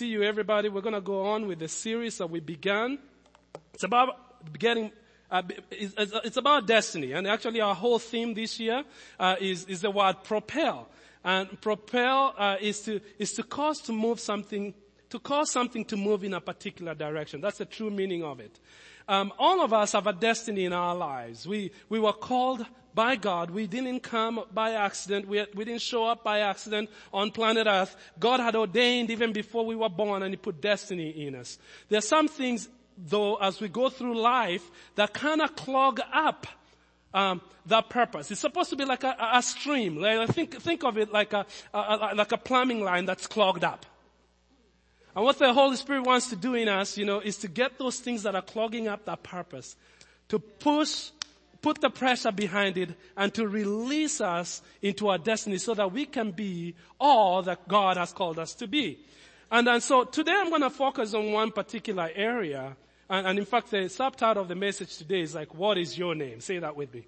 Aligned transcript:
see 0.00 0.06
you 0.06 0.22
everybody. 0.22 0.70
We're 0.70 0.80
going 0.80 0.94
to 0.94 1.02
go 1.02 1.26
on 1.26 1.46
with 1.46 1.58
the 1.58 1.68
series 1.68 2.16
that 2.16 2.30
we 2.30 2.40
began. 2.40 2.98
It's 3.74 3.84
about 3.84 4.58
getting 4.58 4.92
uh, 5.30 5.42
it's, 5.70 5.94
it's, 6.24 6.38
about 6.38 6.66
destiny, 6.66 7.12
and 7.12 7.26
actually 7.26 7.60
our 7.60 7.74
whole 7.74 7.98
theme 7.98 8.32
this 8.32 8.58
year 8.58 8.82
uh, 9.18 9.36
is 9.38 9.66
is 9.66 9.82
the 9.82 9.90
word 9.90 10.24
propel. 10.24 10.88
And 11.22 11.60
propel 11.60 12.34
uh, 12.38 12.56
is 12.62 12.80
to 12.84 13.02
is 13.18 13.34
to 13.34 13.42
cause 13.42 13.82
to 13.82 13.92
move 13.92 14.20
something 14.20 14.72
to 15.10 15.18
cause 15.18 15.50
something 15.50 15.84
to 15.84 15.98
move 15.98 16.24
in 16.24 16.32
a 16.32 16.40
particular 16.40 16.94
direction. 16.94 17.42
That's 17.42 17.58
the 17.58 17.66
true 17.66 17.90
meaning 17.90 18.24
of 18.24 18.40
it. 18.40 18.58
Um, 19.06 19.34
all 19.38 19.60
of 19.60 19.74
us 19.74 19.92
have 19.92 20.06
a 20.06 20.14
destiny 20.14 20.64
in 20.64 20.72
our 20.72 20.96
lives. 20.96 21.46
We 21.46 21.72
we 21.90 22.00
were 22.00 22.14
called 22.14 22.64
by 22.94 23.16
God. 23.16 23.50
We 23.50 23.66
didn't 23.66 24.00
come 24.00 24.44
by 24.52 24.72
accident. 24.72 25.28
We, 25.28 25.44
we 25.54 25.64
didn't 25.64 25.82
show 25.82 26.06
up 26.06 26.24
by 26.24 26.40
accident 26.40 26.90
on 27.12 27.30
planet 27.30 27.66
Earth. 27.66 27.96
God 28.18 28.40
had 28.40 28.56
ordained 28.56 29.10
even 29.10 29.32
before 29.32 29.64
we 29.64 29.76
were 29.76 29.88
born 29.88 30.22
and 30.22 30.32
He 30.32 30.36
put 30.36 30.60
destiny 30.60 31.26
in 31.26 31.34
us. 31.34 31.58
There 31.88 31.98
are 31.98 32.02
some 32.02 32.28
things 32.28 32.68
though 32.96 33.36
as 33.36 33.60
we 33.60 33.68
go 33.68 33.88
through 33.88 34.20
life 34.20 34.70
that 34.96 35.14
kind 35.14 35.40
of 35.40 35.56
clog 35.56 36.00
up 36.12 36.46
um, 37.12 37.40
that 37.66 37.88
purpose. 37.88 38.30
It's 38.30 38.40
supposed 38.40 38.70
to 38.70 38.76
be 38.76 38.84
like 38.84 39.04
a, 39.04 39.16
a 39.34 39.42
stream. 39.42 39.96
Like, 39.96 40.28
think, 40.30 40.60
think 40.60 40.84
of 40.84 40.98
it 40.98 41.12
like 41.12 41.32
a, 41.32 41.46
a, 41.74 42.12
like 42.14 42.32
a 42.32 42.36
plumbing 42.36 42.82
line 42.82 43.06
that's 43.06 43.26
clogged 43.26 43.64
up. 43.64 43.86
And 45.14 45.24
what 45.24 45.38
the 45.38 45.52
Holy 45.52 45.76
Spirit 45.76 46.02
wants 46.02 46.30
to 46.30 46.36
do 46.36 46.54
in 46.54 46.68
us, 46.68 46.96
you 46.96 47.04
know, 47.04 47.20
is 47.20 47.38
to 47.38 47.48
get 47.48 47.78
those 47.78 47.98
things 47.98 48.22
that 48.22 48.34
are 48.34 48.42
clogging 48.42 48.86
up 48.86 49.06
that 49.06 49.22
purpose, 49.22 49.76
to 50.28 50.38
push, 50.38 51.10
put 51.62 51.80
the 51.80 51.90
pressure 51.90 52.32
behind 52.32 52.76
it, 52.76 52.90
and 53.16 53.32
to 53.34 53.46
release 53.46 54.20
us 54.20 54.62
into 54.82 55.08
our 55.08 55.18
destiny 55.18 55.58
so 55.58 55.74
that 55.74 55.92
we 55.92 56.06
can 56.06 56.30
be 56.30 56.74
all 56.98 57.42
that 57.42 57.68
God 57.68 57.96
has 57.96 58.12
called 58.12 58.38
us 58.38 58.54
to 58.54 58.66
be. 58.66 58.98
And, 59.50 59.68
and 59.68 59.82
so 59.82 60.04
today 60.04 60.34
I'm 60.34 60.48
going 60.48 60.62
to 60.62 60.70
focus 60.70 61.14
on 61.14 61.32
one 61.32 61.50
particular 61.50 62.10
area. 62.14 62.76
And, 63.08 63.26
and 63.26 63.38
in 63.38 63.44
fact, 63.44 63.70
the 63.70 63.88
subtitle 63.88 64.42
of 64.42 64.48
the 64.48 64.54
message 64.54 64.96
today 64.96 65.20
is 65.22 65.34
like, 65.34 65.54
what 65.54 65.76
is 65.76 65.98
your 65.98 66.14
name? 66.14 66.40
Say 66.40 66.58
that 66.58 66.76
with 66.76 66.94
me. 66.94 67.04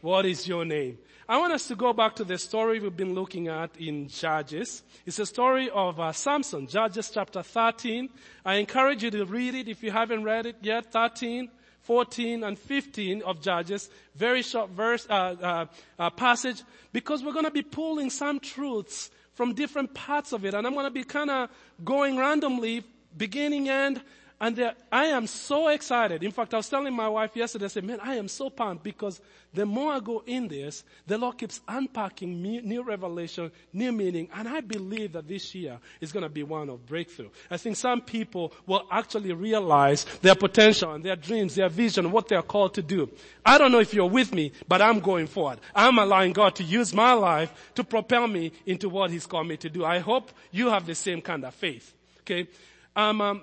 What 0.00 0.24
is 0.24 0.48
your 0.48 0.64
name? 0.64 0.98
I 1.28 1.36
want 1.36 1.52
us 1.52 1.68
to 1.68 1.76
go 1.76 1.92
back 1.92 2.16
to 2.16 2.24
the 2.24 2.38
story 2.38 2.80
we've 2.80 2.96
been 2.96 3.14
looking 3.14 3.48
at 3.48 3.76
in 3.76 4.08
Judges. 4.08 4.82
It's 5.04 5.18
a 5.18 5.26
story 5.26 5.68
of 5.70 6.00
uh, 6.00 6.12
Samson, 6.12 6.66
Judges 6.66 7.10
chapter 7.12 7.42
13. 7.42 8.08
I 8.44 8.54
encourage 8.54 9.04
you 9.04 9.10
to 9.10 9.24
read 9.26 9.54
it 9.54 9.68
if 9.68 9.82
you 9.82 9.90
haven't 9.90 10.24
read 10.24 10.46
it 10.46 10.56
yet. 10.62 10.90
13, 10.90 11.50
14, 11.90 12.44
and 12.44 12.56
15 12.56 13.22
of 13.22 13.40
Judges. 13.40 13.90
Very 14.14 14.42
short 14.42 14.70
verse, 14.70 15.08
uh, 15.10 15.34
uh, 15.42 15.66
uh 15.98 16.10
passage, 16.10 16.62
because 16.92 17.24
we're 17.24 17.32
going 17.32 17.46
to 17.46 17.50
be 17.50 17.62
pulling 17.62 18.10
some 18.10 18.38
truths 18.38 19.10
from 19.34 19.54
different 19.54 19.92
parts 19.92 20.32
of 20.32 20.44
it, 20.44 20.54
and 20.54 20.64
I'm 20.68 20.74
going 20.74 20.86
to 20.86 20.92
be 20.92 21.02
kind 21.02 21.30
of 21.30 21.50
going 21.84 22.16
randomly, 22.16 22.84
beginning 23.16 23.68
end, 23.68 24.02
and 24.40 24.72
I 24.90 25.06
am 25.06 25.26
so 25.26 25.68
excited. 25.68 26.22
In 26.22 26.30
fact, 26.30 26.54
I 26.54 26.56
was 26.56 26.68
telling 26.68 26.94
my 26.94 27.08
wife 27.08 27.36
yesterday, 27.36 27.66
I 27.66 27.68
said, 27.68 27.84
man, 27.84 28.00
I 28.00 28.14
am 28.14 28.26
so 28.26 28.48
pumped 28.48 28.82
because 28.82 29.20
the 29.52 29.66
more 29.66 29.92
I 29.92 30.00
go 30.00 30.22
in 30.24 30.48
this, 30.48 30.82
the 31.06 31.18
Lord 31.18 31.36
keeps 31.36 31.60
unpacking 31.68 32.40
new 32.40 32.82
revelation, 32.82 33.52
new 33.74 33.92
meaning, 33.92 34.28
and 34.34 34.48
I 34.48 34.60
believe 34.62 35.12
that 35.12 35.28
this 35.28 35.54
year 35.54 35.78
is 36.00 36.10
going 36.10 36.22
to 36.22 36.30
be 36.30 36.42
one 36.42 36.70
of 36.70 36.86
breakthrough. 36.86 37.28
I 37.50 37.58
think 37.58 37.76
some 37.76 38.00
people 38.00 38.54
will 38.66 38.86
actually 38.90 39.34
realize 39.34 40.06
their 40.22 40.34
potential 40.34 40.94
and 40.94 41.04
their 41.04 41.16
dreams, 41.16 41.56
their 41.56 41.68
vision, 41.68 42.10
what 42.10 42.28
they 42.28 42.36
are 42.36 42.42
called 42.42 42.72
to 42.74 42.82
do. 42.82 43.10
I 43.44 43.58
don't 43.58 43.72
know 43.72 43.80
if 43.80 43.92
you're 43.92 44.08
with 44.08 44.32
me, 44.32 44.52
but 44.66 44.80
I'm 44.80 45.00
going 45.00 45.26
forward. 45.26 45.58
I'm 45.74 45.98
allowing 45.98 46.32
God 46.32 46.54
to 46.56 46.64
use 46.64 46.94
my 46.94 47.12
life 47.12 47.52
to 47.74 47.84
propel 47.84 48.26
me 48.26 48.52
into 48.64 48.88
what 48.88 49.10
He's 49.10 49.26
called 49.26 49.48
me 49.48 49.58
to 49.58 49.68
do. 49.68 49.84
I 49.84 49.98
hope 49.98 50.30
you 50.50 50.70
have 50.70 50.86
the 50.86 50.94
same 50.94 51.20
kind 51.20 51.44
of 51.44 51.54
faith. 51.54 51.92
Okay? 52.20 52.48
Um, 52.96 53.20
um, 53.20 53.42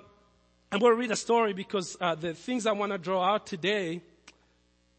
I'm 0.70 0.80
going 0.80 0.92
to 0.92 0.98
read 0.98 1.10
a 1.10 1.16
story 1.16 1.54
because 1.54 1.96
uh, 1.98 2.14
the 2.14 2.34
things 2.34 2.66
I 2.66 2.72
want 2.72 2.92
to 2.92 2.98
draw 2.98 3.24
out 3.24 3.46
today 3.46 4.02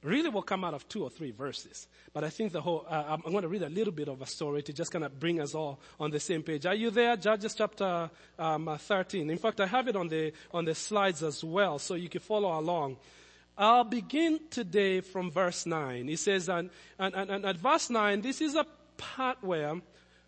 really 0.01 0.29
will 0.29 0.41
come 0.41 0.63
out 0.63 0.73
of 0.73 0.89
two 0.89 1.03
or 1.03 1.11
three 1.11 1.29
verses. 1.29 1.87
But 2.11 2.23
I 2.23 2.29
think 2.29 2.53
the 2.53 2.61
whole, 2.61 2.87
uh, 2.89 3.03
I'm 3.07 3.31
going 3.31 3.43
to 3.43 3.47
read 3.47 3.61
a 3.61 3.69
little 3.69 3.93
bit 3.93 4.07
of 4.07 4.19
a 4.19 4.25
story 4.25 4.63
to 4.63 4.73
just 4.73 4.91
kind 4.91 5.05
of 5.05 5.19
bring 5.19 5.39
us 5.39 5.53
all 5.53 5.79
on 5.99 6.09
the 6.09 6.19
same 6.19 6.41
page. 6.41 6.65
Are 6.65 6.73
you 6.73 6.89
there? 6.89 7.15
Judges 7.17 7.53
chapter 7.53 8.09
um, 8.39 8.67
uh, 8.67 8.77
13. 8.77 9.29
In 9.29 9.37
fact, 9.37 9.59
I 9.59 9.67
have 9.67 9.87
it 9.87 9.95
on 9.95 10.07
the, 10.07 10.33
on 10.51 10.65
the 10.65 10.73
slides 10.73 11.21
as 11.21 11.43
well, 11.43 11.77
so 11.77 11.93
you 11.93 12.09
can 12.09 12.21
follow 12.21 12.57
along. 12.59 12.97
I'll 13.55 13.83
begin 13.83 14.39
today 14.49 15.01
from 15.01 15.29
verse 15.29 15.67
9. 15.67 16.09
It 16.09 16.17
says, 16.17 16.49
and, 16.49 16.71
and, 16.97 17.13
and, 17.13 17.29
and 17.29 17.45
at 17.45 17.57
verse 17.57 17.91
9, 17.91 18.21
this 18.21 18.41
is 18.41 18.55
a 18.55 18.65
part 18.97 19.37
where 19.43 19.75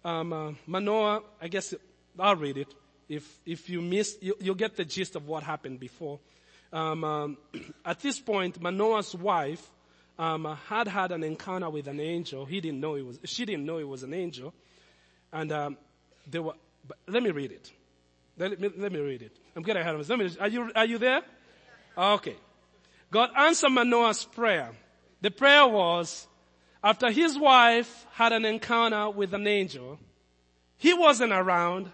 um, 0.06 0.34
uh, 0.34 0.52
Manoah, 0.68 1.24
I 1.42 1.48
guess 1.48 1.74
I'll 2.20 2.36
read 2.36 2.58
it. 2.58 2.76
If, 3.12 3.40
if 3.46 3.70
you 3.70 3.82
miss, 3.82 4.18
you, 4.22 4.36
will 4.42 4.56
get 4.56 4.78
the 4.78 4.86
gist 4.86 5.18
of 5.18 5.28
what 5.28 5.44
happened 5.44 5.82
before. 5.82 6.20
Um, 6.72 7.04
um, 7.04 7.38
at 7.86 8.00
this 8.00 8.22
point, 8.22 8.62
Manoah's 8.62 9.14
wife 9.14 9.70
um, 10.18 10.58
had 10.70 10.88
had 10.88 11.12
an 11.12 11.22
encounter 11.22 11.70
with 11.70 11.90
an 11.90 12.00
angel. 12.00 12.46
He 12.46 12.62
didn't 12.62 12.80
know 12.80 12.96
it 12.96 13.06
was, 13.06 13.20
she 13.26 13.44
didn't 13.44 13.66
know 13.66 13.80
it 13.80 13.88
was 13.88 14.04
an 14.04 14.14
angel. 14.14 14.54
And 15.34 15.52
um, 15.52 15.78
they 16.26 16.40
were, 16.40 16.54
let 17.06 17.22
me 17.22 17.32
read 17.32 17.52
it. 17.52 17.70
Let 18.38 18.58
me, 18.58 18.70
let 18.78 18.94
me 18.94 19.00
read 19.00 19.24
it. 19.24 19.36
I'm 19.58 19.64
getting 19.64 19.82
ahead 19.82 19.94
of 19.94 20.00
myself. 20.00 20.38
Are 20.40 20.48
you, 20.48 20.72
are 20.74 20.86
you 20.86 20.98
there? 20.98 21.22
Okay. 21.98 22.38
God 23.12 23.30
answered 23.38 23.72
Manoah's 23.72 24.24
prayer. 24.24 24.72
The 25.20 25.32
prayer 25.32 25.68
was, 25.68 26.28
after 26.82 27.12
his 27.12 27.38
wife 27.38 28.08
had 28.14 28.32
an 28.32 28.46
encounter 28.46 29.10
with 29.10 29.34
an 29.34 29.48
angel, 29.48 30.00
he 30.78 30.94
wasn't 30.94 31.34
around, 31.34 31.92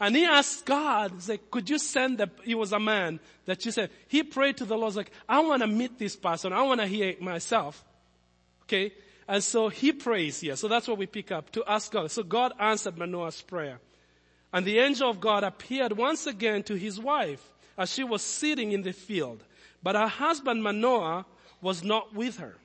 and 0.00 0.14
he 0.14 0.24
asked 0.24 0.64
God, 0.64 1.12
he's 1.14 1.28
like, 1.28 1.50
could 1.50 1.68
you 1.68 1.78
send 1.78 2.18
the, 2.18 2.30
he 2.44 2.54
was 2.54 2.72
a 2.72 2.78
man 2.78 3.18
that 3.46 3.64
you 3.64 3.72
said, 3.72 3.90
he 4.06 4.22
prayed 4.22 4.58
to 4.58 4.64
the 4.64 4.76
Lord, 4.76 4.94
like, 4.94 5.10
I 5.28 5.40
want 5.40 5.62
to 5.62 5.66
meet 5.66 5.98
this 5.98 6.14
person. 6.14 6.52
I 6.52 6.62
want 6.62 6.80
to 6.80 6.86
hear 6.86 7.08
it 7.08 7.20
myself. 7.20 7.84
Okay. 8.64 8.92
And 9.26 9.42
so 9.42 9.68
he 9.68 9.92
prays 9.92 10.40
here. 10.40 10.56
So 10.56 10.68
that's 10.68 10.86
what 10.86 10.98
we 10.98 11.06
pick 11.06 11.32
up 11.32 11.50
to 11.52 11.64
ask 11.66 11.90
God. 11.90 12.10
So 12.10 12.22
God 12.22 12.52
answered 12.60 12.96
Manoah's 12.96 13.42
prayer. 13.42 13.80
And 14.52 14.64
the 14.64 14.78
angel 14.78 15.10
of 15.10 15.20
God 15.20 15.44
appeared 15.44 15.92
once 15.92 16.26
again 16.26 16.62
to 16.64 16.74
his 16.74 16.98
wife 17.00 17.50
as 17.76 17.92
she 17.92 18.04
was 18.04 18.22
sitting 18.22 18.72
in 18.72 18.82
the 18.82 18.92
field. 18.92 19.42
But 19.82 19.96
her 19.96 20.08
husband 20.08 20.62
Manoah 20.62 21.26
was 21.60 21.82
not 21.82 22.14
with 22.14 22.38
her. 22.38 22.56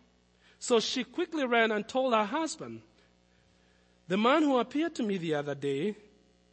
So 0.59 0.79
she 0.79 1.03
quickly 1.03 1.45
ran 1.45 1.71
and 1.71 1.85
told 1.87 2.13
her 2.13 2.23
husband, 2.23 2.81
the 4.07 4.17
man 4.17 4.43
who 4.43 4.59
appeared 4.59 4.95
to 4.95 5.03
me 5.03 5.17
the 5.17 5.35
other 5.35 5.55
day 5.55 5.95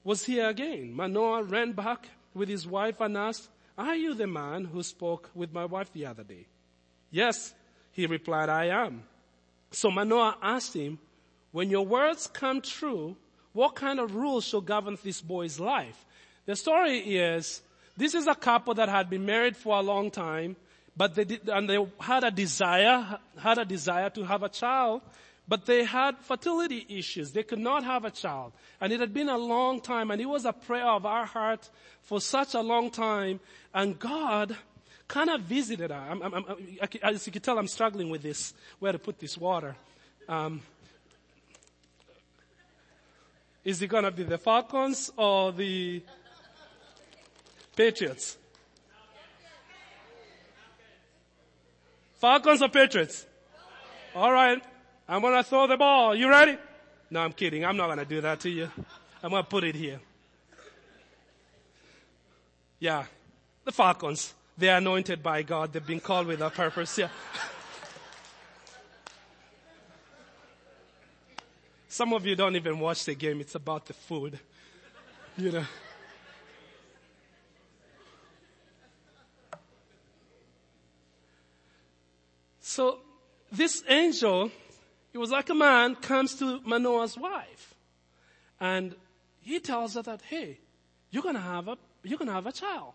was 0.04 0.24
here 0.24 0.48
again. 0.48 0.94
Manoah 0.94 1.42
ran 1.42 1.72
back 1.72 2.08
with 2.34 2.48
his 2.48 2.66
wife 2.66 3.00
and 3.00 3.16
asked, 3.16 3.48
are 3.76 3.96
you 3.96 4.14
the 4.14 4.26
man 4.26 4.64
who 4.64 4.82
spoke 4.82 5.30
with 5.34 5.52
my 5.52 5.64
wife 5.64 5.92
the 5.92 6.06
other 6.06 6.24
day? 6.24 6.46
Yes, 7.10 7.54
he 7.92 8.06
replied, 8.06 8.48
I 8.48 8.66
am. 8.66 9.02
So 9.70 9.90
Manoah 9.90 10.36
asked 10.42 10.74
him, 10.74 10.98
when 11.52 11.70
your 11.70 11.86
words 11.86 12.26
come 12.26 12.60
true, 12.60 13.16
what 13.52 13.74
kind 13.74 13.98
of 13.98 14.14
rules 14.14 14.44
shall 14.44 14.60
govern 14.60 14.96
this 15.02 15.20
boy's 15.20 15.58
life? 15.58 16.04
The 16.46 16.56
story 16.56 16.98
is, 16.98 17.62
this 17.96 18.14
is 18.14 18.26
a 18.26 18.34
couple 18.34 18.74
that 18.74 18.88
had 18.88 19.10
been 19.10 19.26
married 19.26 19.56
for 19.56 19.76
a 19.76 19.82
long 19.82 20.10
time, 20.10 20.56
but 20.96 21.14
they 21.14 21.24
did, 21.24 21.48
and 21.48 21.68
they 21.68 21.78
had 21.98 22.24
a 22.24 22.30
desire, 22.30 23.18
had 23.38 23.58
a 23.58 23.64
desire 23.64 24.10
to 24.10 24.24
have 24.24 24.42
a 24.42 24.48
child, 24.48 25.02
but 25.50 25.66
they 25.66 25.82
had 25.82 26.16
fertility 26.18 26.86
issues. 26.88 27.32
They 27.32 27.42
could 27.42 27.58
not 27.58 27.82
have 27.82 28.04
a 28.04 28.10
child. 28.12 28.52
And 28.80 28.92
it 28.92 29.00
had 29.00 29.12
been 29.12 29.28
a 29.28 29.36
long 29.36 29.80
time 29.80 30.12
and 30.12 30.20
it 30.20 30.26
was 30.26 30.44
a 30.44 30.52
prayer 30.52 30.86
of 30.86 31.04
our 31.04 31.26
heart 31.26 31.68
for 32.02 32.20
such 32.20 32.54
a 32.54 32.60
long 32.60 32.88
time. 32.88 33.40
And 33.74 33.98
God 33.98 34.56
kind 35.08 35.28
of 35.28 35.40
visited 35.40 35.90
her. 35.90 35.96
I'm, 35.96 36.22
I'm, 36.22 36.34
I'm, 36.34 36.44
as 37.02 37.26
you 37.26 37.32
can 37.32 37.42
tell, 37.42 37.58
I'm 37.58 37.66
struggling 37.66 38.10
with 38.10 38.22
this, 38.22 38.54
where 38.78 38.92
to 38.92 38.98
put 39.00 39.18
this 39.18 39.36
water. 39.36 39.74
Um, 40.28 40.62
is 43.64 43.82
it 43.82 43.88
going 43.88 44.04
to 44.04 44.12
be 44.12 44.22
the 44.22 44.38
Falcons 44.38 45.10
or 45.16 45.50
the 45.50 46.00
Patriots? 47.74 48.38
Falcons 52.20 52.62
or 52.62 52.68
Patriots? 52.68 53.26
All 54.14 54.32
right. 54.32 54.62
I'm 55.10 55.20
gonna 55.22 55.42
throw 55.42 55.66
the 55.66 55.76
ball. 55.76 56.14
You 56.14 56.30
ready? 56.30 56.56
No, 57.10 57.18
I'm 57.18 57.32
kidding. 57.32 57.64
I'm 57.64 57.76
not 57.76 57.88
gonna 57.88 58.04
do 58.04 58.20
that 58.20 58.38
to 58.40 58.48
you. 58.48 58.70
I'm 59.24 59.30
gonna 59.30 59.42
put 59.42 59.64
it 59.64 59.74
here. 59.74 59.98
Yeah. 62.78 63.06
The 63.64 63.72
Falcons. 63.72 64.32
They're 64.56 64.76
anointed 64.76 65.20
by 65.20 65.42
God. 65.42 65.72
They've 65.72 65.84
been 65.84 65.98
called 65.98 66.28
with 66.28 66.40
a 66.40 66.48
purpose. 66.48 66.96
Yeah. 66.96 67.08
Some 71.88 72.12
of 72.12 72.24
you 72.24 72.36
don't 72.36 72.54
even 72.54 72.78
watch 72.78 73.04
the 73.04 73.16
game. 73.16 73.40
It's 73.40 73.56
about 73.56 73.86
the 73.86 73.94
food. 73.94 74.38
You 75.36 75.50
know. 75.50 75.64
So 82.60 83.00
this 83.50 83.82
angel 83.88 84.52
it 85.12 85.18
was 85.18 85.30
like 85.30 85.50
a 85.50 85.54
man 85.54 85.94
comes 85.96 86.34
to 86.36 86.60
Manoah's 86.64 87.16
wife 87.16 87.74
and 88.60 88.94
he 89.40 89.58
tells 89.58 89.94
her 89.94 90.02
that, 90.02 90.22
hey, 90.22 90.58
you're 91.10 91.22
gonna 91.22 91.40
have 91.40 91.68
a, 91.68 91.76
you're 92.02 92.18
gonna 92.18 92.32
have 92.32 92.46
a 92.46 92.52
child. 92.52 92.92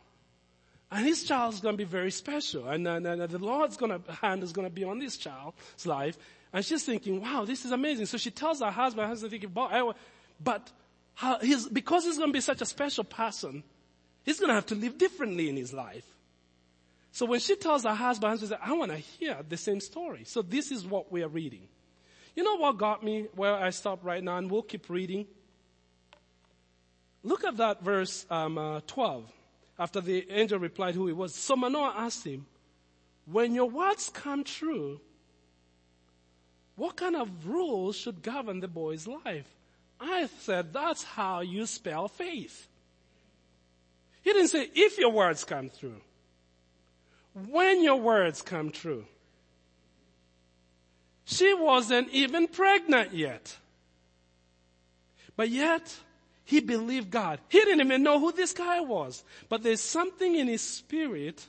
And 0.91 1.05
his 1.05 1.23
child's 1.23 1.59
gonna 1.59 1.77
be 1.77 1.83
very 1.83 2.11
special. 2.11 2.69
And, 2.69 2.87
and, 2.87 3.05
and 3.05 3.29
the 3.29 3.39
Lord's 3.39 3.75
gonna, 3.75 3.99
hand 4.21 4.43
is 4.43 4.53
gonna 4.53 4.69
be 4.69 4.83
on 4.83 4.99
this 4.99 5.17
child's 5.17 5.85
life. 5.85 6.17
And 6.53 6.63
she's 6.63 6.83
thinking, 6.83 7.21
wow, 7.21 7.43
this 7.45 7.65
is 7.65 7.71
amazing. 7.71 8.05
So 8.05 8.17
she 8.17 8.31
tells 8.31 8.61
her 8.61 8.71
husband, 8.71 9.03
her 9.03 9.09
husband 9.09 9.31
thinking, 9.31 9.51
but 9.51 10.71
uh, 11.21 11.39
he's, 11.39 11.67
because 11.67 12.05
he's 12.05 12.17
gonna 12.17 12.31
be 12.31 12.41
such 12.41 12.61
a 12.61 12.65
special 12.65 13.03
person, 13.03 13.63
he's 14.23 14.39
gonna 14.39 14.53
have 14.53 14.67
to 14.67 14.75
live 14.75 14.97
differently 14.97 15.49
in 15.49 15.57
his 15.57 15.73
life. 15.73 16.05
So 17.11 17.25
when 17.25 17.39
she 17.39 17.55
tells 17.55 17.83
her 17.83 17.93
husband, 17.93 18.39
she 18.39 18.45
says, 18.45 18.59
I 18.61 18.73
want 18.73 18.91
to 18.91 18.97
hear 18.97 19.37
the 19.47 19.55
same 19.55 19.79
story. 19.79 20.25
So 20.25 20.41
this 20.41 20.69
is 20.69 20.85
what 20.85 21.11
we 21.13 21.23
are 21.23 21.29
reading. 21.29 21.67
You 22.35 22.43
know 22.43 22.57
what 22.57 22.77
got 22.77 23.03
me 23.03 23.27
where 23.35 23.55
I 23.55 23.69
stop 23.69 23.99
right 24.03 24.23
now 24.23 24.37
and 24.37 24.51
we'll 24.51 24.61
keep 24.61 24.89
reading? 24.89 25.25
Look 27.23 27.43
at 27.43 27.57
that 27.57 27.81
verse 27.81 28.25
um, 28.29 28.57
uh, 28.57 28.81
12. 28.87 29.25
After 29.79 30.01
the 30.01 30.25
angel 30.29 30.59
replied 30.59 30.95
who 30.95 31.07
he 31.07 31.13
was. 31.13 31.33
So 31.33 31.55
Manoah 31.55 31.93
asked 31.97 32.25
him, 32.25 32.45
when 33.25 33.55
your 33.55 33.69
words 33.69 34.09
come 34.13 34.43
true, 34.43 35.01
what 36.75 36.95
kind 36.95 37.15
of 37.15 37.47
rules 37.47 37.95
should 37.95 38.21
govern 38.21 38.59
the 38.59 38.67
boy's 38.67 39.07
life? 39.07 39.47
I 39.99 40.27
said, 40.39 40.73
that's 40.73 41.03
how 41.03 41.41
you 41.41 41.65
spell 41.65 42.07
faith. 42.07 42.67
He 44.21 44.33
didn't 44.33 44.49
say, 44.49 44.69
if 44.73 44.97
your 44.97 45.11
words 45.11 45.43
come 45.43 45.69
true. 45.77 46.01
When 47.47 47.83
your 47.83 47.97
words 47.97 48.41
come 48.41 48.71
true. 48.71 49.05
She 51.25 51.53
wasn't 51.53 52.09
even 52.11 52.47
pregnant 52.47 53.13
yet. 53.13 53.57
But 55.35 55.49
yet, 55.49 55.93
he 56.45 56.59
believed 56.59 57.09
God. 57.09 57.39
He 57.49 57.59
didn't 57.59 57.85
even 57.85 58.03
know 58.03 58.19
who 58.19 58.31
this 58.31 58.53
guy 58.53 58.79
was. 58.79 59.23
But 59.49 59.63
there's 59.63 59.81
something 59.81 60.35
in 60.35 60.47
his 60.47 60.61
spirit 60.61 61.45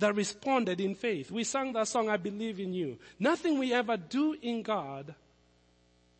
that 0.00 0.14
responded 0.14 0.80
in 0.80 0.94
faith. 0.94 1.30
We 1.30 1.44
sang 1.44 1.72
that 1.74 1.86
song, 1.86 2.08
I 2.08 2.16
believe 2.16 2.58
in 2.58 2.72
you. 2.74 2.98
Nothing 3.18 3.58
we 3.58 3.72
ever 3.72 3.96
do 3.96 4.34
in 4.42 4.62
God, 4.62 5.14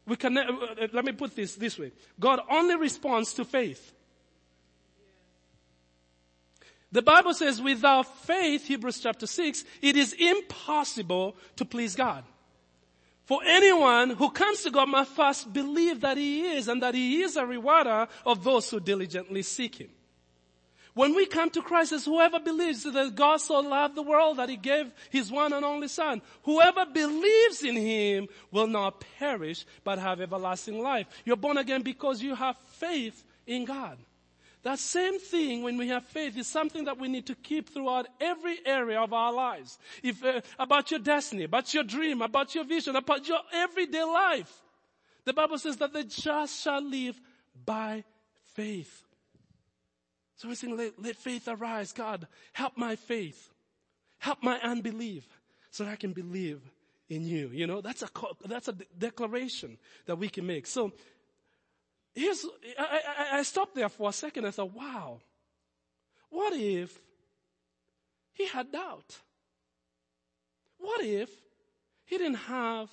we 0.07 0.17
can, 0.17 0.37
uh, 0.37 0.43
uh, 0.43 0.87
let 0.93 1.05
me 1.05 1.13
put 1.13 1.37
this 1.37 1.55
this 1.55 1.79
way. 1.79 1.93
God 2.19 2.41
only 2.51 2.77
responds 2.77 3.33
to 3.35 3.45
faith. 3.45 3.93
The 6.93 7.03
Bible 7.03 7.35
says 7.35 7.63
without 7.63 8.03
faith, 8.25 8.67
Hebrews 8.67 9.01
chapter 9.01 9.27
6, 9.27 9.65
it 9.81 9.97
is 9.97 10.13
impossible 10.13 11.37
to 11.57 11.65
please 11.65 11.95
God. 11.95 12.25
For 13.25 13.41
anyone 13.47 14.11
who 14.11 14.31
comes 14.31 14.63
to 14.63 14.73
God 14.73 14.89
must 14.89 15.13
first 15.13 15.53
believe 15.53 16.01
that 16.01 16.17
He 16.17 16.49
is 16.51 16.67
and 16.67 16.83
that 16.83 16.97
He 16.97 17.23
is 17.23 17.37
a 17.37 17.47
rewarder 17.47 18.09
of 18.27 18.43
those 18.43 18.69
who 18.69 18.81
diligently 18.81 19.43
seek 19.43 19.77
Him. 19.77 19.91
When 20.95 21.15
we 21.15 21.27
come 21.27 21.51
to 21.51 21.63
Christ, 21.63 21.93
as 21.93 22.05
whoever 22.05 22.41
believes 22.41 22.83
that 22.83 23.15
God 23.15 23.37
so 23.37 23.61
loved 23.61 23.95
the 23.95 24.03
world 24.03 24.39
that 24.39 24.49
He 24.49 24.57
gave 24.57 24.93
His 25.11 25.31
one 25.31 25.53
and 25.53 25.65
only 25.65 25.87
Son, 25.87 26.21
whoever 26.43 26.85
believes 26.87 27.63
in 27.63 27.77
Him 27.77 28.27
will 28.51 28.67
not 28.67 29.05
perish 29.17 29.65
but 29.85 30.01
have 30.01 30.21
everlasting 30.21 30.83
life. 30.83 31.07
You're 31.25 31.37
born 31.37 31.59
again 31.59 31.83
because 31.83 32.21
you 32.21 32.35
have 32.35 32.59
faith 32.67 33.25
in 33.47 33.65
God. 33.65 33.97
That 34.63 34.79
same 34.79 35.19
thing 35.19 35.63
when 35.63 35.79
we 35.79 35.89
have 35.89 36.05
faith 36.05 36.37
is 36.37 36.47
something 36.47 36.85
that 36.85 36.99
we 36.99 37.09
need 37.09 37.27
to 37.29 37.35
keep 37.35 37.71
throughout 37.71 38.09
every 38.21 38.59
area 38.67 39.01
of 39.01 39.13
our 39.13 39.33
lives. 39.33 39.79
If, 40.03 40.23
uh, 40.23 40.43
about 40.59 40.91
your 40.91 41.01
destiny, 41.01 41.45
about 41.45 41.73
your 41.73 41.85
dream, 41.85 42.21
about 42.21 42.55
your 42.55 42.65
vision, 42.65 42.95
about 42.95 43.27
your 43.27 43.39
everyday 43.55 44.05
life. 44.05 44.53
The 45.25 45.33
Bible 45.33 45.57
says 45.59 45.79
that 45.79 45.93
the 45.93 46.05
just 46.05 46.63
shall 46.63 46.83
live 46.83 47.19
by 47.65 48.05
faith. 48.55 49.05
So 50.37 50.49
we're 50.49 50.55
saying, 50.55 50.77
let, 50.77 51.03
let 51.03 51.17
faith 51.17 51.49
arise. 51.49 51.93
God, 51.93 52.27
help 52.53 52.77
my 52.77 52.97
faith. 52.97 53.51
Help 54.19 54.43
my 54.43 54.59
unbelief 54.61 55.27
so 55.71 55.85
that 55.85 55.93
I 55.93 55.97
can 55.97 56.13
believe 56.13 56.61
in 57.09 57.25
you. 57.25 57.51
You 57.53 57.67
know, 57.67 57.81
that's 57.81 58.03
a, 58.03 58.09
that's 58.47 58.69
a 58.69 58.75
declaration 58.99 59.79
that 60.07 60.17
we 60.17 60.29
can 60.29 60.47
make. 60.47 60.67
So 60.67 60.93
here's, 62.15 62.45
I, 62.79 63.01
I, 63.33 63.39
I 63.39 63.43
stopped 63.43 63.75
there 63.75 63.89
for 63.89 64.09
a 64.09 64.13
second 64.13 64.45
and 64.45 64.55
thought, 64.55 64.75
wow, 64.75 65.21
what 66.31 66.55
if 66.55 66.97
he 68.33 68.47
had 68.47 68.73
doubt? 68.73 69.19
What 70.79 71.05
if 71.05 71.31
he 72.07 72.19
didn't 72.19 72.35
have 72.35 72.89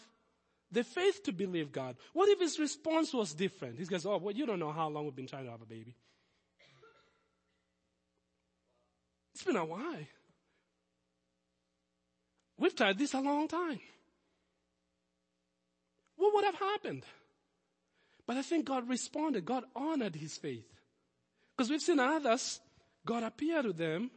the 0.71 0.83
faith 0.83 1.23
to 1.23 1.31
believe 1.31 1.71
God? 1.71 1.95
What 2.13 2.29
if 2.29 2.39
his 2.39 2.59
response 2.59 3.13
was 3.13 3.33
different? 3.33 3.79
He 3.79 3.85
goes, 3.85 4.05
oh, 4.05 4.17
well, 4.17 4.35
you 4.35 4.45
don't 4.45 4.59
know 4.59 4.71
how 4.71 4.89
long 4.89 5.05
we've 5.05 5.15
been 5.15 5.27
trying 5.27 5.45
to 5.45 5.51
have 5.51 5.61
a 5.61 5.65
baby. 5.65 5.95
It's 9.33 9.43
been 9.43 9.55
a 9.55 9.65
while. 9.65 9.99
We've 12.57 12.75
tried 12.75 12.97
this 12.97 13.13
a 13.13 13.19
long 13.19 13.47
time. 13.47 13.79
What 16.15 16.33
would 16.33 16.45
have 16.45 16.55
happened? 16.55 17.03
But 18.27 18.35
I 18.35 18.41
think 18.41 18.65
God 18.65 18.89
responded. 18.89 19.45
God 19.45 19.63
honored 19.75 20.15
his 20.15 20.37
faith. 20.37 20.67
Because 21.55 21.69
we've 21.71 21.81
seen 21.81 21.99
others, 21.99 22.59
God 23.05 23.23
appear 23.23 23.63
to 23.63 23.73
them 23.73 24.11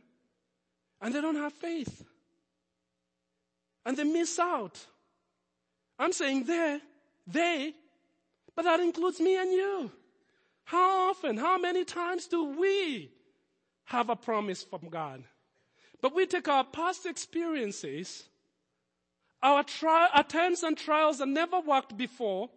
and 1.00 1.14
they 1.14 1.20
don't 1.20 1.36
have 1.36 1.52
faith. 1.54 2.04
And 3.86 3.96
they 3.96 4.04
miss 4.04 4.38
out. 4.38 4.78
I'm 5.98 6.12
saying 6.12 6.44
they, 6.44 6.80
they, 7.26 7.72
but 8.54 8.64
that 8.64 8.80
includes 8.80 9.20
me 9.20 9.36
and 9.36 9.50
you. 9.52 9.90
How 10.64 11.10
often, 11.10 11.36
how 11.36 11.58
many 11.58 11.84
times 11.84 12.26
do 12.26 12.44
we 12.58 13.10
have 13.84 14.10
a 14.10 14.16
promise 14.16 14.62
from 14.62 14.88
God? 14.88 15.24
But 16.02 16.14
we 16.14 16.26
take 16.26 16.48
our 16.48 16.64
past 16.64 17.06
experiences, 17.06 18.24
our 19.42 19.62
tri- 19.62 20.10
attempts 20.14 20.62
and 20.62 20.76
trials 20.76 21.18
that 21.18 21.28
never 21.28 21.60
worked 21.60 21.96
before, 21.96 22.50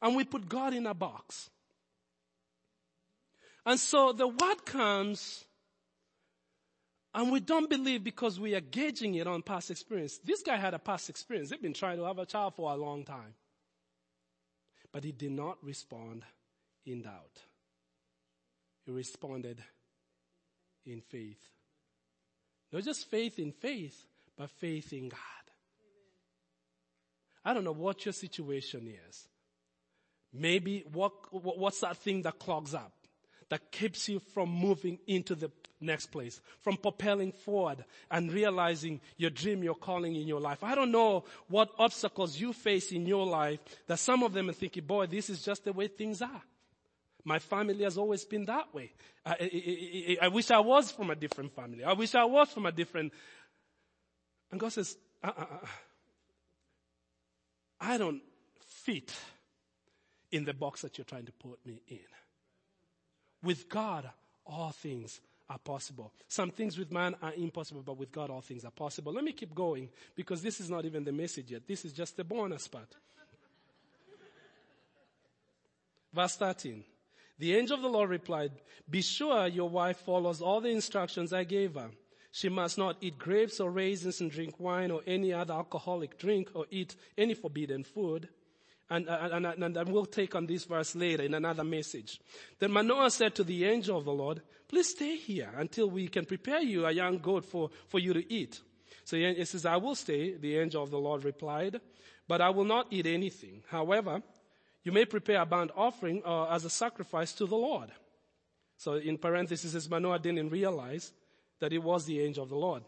and 0.00 0.16
we 0.16 0.24
put 0.24 0.48
God 0.48 0.74
in 0.74 0.86
a 0.86 0.94
box. 0.94 1.50
And 3.66 3.78
so 3.78 4.12
the 4.12 4.28
word 4.28 4.64
comes 4.64 5.44
and 7.14 7.32
we 7.32 7.40
don't 7.40 7.68
believe 7.68 8.04
because 8.04 8.38
we 8.38 8.54
are 8.54 8.60
gauging 8.60 9.14
it 9.16 9.26
on 9.26 9.42
past 9.42 9.70
experience. 9.70 10.18
This 10.24 10.42
guy 10.42 10.56
had 10.56 10.74
a 10.74 10.78
past 10.78 11.10
experience. 11.10 11.50
They've 11.50 11.60
been 11.60 11.74
trying 11.74 11.98
to 11.98 12.04
have 12.04 12.18
a 12.18 12.26
child 12.26 12.54
for 12.54 12.70
a 12.72 12.76
long 12.76 13.04
time. 13.04 13.34
But 14.92 15.04
he 15.04 15.12
did 15.12 15.32
not 15.32 15.58
respond 15.62 16.24
in 16.86 17.02
doubt. 17.02 17.42
He 18.86 18.92
responded 18.92 19.62
in 20.86 21.00
faith. 21.00 21.40
Not 22.72 22.84
just 22.84 23.10
faith 23.10 23.38
in 23.38 23.52
faith, 23.52 24.06
but 24.36 24.50
faith 24.50 24.92
in 24.92 25.08
God. 25.08 25.18
I 27.44 27.52
don't 27.54 27.64
know 27.64 27.72
what 27.72 28.04
your 28.04 28.12
situation 28.12 28.88
is. 29.08 29.28
Maybe 30.32 30.84
what, 30.92 31.12
what's 31.30 31.80
that 31.80 31.96
thing 31.96 32.22
that 32.22 32.38
clogs 32.38 32.74
up? 32.74 32.92
That 33.48 33.72
keeps 33.72 34.08
you 34.10 34.20
from 34.34 34.50
moving 34.50 34.98
into 35.06 35.34
the 35.34 35.50
next 35.80 36.08
place, 36.08 36.40
from 36.60 36.76
propelling 36.76 37.32
forward 37.32 37.84
and 38.10 38.30
realizing 38.30 39.00
your 39.16 39.30
dream, 39.30 39.62
your 39.62 39.74
calling 39.74 40.16
in 40.16 40.28
your 40.28 40.40
life. 40.40 40.62
I 40.62 40.74
don't 40.74 40.92
know 40.92 41.24
what 41.48 41.70
obstacles 41.78 42.38
you 42.38 42.52
face 42.52 42.92
in 42.92 43.06
your 43.06 43.24
life 43.24 43.60
that 43.86 43.98
some 43.98 44.22
of 44.22 44.34
them 44.34 44.50
are 44.50 44.54
thinking, 44.54 44.84
boy, 44.84 45.06
this 45.06 45.30
is 45.30 45.42
just 45.42 45.64
the 45.64 45.72
way 45.72 45.88
things 45.88 46.20
are. 46.20 46.42
My 47.24 47.38
family 47.38 47.84
has 47.84 47.96
always 47.96 48.24
been 48.24 48.44
that 48.46 48.74
way. 48.74 48.92
I, 49.24 49.30
I, 49.30 50.16
I, 50.22 50.26
I 50.26 50.28
wish 50.28 50.50
I 50.50 50.60
was 50.60 50.92
from 50.92 51.10
a 51.10 51.14
different 51.14 51.54
family. 51.54 51.84
I 51.84 51.92
wish 51.92 52.14
I 52.14 52.24
was 52.24 52.50
from 52.50 52.66
a 52.66 52.72
different. 52.72 53.12
And 54.50 54.60
God 54.60 54.72
says, 54.72 54.96
uh, 55.22 55.32
uh, 55.36 55.40
uh. 55.40 55.66
I 57.80 57.96
don't 57.96 58.20
fit 58.84 59.14
in 60.30 60.44
the 60.44 60.54
box 60.54 60.82
that 60.82 60.98
you're 60.98 61.04
trying 61.04 61.26
to 61.26 61.32
put 61.32 61.64
me 61.66 61.80
in. 61.88 61.98
With 63.42 63.68
God, 63.68 64.08
all 64.46 64.70
things 64.70 65.20
are 65.48 65.58
possible. 65.58 66.12
Some 66.26 66.50
things 66.50 66.76
with 66.76 66.92
man 66.92 67.14
are 67.22 67.32
impossible, 67.34 67.82
but 67.82 67.96
with 67.96 68.12
God, 68.12 68.30
all 68.30 68.40
things 68.40 68.64
are 68.64 68.70
possible. 68.70 69.12
Let 69.12 69.24
me 69.24 69.32
keep 69.32 69.54
going 69.54 69.88
because 70.14 70.42
this 70.42 70.60
is 70.60 70.68
not 70.68 70.84
even 70.84 71.04
the 71.04 71.12
message 71.12 71.50
yet. 71.50 71.66
This 71.66 71.84
is 71.84 71.92
just 71.92 72.16
the 72.16 72.24
bonus 72.24 72.68
part. 72.68 72.94
Verse 76.12 76.36
13. 76.36 76.84
The 77.38 77.56
angel 77.56 77.76
of 77.76 77.82
the 77.82 77.88
Lord 77.88 78.10
replied, 78.10 78.52
Be 78.90 79.00
sure 79.00 79.46
your 79.46 79.68
wife 79.68 79.98
follows 79.98 80.42
all 80.42 80.60
the 80.60 80.70
instructions 80.70 81.32
I 81.32 81.44
gave 81.44 81.74
her. 81.74 81.90
She 82.30 82.48
must 82.48 82.76
not 82.76 82.96
eat 83.00 83.18
grapes 83.18 83.60
or 83.60 83.70
raisins 83.70 84.20
and 84.20 84.30
drink 84.30 84.58
wine 84.58 84.90
or 84.90 85.02
any 85.06 85.32
other 85.32 85.54
alcoholic 85.54 86.18
drink 86.18 86.50
or 86.54 86.66
eat 86.70 86.94
any 87.16 87.34
forbidden 87.34 87.84
food. 87.84 88.28
And, 88.90 89.06
and, 89.08 89.46
and, 89.46 89.76
and, 89.76 89.92
we'll 89.92 90.06
take 90.06 90.34
on 90.34 90.46
this 90.46 90.64
verse 90.64 90.94
later 90.94 91.22
in 91.22 91.34
another 91.34 91.64
message. 91.64 92.20
Then 92.58 92.72
Manoah 92.72 93.10
said 93.10 93.34
to 93.34 93.44
the 93.44 93.66
angel 93.66 93.98
of 93.98 94.06
the 94.06 94.12
Lord, 94.12 94.40
please 94.66 94.88
stay 94.88 95.16
here 95.16 95.50
until 95.56 95.90
we 95.90 96.08
can 96.08 96.24
prepare 96.24 96.60
you 96.60 96.86
a 96.86 96.90
young 96.90 97.18
goat 97.18 97.44
for, 97.44 97.68
for 97.88 97.98
you 97.98 98.14
to 98.14 98.32
eat. 98.32 98.60
So 99.04 99.16
he 99.16 99.44
says, 99.44 99.66
I 99.66 99.76
will 99.76 99.94
stay, 99.94 100.36
the 100.36 100.56
angel 100.56 100.82
of 100.82 100.90
the 100.90 100.98
Lord 100.98 101.24
replied, 101.24 101.80
but 102.26 102.40
I 102.40 102.48
will 102.50 102.64
not 102.64 102.86
eat 102.90 103.06
anything. 103.06 103.62
However, 103.68 104.22
you 104.84 104.92
may 104.92 105.04
prepare 105.04 105.42
a 105.42 105.46
burnt 105.46 105.70
offering 105.76 106.22
uh, 106.24 106.46
as 106.46 106.64
a 106.64 106.70
sacrifice 106.70 107.32
to 107.34 107.46
the 107.46 107.56
Lord. 107.56 107.90
So 108.78 108.94
in 108.94 109.18
parentheses, 109.18 109.88
Manoah 109.90 110.18
didn't 110.18 110.50
realize 110.50 111.12
that 111.60 111.72
it 111.72 111.82
was 111.82 112.06
the 112.06 112.20
angel 112.20 112.44
of 112.44 112.48
the 112.48 112.56
Lord. 112.56 112.84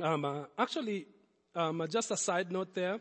Um, 0.00 0.24
uh, 0.24 0.44
actually, 0.58 1.06
um, 1.54 1.80
uh, 1.80 1.86
just 1.86 2.10
a 2.10 2.16
side 2.16 2.50
note 2.50 2.74
there. 2.74 2.98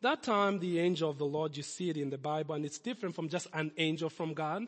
That 0.00 0.22
time, 0.22 0.60
the 0.60 0.78
angel 0.78 1.10
of 1.10 1.18
the 1.18 1.26
Lord, 1.26 1.56
you 1.56 1.62
see 1.62 1.90
it 1.90 1.96
in 1.96 2.10
the 2.10 2.18
Bible, 2.18 2.54
and 2.54 2.64
it's 2.64 2.78
different 2.78 3.14
from 3.14 3.28
just 3.28 3.48
an 3.52 3.72
angel 3.76 4.08
from 4.08 4.32
God. 4.32 4.66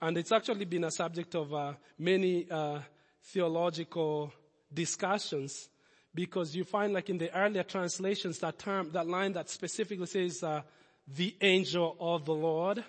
And 0.00 0.16
it's 0.16 0.32
actually 0.32 0.64
been 0.64 0.84
a 0.84 0.90
subject 0.90 1.34
of 1.34 1.52
uh, 1.52 1.74
many 1.98 2.50
uh, 2.50 2.80
theological 3.22 4.32
discussions 4.72 5.68
because 6.14 6.56
you 6.56 6.64
find 6.64 6.92
like 6.92 7.10
in 7.10 7.18
the 7.18 7.34
earlier 7.36 7.62
translations 7.62 8.38
that 8.38 8.58
term, 8.58 8.90
that 8.92 9.06
line 9.06 9.32
that 9.34 9.50
specifically 9.50 10.06
says 10.06 10.42
uh, 10.42 10.62
the 11.06 11.36
angel 11.40 11.96
of 12.00 12.24
the 12.24 12.34
Lord, 12.34 12.82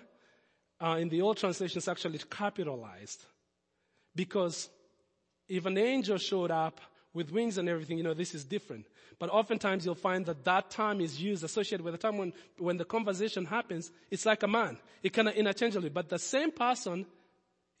uh, 0.80 0.96
in 0.98 1.08
the 1.08 1.22
old 1.22 1.36
translations 1.36 1.86
actually 1.86 2.20
capitalized 2.30 3.24
because 4.14 4.68
if 5.48 5.66
an 5.66 5.78
angel 5.78 6.18
showed 6.18 6.50
up 6.50 6.80
with 7.12 7.30
wings 7.30 7.58
and 7.58 7.68
everything, 7.68 7.98
you 7.98 8.04
know, 8.04 8.14
this 8.14 8.34
is 8.34 8.44
different. 8.44 8.86
But 9.18 9.30
oftentimes 9.30 9.84
you'll 9.84 9.94
find 9.94 10.26
that 10.26 10.44
that 10.44 10.70
time 10.70 11.00
is 11.00 11.20
used 11.20 11.44
associated 11.44 11.84
with 11.84 11.94
the 11.94 11.98
time 11.98 12.18
when, 12.18 12.32
when 12.58 12.76
the 12.76 12.84
conversation 12.84 13.44
happens. 13.44 13.90
It's 14.10 14.26
like 14.26 14.42
a 14.42 14.48
man. 14.48 14.78
It 15.02 15.12
kind 15.12 15.28
of 15.28 15.34
interchangeably, 15.34 15.90
but 15.90 16.08
the 16.08 16.18
same 16.18 16.50
person 16.50 17.06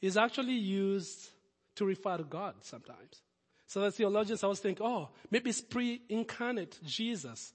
is 0.00 0.16
actually 0.16 0.54
used 0.54 1.30
to 1.76 1.84
refer 1.84 2.16
to 2.16 2.24
God 2.24 2.54
sometimes. 2.60 3.22
So 3.66 3.80
the 3.80 3.90
theologians 3.90 4.44
always 4.44 4.60
think, 4.60 4.78
oh, 4.80 5.08
maybe 5.30 5.50
it's 5.50 5.60
pre-incarnate 5.60 6.78
Jesus. 6.84 7.52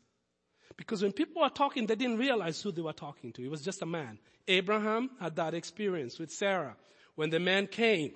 Because 0.75 1.01
when 1.01 1.12
people 1.12 1.41
were 1.41 1.50
talking, 1.50 1.86
they 1.86 1.95
didn't 1.95 2.17
realize 2.17 2.62
who 2.62 2.71
they 2.71 2.81
were 2.81 2.93
talking 2.93 3.31
to. 3.33 3.43
It 3.43 3.51
was 3.51 3.62
just 3.62 3.81
a 3.81 3.86
man. 3.86 4.19
Abraham 4.48 5.12
had 5.19 5.36
that 5.36 5.53
experience 5.53 6.17
with 6.19 6.31
Sarah. 6.31 6.75
When 7.15 7.29
the 7.29 7.39
man 7.39 7.67
came, 7.67 8.13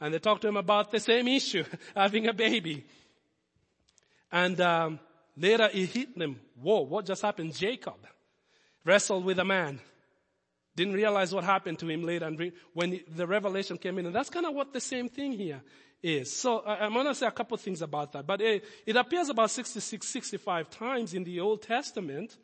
and 0.00 0.12
they 0.12 0.18
talked 0.18 0.42
to 0.42 0.48
him 0.48 0.56
about 0.56 0.90
the 0.90 1.00
same 1.00 1.28
issue, 1.28 1.64
having 1.96 2.26
a 2.26 2.32
baby. 2.32 2.84
And 4.32 4.58
um, 4.60 4.98
later 5.36 5.68
he 5.68 5.86
hit 5.86 6.18
them. 6.18 6.40
Whoa, 6.60 6.80
what 6.80 7.04
just 7.06 7.22
happened? 7.22 7.54
Jacob 7.54 8.06
wrestled 8.84 9.24
with 9.24 9.38
a 9.38 9.44
man. 9.44 9.78
Didn't 10.74 10.94
realize 10.94 11.34
what 11.34 11.44
happened 11.44 11.78
to 11.80 11.88
him 11.88 12.02
later 12.02 12.26
and 12.26 12.52
when 12.72 13.00
the 13.14 13.26
revelation 13.26 13.76
came 13.76 13.98
in. 13.98 14.06
And 14.06 14.14
that's 14.14 14.30
kind 14.30 14.46
of 14.46 14.54
what 14.54 14.72
the 14.72 14.80
same 14.80 15.10
thing 15.10 15.32
here 15.32 15.62
is. 16.02 16.34
So 16.34 16.64
I'm 16.64 16.94
going 16.94 17.06
to 17.06 17.14
say 17.14 17.26
a 17.26 17.30
couple 17.30 17.58
things 17.58 17.82
about 17.82 18.12
that. 18.12 18.26
But 18.26 18.40
it, 18.40 18.64
it 18.86 18.96
appears 18.96 19.28
about 19.28 19.50
66, 19.50 20.06
65 20.06 20.70
times 20.70 21.12
in 21.12 21.24
the 21.24 21.40
Old 21.40 21.62
Testament 21.62 22.38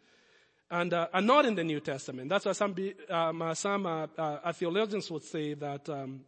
and, 0.70 0.92
uh, 0.92 1.08
and 1.14 1.26
not 1.26 1.46
in 1.46 1.54
the 1.54 1.64
New 1.64 1.80
Testament. 1.80 2.28
That's 2.28 2.44
why 2.44 2.52
some, 2.52 2.74
um, 3.08 3.42
uh, 3.42 3.54
some 3.54 3.86
uh, 3.86 4.06
uh, 4.18 4.52
theologians 4.52 5.10
would 5.10 5.24
say 5.24 5.54
that 5.54 5.88
um, 5.88 6.20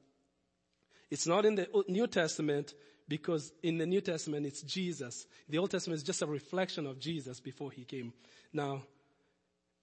it's 1.10 1.26
not 1.26 1.44
in 1.44 1.56
the 1.56 1.68
New 1.88 2.06
Testament 2.06 2.72
because 3.10 3.52
in 3.64 3.76
the 3.76 3.86
New 3.86 4.00
Testament 4.00 4.46
it's 4.46 4.62
Jesus. 4.62 5.26
The 5.48 5.58
Old 5.58 5.72
Testament 5.72 5.96
is 5.96 6.04
just 6.04 6.22
a 6.22 6.26
reflection 6.26 6.86
of 6.86 7.00
Jesus 7.00 7.40
before 7.40 7.72
he 7.72 7.84
came. 7.84 8.12
Now, 8.52 8.84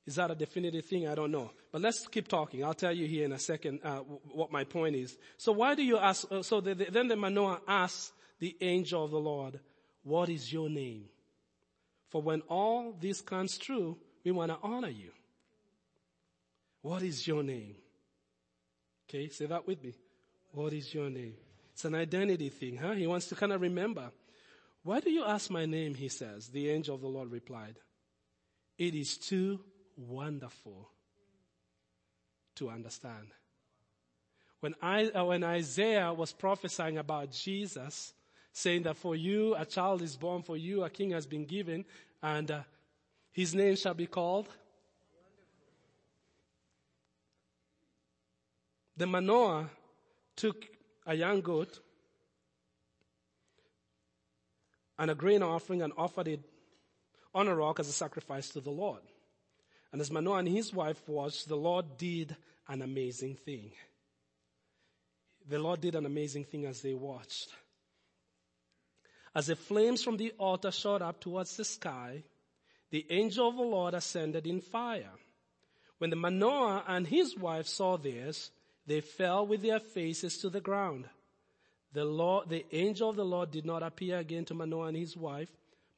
is 0.06 0.16
that 0.16 0.32
a 0.32 0.36
definitive 0.36 0.86
thing? 0.86 1.10
I 1.10 1.14
don't 1.14 1.32
know. 1.32 1.52
But 1.74 1.82
let's 1.82 2.08
keep 2.08 2.30
talking. 2.30 2.64
I'll 2.64 2.74
tell 2.74 2.94
you 2.94 3.06
here 3.06 3.26
in 3.26 3.34
a 3.34 3.40
second 3.40 3.82
uh, 3.84 4.00
what 4.32 4.50
my 4.50 4.64
point 4.64 4.96
is. 4.96 5.18
So 5.36 5.52
why 5.52 5.76
do 5.76 5.84
you 5.84 5.98
ask? 5.98 6.26
Uh, 6.32 6.42
so 6.42 6.62
the, 6.62 6.74
the, 6.74 6.86
then 6.86 7.10
the 7.10 7.18
Manoah 7.18 7.60
asks 7.68 8.14
the 8.40 8.56
angel 8.62 9.04
of 9.04 9.12
the 9.12 9.20
Lord, 9.20 9.60
"What 10.04 10.30
is 10.30 10.52
your 10.52 10.70
name?" 10.70 11.10
For 12.08 12.22
when 12.22 12.40
all 12.48 12.96
this 12.98 13.20
comes 13.20 13.58
true, 13.58 13.98
we 14.24 14.32
want 14.32 14.54
to 14.54 14.58
honor 14.64 14.88
you. 14.88 15.12
What 16.82 17.04
is 17.04 17.28
your 17.28 17.44
name? 17.44 17.76
Okay, 19.10 19.28
say 19.28 19.48
that 19.48 19.68
with 19.68 19.84
me. 19.84 19.94
What 20.54 20.72
is 20.72 20.94
your 20.94 21.10
name? 21.10 21.36
It's 21.78 21.86
an 21.86 21.94
identity 21.94 22.50
thing, 22.50 22.78
huh? 22.78 22.94
He 22.94 23.06
wants 23.06 23.28
to 23.28 23.36
kind 23.36 23.54
of 23.54 23.62
remember. 23.62 24.10
Why 24.82 25.00
do 25.00 25.12
you 25.12 25.24
ask 25.24 25.52
my 25.52 25.68
name? 25.68 25.94
He 25.94 26.10
says. 26.10 26.48
The 26.48 26.72
angel 26.72 26.96
of 26.96 27.02
the 27.02 27.08
Lord 27.08 27.32
replied, 27.32 27.76
It 28.80 28.96
is 28.96 29.16
too 29.16 29.60
wonderful 29.96 30.90
to 32.56 32.72
understand. 32.72 33.28
When, 34.60 34.74
I, 34.82 35.10
uh, 35.10 35.26
when 35.26 35.44
Isaiah 35.44 36.12
was 36.12 36.34
prophesying 36.34 36.98
about 36.98 37.30
Jesus, 37.30 38.12
saying 38.54 38.82
that 38.82 38.98
for 38.98 39.16
you 39.16 39.54
a 39.54 39.64
child 39.64 40.02
is 40.02 40.18
born, 40.18 40.42
for 40.42 40.58
you 40.58 40.84
a 40.84 40.90
king 40.90 41.12
has 41.12 41.28
been 41.28 41.46
given, 41.46 41.86
and 42.24 42.50
uh, 42.50 42.62
his 43.32 43.54
name 43.54 43.76
shall 43.76 43.94
be 43.94 44.08
called. 44.08 44.50
The 48.96 49.06
Manoah 49.06 49.70
took 50.36 50.77
a 51.08 51.16
young 51.16 51.42
goat 51.42 51.80
and 55.00 55.10
a 55.10 55.16
grain 55.16 55.42
offering 55.42 55.82
and 55.82 55.94
offered 55.98 56.28
it 56.28 56.42
on 57.34 57.48
a 57.48 57.56
rock 57.56 57.80
as 57.80 57.88
a 57.88 57.94
sacrifice 57.94 58.50
to 58.50 58.60
the 58.60 58.70
Lord. 58.70 59.02
And 59.92 60.02
as 60.02 60.12
Manoah 60.12 60.40
and 60.40 60.48
his 60.48 60.74
wife 60.74 61.02
watched, 61.08 61.48
the 61.48 61.56
Lord 61.56 61.98
did 61.98 62.36
an 62.68 62.82
amazing 62.82 63.36
thing. 63.36 63.72
The 65.48 65.60
Lord 65.60 65.80
did 65.80 65.96
an 65.96 66.06
amazing 66.06 66.44
thing 66.44 66.66
as 66.66 66.82
they 66.82 66.94
watched. 66.94 67.50
As 69.34 69.48
the 69.48 69.56
flames 69.56 70.04
from 70.04 70.18
the 70.18 70.34
altar 70.38 70.72
shot 70.72 71.02
up 71.02 71.22
towards 71.22 71.56
the 71.56 71.64
sky, 71.64 72.24
the 72.90 73.06
angel 73.10 73.48
of 73.48 73.56
the 73.56 73.62
Lord 73.62 73.94
ascended 73.94 74.46
in 74.46 74.60
fire. 74.60 75.12
When 76.00 76.10
the 76.10 76.16
Manoah 76.16 76.84
and 76.88 77.08
his 77.08 77.38
wife 77.38 77.68
saw 77.68 77.98
this, 77.98 78.52
they 78.88 79.02
fell 79.02 79.46
with 79.46 79.62
their 79.62 79.80
faces 79.80 80.38
to 80.40 80.50
the 80.50 80.62
ground. 80.62 81.06
The 81.94 82.06
Lord, 82.06 82.50
the 82.50 82.66
angel 82.72 83.10
of 83.10 83.16
the 83.16 83.26
Lord 83.26 83.52
did 83.52 83.66
not 83.66 83.84
appear 83.84 84.18
again 84.18 84.46
to 84.46 84.54
Manoah 84.54 84.88
and 84.88 84.98
his 84.98 85.16
wife. 85.16 85.50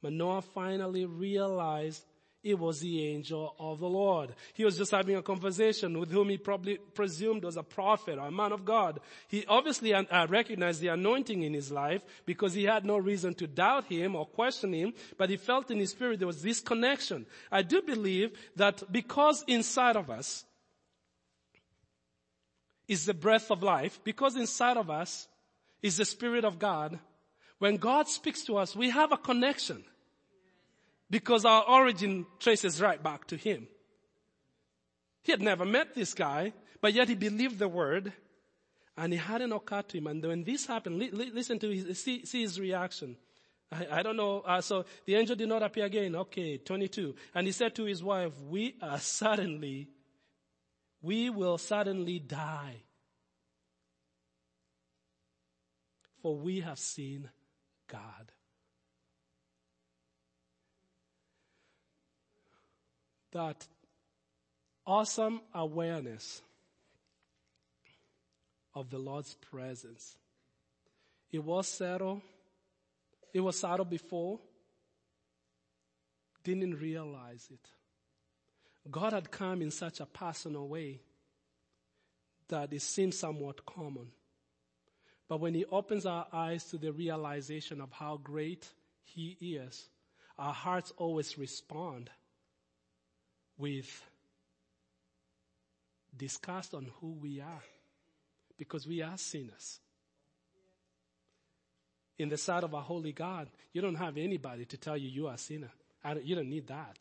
Manoah 0.02 0.42
finally 0.42 1.04
realized 1.04 2.04
it 2.42 2.58
was 2.58 2.80
the 2.80 3.06
angel 3.06 3.54
of 3.58 3.80
the 3.80 3.88
Lord. 3.88 4.34
He 4.54 4.64
was 4.64 4.78
just 4.78 4.92
having 4.92 5.14
a 5.14 5.22
conversation 5.22 5.98
with 5.98 6.10
whom 6.10 6.30
he 6.30 6.38
probably 6.38 6.78
presumed 6.94 7.44
was 7.44 7.58
a 7.58 7.62
prophet 7.62 8.18
or 8.18 8.28
a 8.28 8.30
man 8.30 8.52
of 8.52 8.64
God. 8.64 9.00
He 9.28 9.44
obviously 9.46 9.92
uh, 9.92 10.26
recognized 10.26 10.80
the 10.80 10.88
anointing 10.88 11.42
in 11.42 11.52
his 11.52 11.70
life 11.70 12.02
because 12.24 12.54
he 12.54 12.64
had 12.64 12.86
no 12.86 12.96
reason 12.96 13.34
to 13.34 13.46
doubt 13.46 13.84
him 13.84 14.16
or 14.16 14.24
question 14.24 14.72
him, 14.72 14.94
but 15.18 15.28
he 15.28 15.36
felt 15.36 15.70
in 15.70 15.78
his 15.78 15.90
spirit 15.90 16.18
there 16.18 16.26
was 16.26 16.42
this 16.42 16.60
connection. 16.60 17.26
I 17.52 17.60
do 17.60 17.82
believe 17.82 18.32
that 18.56 18.90
because 18.90 19.44
inside 19.46 19.96
of 19.96 20.08
us 20.08 20.46
is 22.90 23.06
the 23.06 23.14
breath 23.14 23.50
of 23.52 23.62
life, 23.62 24.00
because 24.02 24.34
inside 24.34 24.76
of 24.76 24.90
us 24.90 25.28
is 25.80 25.96
the 25.96 26.04
Spirit 26.04 26.44
of 26.44 26.58
God, 26.58 26.98
when 27.58 27.76
God 27.76 28.08
speaks 28.08 28.42
to 28.46 28.56
us, 28.56 28.74
we 28.74 28.90
have 28.90 29.12
a 29.12 29.16
connection 29.16 29.84
because 31.08 31.44
our 31.44 31.62
origin 31.62 32.26
traces 32.40 32.80
right 32.80 33.00
back 33.00 33.28
to 33.28 33.36
Him. 33.36 33.68
He 35.22 35.30
had 35.30 35.40
never 35.40 35.64
met 35.64 35.94
this 35.94 36.14
guy, 36.14 36.52
but 36.80 36.92
yet 36.92 37.08
he 37.08 37.14
believed 37.14 37.60
the 37.60 37.68
word 37.68 38.12
and 38.96 39.14
it 39.14 39.18
hadn't 39.18 39.52
occurred 39.52 39.88
to 39.90 39.98
him. 39.98 40.06
And 40.06 40.24
when 40.24 40.44
this 40.44 40.66
happened, 40.66 40.98
li- 40.98 41.10
li- 41.12 41.30
listen 41.32 41.58
to 41.60 41.70
his, 41.70 42.02
see, 42.02 42.24
see 42.24 42.42
his 42.42 42.58
reaction. 42.58 43.16
I, 43.70 43.86
I 43.98 44.02
don't 44.02 44.16
know. 44.16 44.40
Uh, 44.40 44.60
so 44.60 44.84
the 45.04 45.14
angel 45.14 45.36
did 45.36 45.48
not 45.48 45.62
appear 45.62 45.84
again. 45.84 46.16
Okay, 46.16 46.56
22. 46.56 47.14
And 47.34 47.46
he 47.46 47.52
said 47.52 47.74
to 47.76 47.84
his 47.84 48.02
wife, 48.02 48.32
we 48.48 48.76
are 48.82 48.98
suddenly 48.98 49.88
we 51.02 51.30
will 51.30 51.58
suddenly 51.58 52.18
die. 52.18 52.82
For 56.22 56.36
we 56.36 56.60
have 56.60 56.78
seen 56.78 57.30
God. 57.88 58.32
That 63.32 63.66
awesome 64.86 65.40
awareness 65.54 66.42
of 68.74 68.90
the 68.90 68.98
Lord's 68.98 69.34
presence. 69.34 70.16
It 71.30 71.42
was 71.42 71.68
settled. 71.68 72.20
It 73.32 73.40
was 73.40 73.58
settled 73.58 73.88
before. 73.88 74.40
Didn't 76.42 76.80
realize 76.80 77.48
it. 77.50 77.79
God 78.88 79.12
had 79.12 79.30
come 79.30 79.62
in 79.62 79.70
such 79.70 80.00
a 80.00 80.06
personal 80.06 80.68
way 80.68 81.00
that 82.48 82.72
it 82.72 82.82
seems 82.82 83.18
somewhat 83.18 83.66
common. 83.66 84.08
But 85.28 85.40
when 85.40 85.54
He 85.54 85.64
opens 85.66 86.06
our 86.06 86.26
eyes 86.32 86.64
to 86.66 86.78
the 86.78 86.92
realization 86.92 87.80
of 87.80 87.92
how 87.92 88.16
great 88.16 88.68
He 89.02 89.36
is, 89.40 89.88
our 90.38 90.54
hearts 90.54 90.92
always 90.96 91.36
respond 91.36 92.10
with 93.58 94.02
disgust 96.16 96.74
on 96.74 96.90
who 97.00 97.12
we 97.12 97.40
are 97.40 97.62
because 98.56 98.86
we 98.86 99.02
are 99.02 99.16
sinners. 99.16 99.80
In 102.18 102.28
the 102.28 102.36
sight 102.36 102.64
of 102.64 102.74
a 102.74 102.80
holy 102.80 103.12
God, 103.12 103.48
you 103.72 103.80
don't 103.80 103.94
have 103.94 104.18
anybody 104.18 104.64
to 104.66 104.76
tell 104.76 104.96
you 104.96 105.08
you 105.08 105.28
are 105.28 105.34
a 105.34 105.38
sinner. 105.38 105.70
You 106.22 106.34
don't 106.34 106.50
need 106.50 106.66
that. 106.66 106.98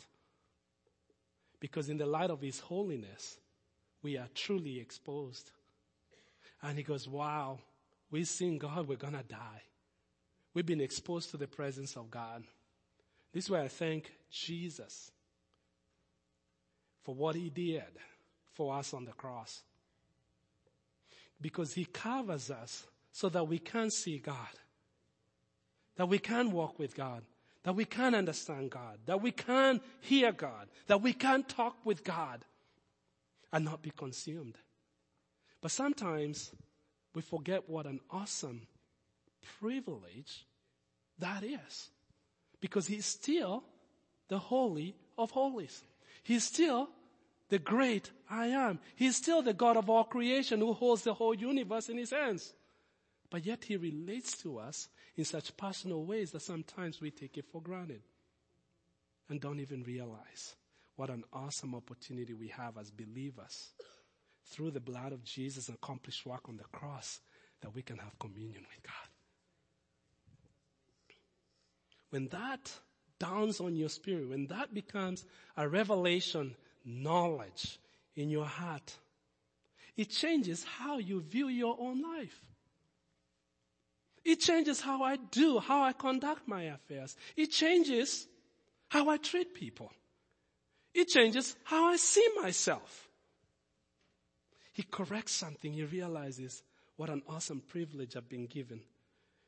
Because 1.60 1.90
in 1.90 1.98
the 1.98 2.06
light 2.06 2.30
of 2.30 2.42
His 2.42 2.60
holiness, 2.60 3.38
we 4.02 4.18
are 4.18 4.28
truly 4.34 4.80
exposed. 4.80 5.52
And 6.62 6.78
he 6.78 6.84
goes, 6.84 7.08
wow, 7.08 7.60
we've 8.12 8.28
seen 8.28 8.58
God, 8.58 8.88
we're 8.88 8.98
gonna 8.98 9.24
die. 9.24 9.64
We've 10.54 10.66
been 10.66 10.82
exposed 10.82 11.32
to 11.32 11.38
the 11.38 11.48
presence 11.48 11.96
of 11.96 12.10
God. 12.10 12.44
This 13.34 13.46
is 13.46 13.52
I 13.52 13.68
thank 13.68 14.12
Jesus 14.32 15.12
for 17.04 17.14
what 17.14 17.36
he 17.36 17.50
did 17.50 17.84
for 18.54 18.76
us 18.76 18.94
on 18.94 19.06
the 19.06 19.12
cross. 19.12 19.62
Because 21.40 21.74
he 21.74 21.86
covers 21.86 22.52
us 22.52 22.86
so 23.12 23.30
that 23.30 23.48
we 23.48 23.60
can 23.60 23.90
see 23.90 24.18
God, 24.18 24.36
that 25.96 26.10
we 26.10 26.20
can 26.20 26.52
walk 26.52 26.78
with 26.80 26.96
God, 26.96 27.24
that 27.70 27.76
we 27.76 27.86
can 27.86 28.16
understand 28.16 28.72
God, 28.72 28.98
that 29.06 29.22
we 29.22 29.30
can 29.30 29.80
hear 30.02 30.32
God, 30.32 30.68
that 30.88 31.04
we 31.04 31.14
can 31.14 31.44
talk 31.44 31.76
with 31.86 32.04
God 32.04 32.44
and 33.54 33.64
not 33.64 33.84
be 33.84 33.92
consumed. 33.96 34.56
But 35.62 35.70
sometimes 35.70 36.52
we 37.14 37.22
forget 37.22 37.70
what 37.70 37.86
an 37.86 38.00
awesome 38.10 38.66
privilege 39.60 40.48
that 41.20 41.44
is. 41.44 41.92
Because 42.60 42.88
he's 42.88 43.06
still 43.06 43.64
the 44.30 44.40
holy 44.40 44.96
of 45.16 45.30
holies. 45.30 45.84
He's 46.24 46.46
still 46.46 46.90
the 47.50 47.60
great 47.60 48.10
I 48.32 48.48
am. 48.48 48.80
He's 48.96 49.16
still 49.16 49.44
the 49.44 49.54
God 49.54 49.78
of 49.78 49.92
all 49.92 50.06
creation 50.06 50.60
who 50.60 50.74
holds 50.74 51.04
the 51.04 51.14
whole 51.14 51.36
universe 51.36 51.88
in 51.88 52.00
his 52.00 52.10
hands. 52.10 52.52
But 53.30 53.46
yet 53.46 53.66
he 53.66 53.78
relates 53.78 54.38
to 54.42 54.58
us 54.58 54.90
in 55.16 55.26
such 55.26 55.56
personal 55.56 56.04
ways 56.04 56.32
that 56.32 56.42
sometimes 56.42 57.00
we 57.00 57.12
take 57.12 57.38
it 57.38 57.46
for 57.52 57.62
granted 57.62 58.02
and 59.30 59.40
don't 59.40 59.60
even 59.60 59.84
realize 59.84 60.56
what 60.96 61.10
an 61.10 61.24
awesome 61.32 61.76
opportunity 61.76 62.34
we 62.34 62.48
have 62.50 62.78
as 62.78 62.90
believers 62.90 63.70
through 64.48 64.72
the 64.72 64.80
blood 64.80 65.14
of 65.14 65.24
Jesus' 65.24 65.70
accomplished 65.70 66.26
work 66.26 66.50
on 66.50 66.58
the 66.58 66.64
cross 66.64 67.22
that 67.62 67.74
we 67.74 67.82
can 67.82 67.98
have 67.98 68.18
communion 68.20 68.66
with 68.70 68.84
God. 68.84 69.10
When 72.10 72.28
that 72.30 72.72
dawns 73.20 73.60
on 73.60 73.76
your 73.76 73.90
spirit, 73.90 74.30
when 74.30 74.48
that 74.48 74.74
becomes 74.74 75.26
a 75.56 75.68
revelation 75.68 76.56
knowledge 76.84 77.78
in 78.16 78.30
your 78.30 78.46
heart, 78.46 78.98
it 79.96 80.10
changes 80.10 80.64
how 80.64 80.98
you 80.98 81.22
view 81.22 81.50
your 81.50 81.78
own 81.80 82.02
life. 82.02 82.42
It 84.30 84.42
changes 84.42 84.80
how 84.80 85.02
I 85.02 85.16
do, 85.16 85.58
how 85.58 85.82
I 85.82 85.92
conduct 85.92 86.48
my 86.48 86.66
affairs. 86.66 87.18
It 87.36 87.48
changes 87.48 88.28
how 88.88 89.10
I 89.10 89.18
treat 89.18 89.56
people. 89.56 89.92
It 90.94 91.08
changes 91.08 91.56
how 91.64 91.86
I 91.86 91.96
see 91.96 92.28
myself. 92.40 93.10
He 94.72 94.84
corrects 94.84 95.32
something. 95.32 95.74
He 95.74 95.84
realizes 95.84 96.62
what 96.96 97.10
an 97.10 97.24
awesome 97.28 97.64
privilege 97.68 98.16
I've 98.16 98.30
been 98.30 98.46
given. 98.46 98.82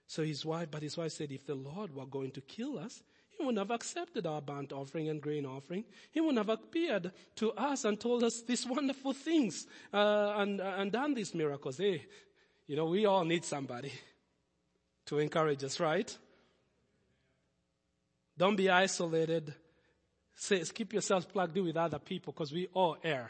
So 0.07 0.23
his 0.23 0.43
wife, 0.43 0.69
but 0.71 0.81
his 0.81 0.97
wife 0.97 1.11
said, 1.11 1.31
if 1.31 1.45
the 1.45 1.53
Lord 1.53 1.95
were 1.95 2.07
going 2.07 2.31
to 2.31 2.41
kill 2.41 2.79
us, 2.79 3.03
he 3.29 3.45
wouldn't 3.45 3.59
have 3.59 3.69
accepted 3.69 4.25
our 4.25 4.41
burnt 4.41 4.73
offering 4.73 5.09
and 5.09 5.21
grain 5.21 5.45
offering. 5.45 5.85
He 6.09 6.21
wouldn't 6.21 6.39
have 6.39 6.49
appeared 6.49 7.11
to 7.35 7.51
us 7.51 7.85
and 7.85 7.99
told 7.99 8.23
us 8.23 8.41
these 8.47 8.65
wonderful 8.65 9.13
things 9.13 9.67
uh, 9.93 10.33
and, 10.37 10.59
uh, 10.59 10.73
and 10.77 10.91
done 10.91 11.13
these 11.13 11.35
miracles. 11.35 11.77
Hey, 11.77 12.07
you 12.65 12.75
know, 12.75 12.85
we 12.85 13.05
all 13.05 13.25
need 13.25 13.45
somebody 13.45 13.91
to 15.11 15.19
encourage 15.19 15.61
us, 15.65 15.77
right? 15.81 16.17
Don't 18.37 18.55
be 18.55 18.69
isolated. 18.69 19.53
Keep 20.73 20.93
yourselves 20.93 21.25
plugged 21.25 21.57
in 21.57 21.65
with 21.65 21.75
other 21.75 21.99
people 21.99 22.31
because 22.31 22.53
we 22.53 22.69
all 22.73 22.95
err. 23.03 23.29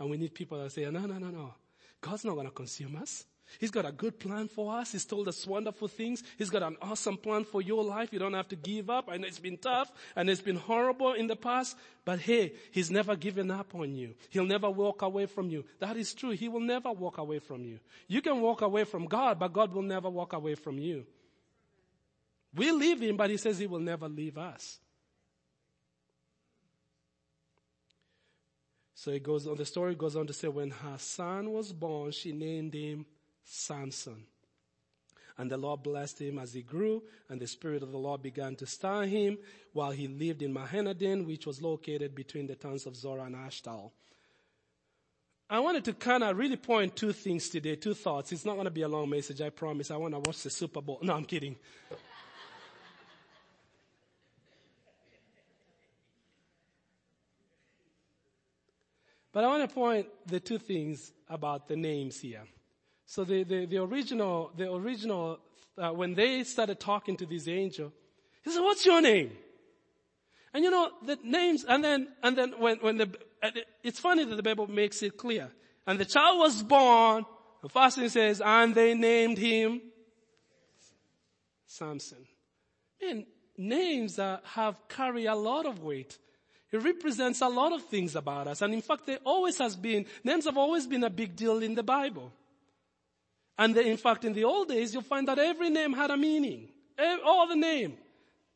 And 0.00 0.10
we 0.10 0.16
need 0.16 0.34
people 0.34 0.60
that 0.60 0.72
say, 0.72 0.90
no, 0.90 1.06
no, 1.06 1.16
no, 1.16 1.28
no. 1.28 1.54
God's 2.00 2.24
not 2.24 2.34
going 2.34 2.48
to 2.48 2.52
consume 2.52 2.96
us. 2.96 3.24
He's 3.58 3.70
got 3.70 3.84
a 3.84 3.92
good 3.92 4.18
plan 4.18 4.48
for 4.48 4.74
us. 4.74 4.92
He's 4.92 5.04
told 5.04 5.28
us 5.28 5.46
wonderful 5.46 5.88
things. 5.88 6.22
He's 6.38 6.50
got 6.50 6.62
an 6.62 6.76
awesome 6.80 7.16
plan 7.16 7.44
for 7.44 7.60
your 7.60 7.84
life. 7.84 8.12
You 8.12 8.18
don't 8.18 8.34
have 8.34 8.48
to 8.48 8.56
give 8.56 8.88
up. 8.88 9.08
Know 9.08 9.26
it's 9.26 9.38
been 9.38 9.58
tough 9.58 9.92
and 10.16 10.30
it's 10.30 10.40
been 10.40 10.56
horrible 10.56 11.12
in 11.12 11.26
the 11.26 11.36
past, 11.36 11.76
but 12.04 12.20
hey, 12.20 12.54
He's 12.70 12.90
never 12.90 13.14
given 13.14 13.50
up 13.50 13.74
on 13.74 13.94
you. 13.94 14.14
He'll 14.30 14.44
never 14.44 14.70
walk 14.70 15.02
away 15.02 15.26
from 15.26 15.50
you. 15.50 15.64
That 15.80 15.96
is 15.96 16.14
true. 16.14 16.30
He 16.30 16.48
will 16.48 16.60
never 16.60 16.92
walk 16.92 17.18
away 17.18 17.38
from 17.38 17.64
you. 17.64 17.78
You 18.08 18.22
can 18.22 18.40
walk 18.40 18.62
away 18.62 18.84
from 18.84 19.06
God, 19.06 19.38
but 19.38 19.52
God 19.52 19.72
will 19.72 19.82
never 19.82 20.08
walk 20.08 20.32
away 20.32 20.54
from 20.54 20.78
you. 20.78 21.04
We 22.54 22.70
leave 22.70 23.00
Him, 23.00 23.16
but 23.16 23.30
He 23.30 23.36
says 23.36 23.58
He 23.58 23.66
will 23.66 23.80
never 23.80 24.08
leave 24.08 24.38
us. 24.38 24.78
So 28.94 29.10
it 29.10 29.24
goes 29.24 29.48
on, 29.48 29.56
the 29.56 29.64
story 29.64 29.96
goes 29.96 30.14
on 30.14 30.28
to 30.28 30.32
say 30.32 30.46
when 30.46 30.70
her 30.70 30.96
son 30.96 31.50
was 31.50 31.72
born, 31.72 32.12
she 32.12 32.30
named 32.30 32.72
him 32.72 33.04
Samson. 33.44 34.24
And 35.38 35.50
the 35.50 35.56
Lord 35.56 35.82
blessed 35.82 36.20
him 36.20 36.38
as 36.38 36.52
he 36.52 36.62
grew, 36.62 37.02
and 37.28 37.40
the 37.40 37.46
Spirit 37.46 37.82
of 37.82 37.90
the 37.90 37.98
Lord 37.98 38.22
began 38.22 38.54
to 38.56 38.66
stir 38.66 39.04
him 39.04 39.38
while 39.72 39.90
he 39.90 40.06
lived 40.06 40.42
in 40.42 40.52
Mahaneh-dan, 40.52 41.26
which 41.26 41.46
was 41.46 41.62
located 41.62 42.14
between 42.14 42.46
the 42.46 42.54
towns 42.54 42.86
of 42.86 42.96
Zorah 42.96 43.24
and 43.24 43.34
Eshtaol. 43.34 43.92
I 45.52 45.60
wanted 45.60 45.84
to 45.84 45.92
kind 45.92 46.22
of 46.22 46.38
really 46.38 46.56
point 46.56 46.96
two 46.96 47.12
things 47.12 47.50
today, 47.50 47.76
two 47.76 47.92
thoughts. 47.92 48.32
It's 48.32 48.46
not 48.46 48.54
going 48.54 48.64
to 48.64 48.70
be 48.70 48.82
a 48.82 48.88
long 48.88 49.10
message, 49.10 49.42
I 49.42 49.50
promise. 49.50 49.90
I 49.90 49.96
want 49.96 50.14
to 50.14 50.20
watch 50.20 50.42
the 50.42 50.50
Super 50.50 50.80
Bowl. 50.80 50.98
No, 51.02 51.14
I'm 51.14 51.26
kidding. 51.26 51.56
but 59.30 59.44
I 59.44 59.46
want 59.46 59.68
to 59.68 59.74
point 59.74 60.06
the 60.26 60.40
two 60.40 60.58
things 60.58 61.12
about 61.28 61.68
the 61.68 61.76
names 61.76 62.18
here. 62.20 62.44
So 63.12 63.24
the, 63.24 63.42
the, 63.42 63.66
the 63.66 63.76
original, 63.76 64.52
the 64.56 64.72
original, 64.72 65.38
uh, 65.76 65.90
when 65.90 66.14
they 66.14 66.44
started 66.44 66.80
talking 66.80 67.14
to 67.18 67.26
this 67.26 67.46
angel, 67.46 67.92
he 68.42 68.50
said, 68.50 68.62
what's 68.62 68.86
your 68.86 69.02
name? 69.02 69.32
And 70.54 70.64
you 70.64 70.70
know, 70.70 70.90
the 71.04 71.18
names, 71.22 71.66
and 71.68 71.84
then, 71.84 72.08
and 72.22 72.38
then 72.38 72.54
when, 72.58 72.78
when 72.78 72.96
the, 72.96 73.10
it's 73.82 74.00
funny 74.00 74.24
that 74.24 74.34
the 74.34 74.42
Bible 74.42 74.66
makes 74.66 75.02
it 75.02 75.18
clear. 75.18 75.50
And 75.86 76.00
the 76.00 76.06
child 76.06 76.38
was 76.38 76.62
born, 76.62 77.26
the 77.60 77.68
first 77.68 77.98
thing 77.98 78.08
says, 78.08 78.40
and 78.42 78.74
they 78.74 78.94
named 78.94 79.36
him 79.36 79.82
Samson. 81.66 82.26
Man, 83.02 83.26
names 83.58 84.16
have 84.16 84.76
carry 84.88 85.26
a 85.26 85.34
lot 85.34 85.66
of 85.66 85.82
weight. 85.82 86.16
It 86.70 86.82
represents 86.82 87.42
a 87.42 87.48
lot 87.48 87.74
of 87.74 87.84
things 87.84 88.16
about 88.16 88.46
us. 88.46 88.62
And 88.62 88.72
in 88.72 88.80
fact, 88.80 89.04
there 89.04 89.18
always 89.22 89.58
has 89.58 89.76
been, 89.76 90.06
names 90.24 90.46
have 90.46 90.56
always 90.56 90.86
been 90.86 91.04
a 91.04 91.10
big 91.10 91.36
deal 91.36 91.62
in 91.62 91.74
the 91.74 91.82
Bible. 91.82 92.32
And 93.58 93.76
in 93.76 93.96
fact, 93.96 94.24
in 94.24 94.32
the 94.32 94.44
old 94.44 94.68
days, 94.68 94.92
you'll 94.92 95.02
find 95.02 95.28
that 95.28 95.38
every 95.38 95.70
name 95.70 95.92
had 95.92 96.10
a 96.10 96.16
meaning. 96.16 96.68
All 97.24 97.46
the 97.46 97.56
name. 97.56 97.96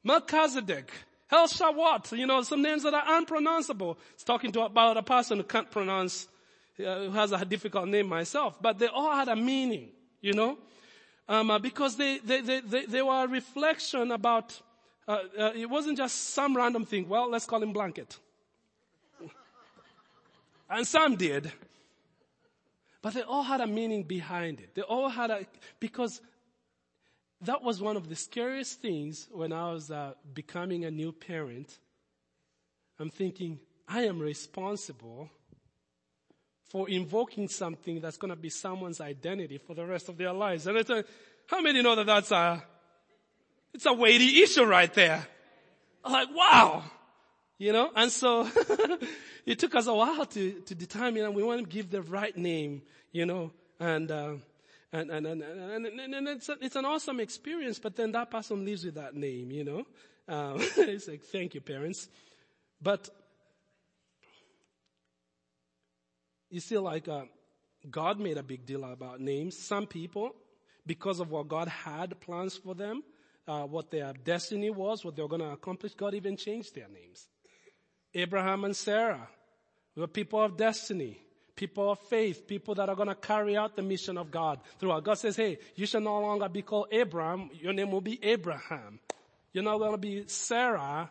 Melchizedek, 0.05 0.93
El 1.31 1.49
Shawat, 1.49 2.17
you 2.17 2.27
know, 2.27 2.41
some 2.43 2.63
names 2.63 2.85
that 2.85 2.95
are 2.95 3.19
unpronounceable. 3.19 3.99
It's 4.15 4.23
talking 4.23 4.53
to 4.53 4.63
about 4.63 4.97
a 4.97 5.03
person 5.03 5.39
who 5.39 5.45
can't 5.45 5.69
pronounce, 5.69 6.29
uh, 6.79 7.07
who 7.07 7.11
has 7.11 7.33
a 7.33 7.45
difficult 7.45 7.89
name 7.89 8.09
myself, 8.09 8.57
but 8.63 8.79
they 8.79 8.87
all 8.87 9.13
had 9.15 9.27
a 9.27 9.35
meaning, 9.35 9.89
you 10.21 10.33
know, 10.33 10.59
um, 11.29 11.51
uh, 11.51 11.59
because 11.59 11.97
they, 11.97 12.19
they, 12.19 12.41
they, 12.41 12.61
they, 12.61 12.87
they 12.87 13.03
were 13.03 13.25
a 13.25 13.27
reflection 13.27 14.13
about, 14.13 14.61
uh, 15.09 15.19
uh 15.37 15.53
it 15.57 15.67
wasn't 15.67 15.97
just 15.97 16.31
some 16.31 16.57
random 16.57 16.85
thing. 16.85 17.09
Well, 17.09 17.29
let's 17.29 17.47
call 17.47 17.61
him 17.61 17.73
blanket. 17.73 18.17
and 20.71 20.87
some 20.87 21.17
did. 21.17 21.51
But 23.07 23.15
they 23.15 23.23
all 23.23 23.45
had 23.45 23.61
a 23.61 23.69
meaning 23.69 24.03
behind 24.03 24.59
it. 24.59 24.75
They 24.75 24.83
all 24.83 25.09
had 25.09 25.31
a, 25.31 25.47
because 25.79 26.21
that 27.43 27.63
was 27.63 27.81
one 27.81 27.97
of 27.97 28.09
the 28.09 28.17
scariest 28.17 28.83
things 28.83 29.29
when 29.31 29.53
I 29.53 29.71
was 29.71 29.93
uh, 29.93 30.15
becoming 30.35 30.85
a 30.85 30.91
new 30.91 31.13
parent. 31.13 31.79
I'm 32.99 33.11
thinking, 33.11 33.61
I 33.87 34.07
am 34.07 34.19
responsible 34.19 35.31
for 36.65 36.91
invoking 36.91 37.47
something 37.47 38.01
that's 38.01 38.17
going 38.17 38.31
to 38.31 38.37
be 38.37 38.51
someone's 38.51 39.01
identity 39.01 39.59
for 39.59 39.75
the 39.75 39.87
rest 39.87 40.09
of 40.09 40.19
their 40.19 40.33
lives. 40.33 40.67
And 40.67 40.77
it's 40.77 40.91
a, 40.91 41.05
how 41.47 41.61
many 41.61 41.83
know 41.83 41.95
that 41.95 42.07
that's 42.07 42.33
a, 42.33 42.61
it's 43.73 43.87
a 43.87 43.93
weighty 43.93 44.43
issue 44.43 44.65
right 44.65 44.93
there. 44.95 45.25
Like, 46.05 46.35
wow. 46.35 46.83
You 47.59 47.73
know, 47.73 47.91
and 47.97 48.13
so 48.13 48.47
it 49.47 49.59
took 49.59 49.75
us 49.75 49.87
a 49.87 49.95
while 49.95 50.27
to, 50.27 50.53
to 50.61 50.75
determine 50.75 51.25
and 51.25 51.35
we 51.35 51.43
want 51.43 51.61
to 51.61 51.67
give 51.67 51.91
the 51.91 52.03
right 52.03 52.37
name, 52.37 52.83
you 53.13 53.25
know, 53.25 53.51
and, 53.81 54.11
uh, 54.11 54.35
and, 54.93 55.11
and, 55.11 55.27
and, 55.27 55.43
and, 55.43 55.87
and, 55.87 56.15
and 56.15 56.29
it's, 56.29 56.51
a, 56.51 56.57
it's 56.61 56.77
an 56.77 56.85
awesome 56.85 57.19
experience, 57.19 57.79
but 57.79 57.97
then 57.97 58.13
that 58.13 58.31
person 58.31 58.65
lives 58.65 58.85
with 58.85 58.97
that 58.97 59.15
name, 59.15 59.51
you 59.51 59.65
know. 59.65 59.87
Um, 60.29 60.57
it's 60.77 61.09
like, 61.09 61.23
thank 61.23 61.55
you, 61.55 61.63
parents. 61.63 62.09
But 62.83 63.09
you 66.51 66.61
see, 66.61 66.77
like, 66.77 67.09
uh, 67.09 67.25
God 67.91 68.21
made 68.21 68.37
a 68.37 68.43
big 68.43 68.67
deal 68.67 68.85
about 68.85 69.21
names. 69.21 69.59
Some 69.59 69.87
people, 69.87 70.35
because 70.87 71.21
of 71.21 71.31
what 71.31 71.49
God 71.49 71.69
had 71.69 72.21
plans 72.21 72.57
for 72.57 72.75
them, 72.75 73.03
uh, 73.49 73.63
what 73.63 73.91
their 73.91 74.13
destiny 74.13 74.71
was, 74.71 75.05
what 75.05 75.17
they 75.17 75.23
were 75.23 75.29
going 75.29 75.41
to 75.41 75.53
accomplish, 75.53 75.95
God 75.95 76.15
even 76.15 76.37
changed 76.37 76.75
their 76.75 76.89
names. 76.89 77.29
Abraham 78.17 78.65
and 78.65 78.75
Sarah 78.75 79.29
were 79.95 80.07
people 80.07 80.43
of 80.43 80.57
destiny, 80.57 81.21
people 81.55 81.91
of 81.91 81.99
faith, 82.01 82.47
people 82.47 82.75
that 82.75 82.89
are 82.89 82.97
going 82.97 83.09
to 83.09 83.15
carry 83.15 83.57
out 83.57 83.77
the 83.77 83.83
mission 83.83 84.17
of 84.19 84.31
God 84.31 84.61
throughout. 84.79 85.05
God 85.05 85.19
says, 85.19 85.37
hey, 85.37 85.59
you 85.75 85.87
shall 85.87 86.01
no 86.01 86.21
longer 86.21 86.49
be 86.49 86.63
called 86.63 86.89
Abraham. 86.93 87.51
Your 87.53 87.73
name 87.73 87.91
will 87.91 88.01
be 88.01 88.19
Abraham. 88.25 89.01
You're 89.53 89.65
not 89.65 89.79
going 89.79 89.93
to 89.93 89.99
be 89.99 90.25
Sarah, 90.27 91.11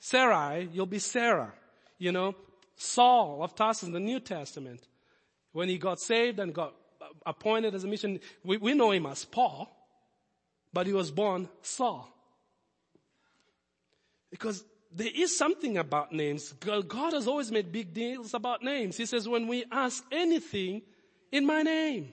Sarai. 0.00 0.68
You'll 0.72 0.86
be 0.86 0.98
Sarah. 0.98 1.52
You 1.98 2.12
know, 2.12 2.34
Saul 2.76 3.42
of 3.42 3.54
Tarsus 3.54 3.84
in 3.84 3.92
the 3.92 4.00
New 4.00 4.20
Testament. 4.20 4.86
When 5.52 5.68
he 5.68 5.78
got 5.78 6.00
saved 6.00 6.38
and 6.38 6.52
got 6.52 6.74
appointed 7.24 7.74
as 7.74 7.84
a 7.84 7.88
mission, 7.88 8.20
we, 8.44 8.56
we 8.56 8.74
know 8.74 8.90
him 8.90 9.06
as 9.06 9.24
Paul, 9.24 9.68
but 10.72 10.86
he 10.86 10.92
was 10.92 11.10
born 11.10 11.48
Saul. 11.62 12.12
Because 14.30 14.64
there 14.90 15.10
is 15.14 15.36
something 15.36 15.76
about 15.76 16.12
names. 16.12 16.52
God 16.52 17.12
has 17.12 17.26
always 17.26 17.50
made 17.52 17.72
big 17.72 17.92
deals 17.92 18.34
about 18.34 18.62
names. 18.62 18.96
He 18.96 19.06
says, 19.06 19.28
when 19.28 19.46
we 19.46 19.64
ask 19.70 20.04
anything 20.10 20.82
in 21.32 21.44
my 21.46 21.62
name, 21.62 22.12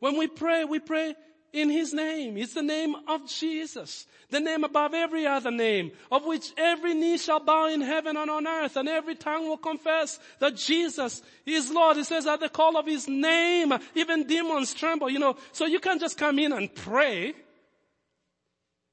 when 0.00 0.16
we 0.16 0.26
pray, 0.26 0.64
we 0.64 0.78
pray 0.78 1.14
in 1.52 1.70
his 1.70 1.92
name. 1.92 2.36
It's 2.36 2.54
the 2.54 2.62
name 2.62 2.94
of 3.06 3.26
Jesus. 3.28 4.06
The 4.30 4.40
name 4.40 4.62
above 4.62 4.92
every 4.92 5.26
other 5.26 5.50
name, 5.50 5.92
of 6.12 6.26
which 6.26 6.52
every 6.58 6.92
knee 6.92 7.16
shall 7.16 7.40
bow 7.40 7.68
in 7.68 7.80
heaven 7.80 8.16
and 8.16 8.30
on 8.30 8.46
earth, 8.46 8.76
and 8.76 8.86
every 8.86 9.14
tongue 9.14 9.48
will 9.48 9.56
confess 9.56 10.20
that 10.38 10.54
Jesus 10.54 11.22
is 11.46 11.70
Lord. 11.70 11.96
He 11.96 12.04
says 12.04 12.26
at 12.26 12.40
the 12.40 12.50
call 12.50 12.76
of 12.76 12.86
his 12.86 13.08
name, 13.08 13.72
even 13.94 14.26
demons 14.26 14.74
tremble, 14.74 15.08
you 15.08 15.18
know. 15.18 15.36
So 15.52 15.64
you 15.64 15.80
can't 15.80 16.00
just 16.00 16.18
come 16.18 16.38
in 16.38 16.52
and 16.52 16.74
pray. 16.74 17.34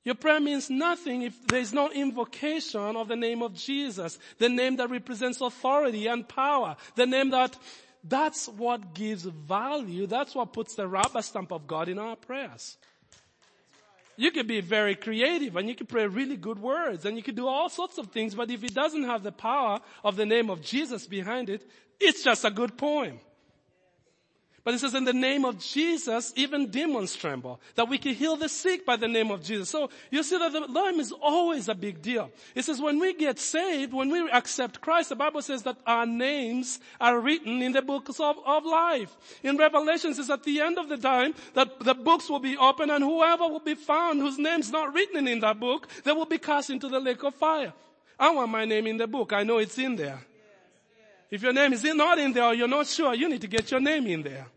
Your 0.05 0.15
prayer 0.15 0.39
means 0.39 0.69
nothing 0.69 1.23
if 1.23 1.47
there 1.47 1.59
is 1.59 1.73
no 1.73 1.91
invocation 1.91 2.95
of 2.95 3.07
the 3.07 3.15
name 3.15 3.41
of 3.41 3.55
Jesus, 3.55 4.19
the 4.37 4.47
name 4.47 4.75
that 4.75 4.91
represents 4.91 5.41
authority 5.41 6.05
and 6.05 6.27
power, 6.27 6.77
the 6.95 7.07
name 7.07 7.31
that 7.31 7.57
that's 8.07 8.47
what 8.47 8.93
gives 8.93 9.23
value. 9.23 10.05
That's 10.05 10.35
what 10.35 10.53
puts 10.53 10.75
the 10.75 10.87
rubber 10.87 11.23
stamp 11.23 11.51
of 11.51 11.65
God 11.65 11.89
in 11.89 11.97
our 11.97 12.15
prayers. 12.15 12.77
You 14.15 14.29
could 14.29 14.47
be 14.47 14.61
very 14.61 14.95
creative 14.95 15.55
and 15.55 15.67
you 15.67 15.75
could 15.75 15.89
pray 15.89 16.05
really 16.05 16.37
good 16.37 16.59
words 16.59 17.05
and 17.05 17.17
you 17.17 17.23
could 17.23 17.35
do 17.35 17.47
all 17.47 17.67
sorts 17.67 17.97
of 17.97 18.11
things, 18.11 18.35
but 18.35 18.51
if 18.51 18.63
it 18.63 18.75
doesn't 18.75 19.03
have 19.03 19.23
the 19.23 19.31
power 19.31 19.79
of 20.03 20.15
the 20.15 20.25
name 20.25 20.51
of 20.51 20.61
Jesus 20.61 21.07
behind 21.07 21.49
it, 21.49 21.67
it's 21.99 22.23
just 22.23 22.45
a 22.45 22.51
good 22.51 22.77
poem. 22.77 23.19
But 24.65 24.73
it 24.73 24.79
says 24.79 24.95
in 24.95 25.05
the 25.05 25.13
name 25.13 25.45
of 25.45 25.59
Jesus, 25.59 26.33
even 26.35 26.71
demons 26.71 27.15
tremble. 27.15 27.61
That 27.75 27.87
we 27.87 27.99
can 27.99 28.15
heal 28.15 28.35
the 28.35 28.49
sick 28.49 28.83
by 28.83 28.95
the 28.95 29.07
name 29.07 29.29
of 29.29 29.43
Jesus. 29.43 29.69
So 29.69 29.91
you 30.09 30.23
see 30.23 30.39
that 30.39 30.51
the 30.51 30.65
name 30.65 30.99
is 30.99 31.11
always 31.11 31.69
a 31.69 31.75
big 31.75 32.01
deal. 32.01 32.31
It 32.55 32.65
says 32.65 32.81
when 32.81 32.97
we 32.97 33.13
get 33.13 33.37
saved, 33.37 33.93
when 33.93 34.09
we 34.09 34.27
accept 34.31 34.81
Christ, 34.81 35.09
the 35.09 35.15
Bible 35.15 35.43
says 35.43 35.61
that 35.63 35.77
our 35.85 36.07
names 36.07 36.79
are 36.99 37.19
written 37.19 37.61
in 37.61 37.73
the 37.73 37.83
books 37.83 38.19
of, 38.19 38.37
of 38.43 38.65
life. 38.65 39.15
In 39.43 39.55
Revelation 39.55 40.11
it 40.11 40.15
says 40.15 40.31
at 40.31 40.41
the 40.41 40.59
end 40.61 40.79
of 40.79 40.89
the 40.89 40.97
time 40.97 41.35
that 41.53 41.79
the 41.81 41.93
books 41.93 42.27
will 42.27 42.39
be 42.39 42.57
open 42.57 42.89
and 42.89 43.03
whoever 43.03 43.47
will 43.47 43.59
be 43.59 43.75
found 43.75 44.19
whose 44.19 44.39
name's 44.39 44.71
not 44.71 44.95
written 44.95 45.27
in 45.27 45.41
that 45.41 45.59
book, 45.59 45.87
they 46.03 46.11
will 46.11 46.25
be 46.25 46.39
cast 46.39 46.71
into 46.71 46.89
the 46.89 46.99
lake 46.99 47.21
of 47.21 47.35
fire. 47.35 47.71
I 48.17 48.31
want 48.31 48.49
my 48.49 48.65
name 48.65 48.87
in 48.87 48.97
the 48.97 49.05
book. 49.05 49.31
I 49.31 49.43
know 49.43 49.59
it's 49.59 49.77
in 49.77 49.95
there. 49.95 50.25
If 51.29 51.43
your 51.43 51.53
name 51.53 51.71
is 51.71 51.83
not 51.83 52.17
in 52.17 52.33
there 52.33 52.45
or 52.45 52.53
you're 52.55 52.67
not 52.67 52.87
sure, 52.87 53.13
you 53.13 53.29
need 53.29 53.41
to 53.41 53.47
get 53.47 53.69
your 53.69 53.79
name 53.79 54.07
in 54.07 54.23
there. 54.23 54.47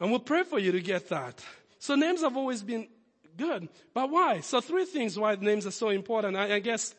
And 0.00 0.10
we'll 0.10 0.20
pray 0.20 0.44
for 0.44 0.58
you 0.58 0.72
to 0.72 0.80
get 0.80 1.08
that. 1.08 1.44
So 1.78 1.94
names 1.94 2.22
have 2.22 2.36
always 2.36 2.62
been 2.62 2.88
good. 3.36 3.68
But 3.94 4.10
why? 4.10 4.40
So 4.40 4.60
three 4.60 4.84
things 4.84 5.18
why 5.18 5.34
names 5.36 5.66
are 5.66 5.72
so 5.72 5.88
important. 5.88 6.36
I, 6.36 6.56
I 6.56 6.58
guess 6.58 6.94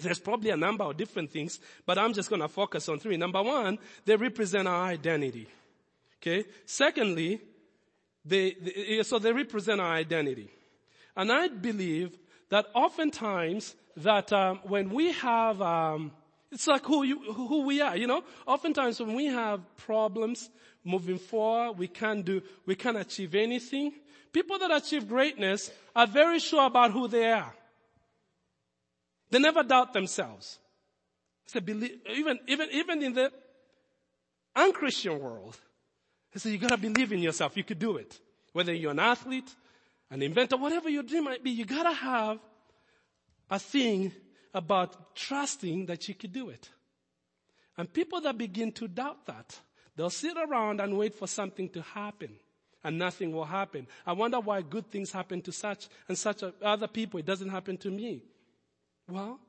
there's 0.00 0.18
probably 0.18 0.50
a 0.50 0.56
number 0.56 0.84
of 0.84 0.96
different 0.96 1.30
things, 1.30 1.58
but 1.86 1.98
I'm 1.98 2.12
just 2.12 2.28
going 2.28 2.42
to 2.42 2.48
focus 2.48 2.88
on 2.88 2.98
three. 2.98 3.16
Number 3.16 3.42
one, 3.42 3.78
they 4.04 4.16
represent 4.16 4.68
our 4.68 4.84
identity. 4.84 5.48
Okay. 6.20 6.44
Secondly, 6.64 7.40
they, 8.24 8.54
they 8.54 9.02
so 9.02 9.18
they 9.18 9.32
represent 9.32 9.80
our 9.80 9.92
identity. 9.92 10.50
And 11.16 11.32
I 11.32 11.48
believe 11.48 12.18
that 12.50 12.66
oftentimes 12.74 13.74
that 13.98 14.32
um, 14.32 14.60
when 14.64 14.90
we 14.90 15.12
have 15.12 15.62
um, 15.62 16.12
it's 16.50 16.66
like 16.66 16.84
who 16.84 17.02
you, 17.02 17.18
who 17.32 17.62
we 17.62 17.80
are, 17.80 17.96
you 17.96 18.06
know. 18.06 18.22
Oftentimes 18.46 19.00
when 19.00 19.14
we 19.14 19.26
have 19.26 19.60
problems 19.76 20.48
moving 20.86 21.18
forward, 21.18 21.78
we 21.78 21.88
can't 21.88 22.24
do, 22.24 22.40
we 22.64 22.74
can't 22.74 22.96
achieve 22.96 23.34
anything. 23.34 23.92
People 24.32 24.58
that 24.58 24.70
achieve 24.70 25.08
greatness 25.08 25.70
are 25.94 26.06
very 26.06 26.38
sure 26.38 26.66
about 26.66 26.92
who 26.92 27.08
they 27.08 27.30
are. 27.32 27.54
They 29.30 29.38
never 29.38 29.62
doubt 29.62 29.92
themselves. 29.92 30.58
So 31.46 31.60
believe, 31.60 31.98
even, 32.14 32.38
even, 32.46 32.68
even 32.72 33.02
in 33.02 33.12
the 33.12 33.32
unchristian 34.54 35.18
world, 35.20 35.56
they 36.32 36.40
say 36.40 36.50
you 36.50 36.58
gotta 36.58 36.76
believe 36.76 37.12
in 37.12 37.20
yourself. 37.20 37.56
You 37.56 37.64
could 37.64 37.78
do 37.78 37.96
it. 37.96 38.18
Whether 38.52 38.72
you're 38.72 38.92
an 38.92 38.98
athlete, 38.98 39.54
an 40.10 40.22
inventor, 40.22 40.56
whatever 40.56 40.88
your 40.88 41.02
dream 41.02 41.24
might 41.24 41.42
be, 41.42 41.50
you 41.50 41.64
gotta 41.64 41.92
have 41.92 42.38
a 43.50 43.58
thing 43.58 44.12
about 44.54 45.14
trusting 45.14 45.86
that 45.86 46.08
you 46.08 46.14
could 46.14 46.32
do 46.32 46.48
it. 46.48 46.70
And 47.76 47.92
people 47.92 48.20
that 48.22 48.38
begin 48.38 48.72
to 48.72 48.88
doubt 48.88 49.26
that, 49.26 49.58
they'll 49.96 50.10
sit 50.10 50.36
around 50.36 50.80
and 50.80 50.96
wait 50.96 51.14
for 51.14 51.26
something 51.26 51.68
to 51.70 51.82
happen 51.82 52.30
and 52.84 52.98
nothing 52.98 53.32
will 53.32 53.44
happen. 53.44 53.86
I 54.06 54.12
wonder 54.12 54.38
why 54.38 54.62
good 54.62 54.90
things 54.90 55.10
happen 55.10 55.42
to 55.42 55.52
such 55.52 55.88
and 56.08 56.16
such 56.16 56.44
other 56.62 56.86
people. 56.86 57.18
It 57.18 57.26
doesn't 57.26 57.48
happen 57.48 57.76
to 57.78 57.90
me. 57.90 58.22
Well, 59.08 59.40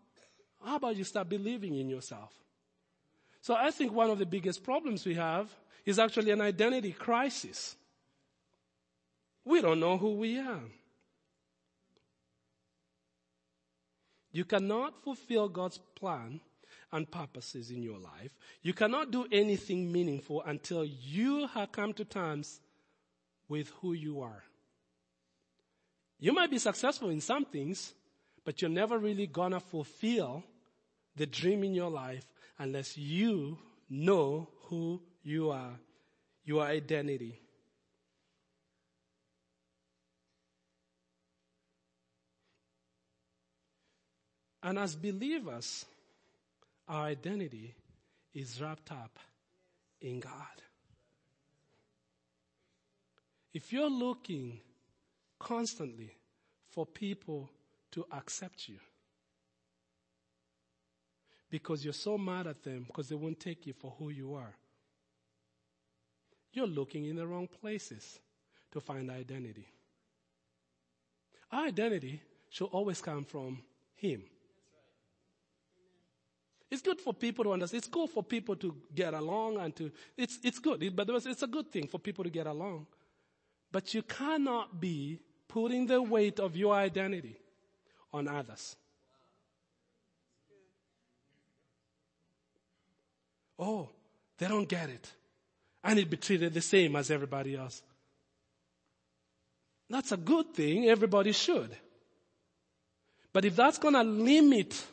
how 0.65 0.77
about 0.77 0.95
you 0.95 1.03
start 1.03 1.29
believing 1.29 1.75
in 1.75 1.89
yourself? 1.89 2.33
So 3.41 3.55
I 3.55 3.71
think 3.71 3.93
one 3.93 4.09
of 4.09 4.17
the 4.17 4.25
biggest 4.25 4.63
problems 4.63 5.05
we 5.05 5.13
have 5.15 5.53
is 5.85 5.99
actually 5.99 6.31
an 6.31 6.41
identity 6.41 6.91
crisis. 6.91 7.75
We 9.45 9.61
don't 9.61 9.79
know 9.79 9.97
who 9.97 10.15
we 10.15 10.39
are. 10.39 10.63
You 14.31 14.45
cannot 14.45 15.01
fulfill 15.03 15.47
God's 15.47 15.79
plan 15.95 16.41
and 16.91 17.09
purposes 17.09 17.71
in 17.71 17.83
your 17.83 17.99
life. 17.99 18.31
You 18.61 18.73
cannot 18.73 19.11
do 19.11 19.27
anything 19.31 19.91
meaningful 19.91 20.41
until 20.45 20.85
you 20.85 21.47
have 21.47 21.71
come 21.71 21.93
to 21.93 22.05
terms 22.05 22.59
with 23.49 23.69
who 23.81 23.93
you 23.93 24.21
are. 24.21 24.43
You 26.19 26.33
might 26.33 26.49
be 26.49 26.59
successful 26.59 27.09
in 27.09 27.21
some 27.21 27.45
things, 27.45 27.93
but 28.43 28.61
you're 28.61 28.71
never 28.71 28.97
really 28.97 29.27
gonna 29.27 29.59
fulfill 29.59 30.43
the 31.15 31.25
dream 31.25 31.63
in 31.63 31.73
your 31.73 31.91
life 31.91 32.25
unless 32.57 32.97
you 32.97 33.57
know 33.89 34.49
who 34.63 35.01
you 35.23 35.51
are, 35.51 35.79
your 36.45 36.63
identity. 36.63 37.39
And 44.63 44.79
as 44.79 44.95
believers, 44.95 45.85
our 46.87 47.05
identity 47.05 47.75
is 48.33 48.61
wrapped 48.61 48.91
up 48.91 49.19
in 50.01 50.19
God. 50.19 50.61
If 53.53 53.73
you're 53.73 53.89
looking 53.89 54.59
constantly 55.39 56.15
for 56.69 56.85
people 56.85 57.49
to 57.91 58.05
accept 58.11 58.69
you 58.69 58.77
because 61.49 61.83
you're 61.83 61.93
so 61.93 62.17
mad 62.17 62.47
at 62.47 62.63
them 62.63 62.83
because 62.87 63.09
they 63.09 63.15
won't 63.15 63.39
take 63.39 63.65
you 63.65 63.73
for 63.73 63.95
who 63.97 64.09
you 64.09 64.35
are, 64.35 64.53
you're 66.53 66.67
looking 66.67 67.05
in 67.05 67.15
the 67.15 67.25
wrong 67.25 67.47
places 67.47 68.19
to 68.71 68.79
find 68.79 69.09
identity. 69.09 69.67
Our 71.51 71.65
identity 71.67 72.21
should 72.49 72.65
always 72.65 73.01
come 73.01 73.23
from 73.23 73.63
Him. 73.95 74.23
It's 76.69 76.81
good 76.81 76.99
for 76.99 77.13
people 77.13 77.45
to 77.45 77.53
understand. 77.53 77.79
It's 77.79 77.87
good 77.87 78.09
for 78.09 78.21
people 78.21 78.55
to 78.57 78.75
get 78.93 79.13
along 79.13 79.57
and 79.57 79.75
to, 79.77 79.91
it's, 80.17 80.39
it's 80.43 80.59
good. 80.59 80.83
It, 80.83 80.95
but 80.95 81.09
it's 81.09 81.43
a 81.43 81.47
good 81.47 81.71
thing 81.71 81.87
for 81.87 81.97
people 81.97 82.23
to 82.23 82.29
get 82.29 82.45
along. 82.45 82.87
But 83.71 83.93
you 83.93 84.01
cannot 84.01 84.79
be 84.79 85.19
putting 85.47 85.87
the 85.87 86.01
weight 86.01 86.39
of 86.39 86.55
your 86.57 86.75
identity 86.75 87.37
on 88.11 88.27
others. 88.27 88.75
Oh, 93.59 93.89
they 94.37 94.47
don't 94.47 94.67
get 94.67 94.89
it. 94.89 95.11
I 95.83 95.93
need 95.93 96.03
to 96.03 96.09
be 96.09 96.17
treated 96.17 96.53
the 96.53 96.61
same 96.61 96.95
as 96.95 97.09
everybody 97.09 97.55
else. 97.55 97.81
That's 99.89 100.11
a 100.11 100.17
good 100.17 100.53
thing. 100.53 100.89
Everybody 100.89 101.31
should. 101.31 101.75
But 103.31 103.45
if 103.45 103.55
that's 103.55 103.77
going 103.77 103.93
to 103.93 104.03
limit 104.03 104.85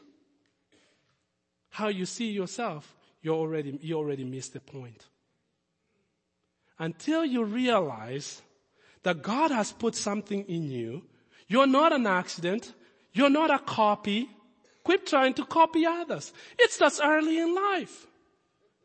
how 1.75 1.89
you 1.89 2.07
see 2.07 2.31
yourself, 2.31 2.95
you 3.21 3.33
already, 3.33 3.77
you 3.83 3.97
already 3.97 4.23
missed 4.23 4.53
the 4.53 4.61
point. 4.61 5.07
Until 6.79 7.25
you 7.25 7.43
realize 7.43 8.43
that 9.03 9.23
God 9.23 9.51
has 9.51 9.73
put 9.73 9.97
something 9.97 10.45
in 10.45 10.71
you, 10.71 11.03
you're 11.49 11.67
not 11.67 11.93
an 11.93 12.07
accident, 12.07 12.73
you're 13.13 13.29
not 13.29 13.51
a 13.51 13.59
copy, 13.59 14.31
quit 14.85 15.05
trying 15.05 15.35
to 15.35 15.45
copy 15.45 15.85
others. 15.85 16.33
It's 16.61 16.79
just 16.79 17.01
early 17.03 17.41
in 17.41 17.53
life. 17.53 18.07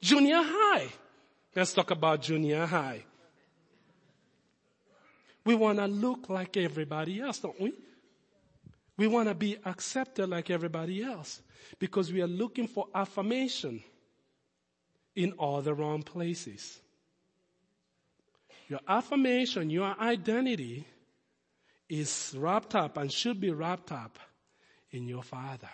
Junior 0.01 0.41
high. 0.41 0.87
Let's 1.55 1.73
talk 1.73 1.91
about 1.91 2.23
junior 2.23 2.65
high. 2.65 3.03
We 5.45 5.53
want 5.53 5.77
to 5.77 5.85
look 5.85 6.27
like 6.27 6.57
everybody 6.57 7.21
else, 7.21 7.37
don't 7.37 7.61
we? 7.61 7.71
We 8.99 9.07
want 9.07 9.29
to 9.29 9.33
be 9.33 9.55
accepted 9.63 10.27
like 10.27 10.49
everybody 10.49 11.01
else 11.01 11.41
because 11.79 12.11
we 12.11 12.21
are 12.21 12.27
looking 12.27 12.67
for 12.67 12.87
affirmation 12.93 13.81
in 15.15 15.31
all 15.37 15.61
the 15.61 15.73
wrong 15.73 16.03
places. 16.03 16.81
Your 18.67 18.81
affirmation, 18.85 19.69
your 19.69 19.95
identity 20.01 20.85
is 21.87 22.35
wrapped 22.37 22.75
up 22.75 22.97
and 22.97 23.09
should 23.09 23.39
be 23.39 23.51
wrapped 23.51 23.93
up 23.93 24.19
in 24.91 25.07
your 25.07 25.23
Father 25.23 25.69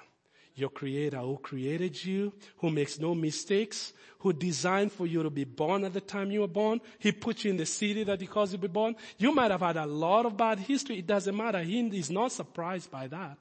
your 0.55 0.69
creator 0.69 1.19
who 1.19 1.37
created 1.37 2.03
you, 2.03 2.33
who 2.57 2.69
makes 2.69 2.97
no 2.97 3.13
mistakes, 3.13 3.91
who 4.19 4.31
designed 4.31 4.91
for 4.91 5.05
you 5.05 5.21
to 5.21 5.29
be 5.29 5.43
born 5.43 5.83
at 5.83 5.93
the 5.93 6.01
time 6.01 6.31
you 6.31 6.41
were 6.41 6.47
born. 6.47 6.79
He 6.97 7.11
put 7.11 7.43
you 7.43 7.51
in 7.51 7.57
the 7.57 7.65
city 7.65 8.03
that 8.05 8.21
he 8.21 8.27
caused 8.27 8.53
you 8.53 8.57
to 8.57 8.61
be 8.61 8.71
born. 8.71 8.95
You 9.17 9.35
might 9.35 9.51
have 9.51 9.61
had 9.61 9.75
a 9.75 9.85
lot 9.85 10.25
of 10.25 10.37
bad 10.37 10.59
history. 10.59 10.99
It 10.99 11.07
doesn't 11.07 11.35
matter. 11.35 11.61
He 11.61 11.79
is 11.97 12.09
not 12.09 12.31
surprised 12.31 12.89
by 12.89 13.07
that. 13.07 13.37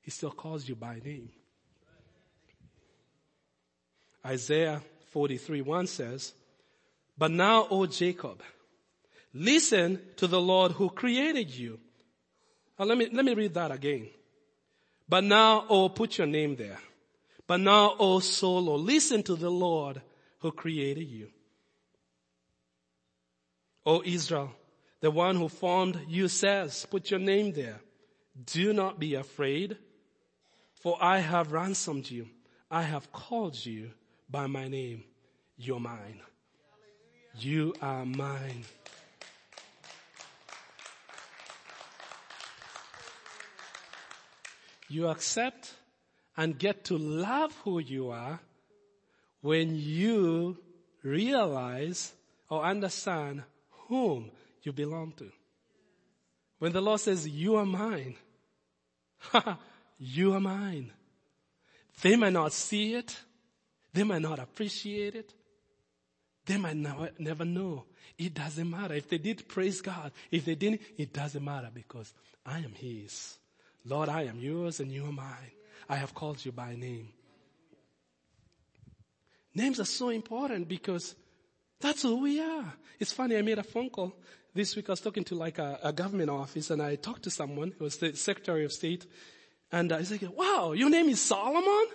He 0.00 0.10
still 0.10 0.30
calls 0.30 0.68
you 0.68 0.76
by 0.76 1.00
name. 1.04 1.30
Isaiah 4.24 4.80
43 5.10 5.60
1 5.60 5.86
says, 5.88 6.34
But 7.18 7.30
now, 7.30 7.66
O 7.70 7.86
Jacob, 7.86 8.42
listen 9.32 10.00
to 10.16 10.26
the 10.26 10.40
Lord 10.40 10.72
who 10.72 10.88
created 10.88 11.50
you. 11.50 11.80
Now 12.78 12.86
let 12.86 12.96
me, 12.96 13.08
let 13.12 13.24
me 13.24 13.34
read 13.34 13.54
that 13.54 13.72
again. 13.72 14.08
But 15.14 15.22
now, 15.22 15.64
oh, 15.68 15.88
put 15.90 16.18
your 16.18 16.26
name 16.26 16.56
there. 16.56 16.80
But 17.46 17.60
now, 17.60 17.94
oh 18.00 18.18
soul, 18.18 18.76
listen 18.80 19.22
to 19.22 19.36
the 19.36 19.48
Lord 19.48 20.02
who 20.40 20.50
created 20.50 21.04
you. 21.04 21.28
O 23.86 24.02
Israel, 24.04 24.50
the 25.00 25.12
one 25.12 25.36
who 25.36 25.48
formed 25.48 26.00
you 26.08 26.26
says, 26.26 26.84
put 26.90 27.12
your 27.12 27.20
name 27.20 27.52
there. 27.52 27.80
Do 28.44 28.72
not 28.72 28.98
be 28.98 29.14
afraid, 29.14 29.76
for 30.74 30.98
I 31.00 31.20
have 31.20 31.52
ransomed 31.52 32.10
you. 32.10 32.26
I 32.68 32.82
have 32.82 33.12
called 33.12 33.64
you 33.64 33.92
by 34.28 34.48
my 34.48 34.66
name. 34.66 35.04
You're 35.56 35.78
mine. 35.78 36.22
You 37.38 37.72
are 37.80 38.04
mine. 38.04 38.64
You 44.88 45.08
accept 45.08 45.74
and 46.36 46.58
get 46.58 46.84
to 46.84 46.98
love 46.98 47.56
who 47.64 47.78
you 47.78 48.10
are 48.10 48.40
when 49.40 49.76
you 49.76 50.58
realize 51.02 52.12
or 52.48 52.64
understand 52.64 53.42
whom 53.88 54.30
you 54.62 54.72
belong 54.72 55.12
to. 55.18 55.30
When 56.58 56.72
the 56.72 56.80
Lord 56.80 57.00
says, 57.00 57.28
you 57.28 57.56
are 57.56 57.66
mine, 57.66 58.16
you 59.98 60.34
are 60.34 60.40
mine. 60.40 60.92
They 62.02 62.16
might 62.16 62.32
not 62.32 62.52
see 62.52 62.94
it. 62.94 63.16
They 63.92 64.02
might 64.02 64.22
not 64.22 64.38
appreciate 64.38 65.14
it. 65.14 65.32
They 66.46 66.56
might 66.56 66.76
never, 66.76 67.10
never 67.18 67.44
know. 67.44 67.84
It 68.18 68.34
doesn't 68.34 68.68
matter. 68.68 68.94
If 68.94 69.08
they 69.08 69.18
did, 69.18 69.48
praise 69.48 69.80
God. 69.80 70.12
If 70.30 70.44
they 70.44 70.54
didn't, 70.54 70.82
it 70.98 71.12
doesn't 71.12 71.44
matter 71.44 71.70
because 71.72 72.12
I 72.44 72.58
am 72.58 72.72
His. 72.74 73.38
Lord, 73.84 74.08
I 74.08 74.22
am 74.22 74.38
yours 74.38 74.80
and 74.80 74.90
you 74.90 75.04
are 75.04 75.12
mine. 75.12 75.52
I 75.88 75.96
have 75.96 76.14
called 76.14 76.44
you 76.44 76.52
by 76.52 76.74
name. 76.74 77.08
Names 79.54 79.78
are 79.78 79.84
so 79.84 80.08
important 80.08 80.68
because 80.68 81.14
that's 81.80 82.02
who 82.02 82.22
we 82.22 82.40
are. 82.40 82.72
It's 82.98 83.12
funny, 83.12 83.36
I 83.36 83.42
made 83.42 83.58
a 83.58 83.62
phone 83.62 83.90
call 83.90 84.14
this 84.54 84.74
week. 84.74 84.88
I 84.88 84.92
was 84.92 85.00
talking 85.00 85.24
to 85.24 85.34
like 85.34 85.58
a, 85.58 85.78
a 85.82 85.92
government 85.92 86.30
office 86.30 86.70
and 86.70 86.82
I 86.82 86.96
talked 86.96 87.24
to 87.24 87.30
someone 87.30 87.74
who 87.76 87.84
was 87.84 87.98
the 87.98 88.16
Secretary 88.16 88.64
of 88.64 88.72
State 88.72 89.06
and 89.70 89.92
uh, 89.92 89.96
I 89.96 90.02
said, 90.02 90.28
wow, 90.30 90.72
your 90.72 90.88
name 90.88 91.08
is 91.08 91.20
Solomon? 91.20 91.86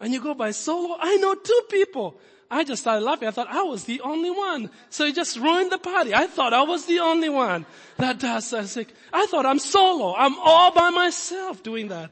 And 0.00 0.12
you 0.12 0.20
go 0.20 0.34
by 0.34 0.50
Solo? 0.50 0.96
I 1.00 1.16
know 1.16 1.34
two 1.34 1.62
people. 1.70 2.20
I 2.52 2.64
just 2.64 2.82
started 2.82 3.02
laughing. 3.02 3.28
I 3.28 3.30
thought 3.30 3.48
I 3.48 3.62
was 3.62 3.84
the 3.84 4.02
only 4.02 4.30
one. 4.30 4.68
So 4.90 5.06
it 5.06 5.14
just 5.14 5.38
ruined 5.38 5.72
the 5.72 5.78
party. 5.78 6.14
I 6.14 6.26
thought 6.26 6.52
I 6.52 6.62
was 6.62 6.84
the 6.84 7.00
only 7.00 7.30
one 7.30 7.64
that 7.96 8.18
does. 8.18 8.52
Was 8.52 8.76
like, 8.76 8.92
I 9.10 9.24
thought 9.24 9.46
I'm 9.46 9.58
solo. 9.58 10.14
I'm 10.14 10.38
all 10.38 10.70
by 10.70 10.90
myself 10.90 11.62
doing 11.62 11.88
that. 11.88 12.10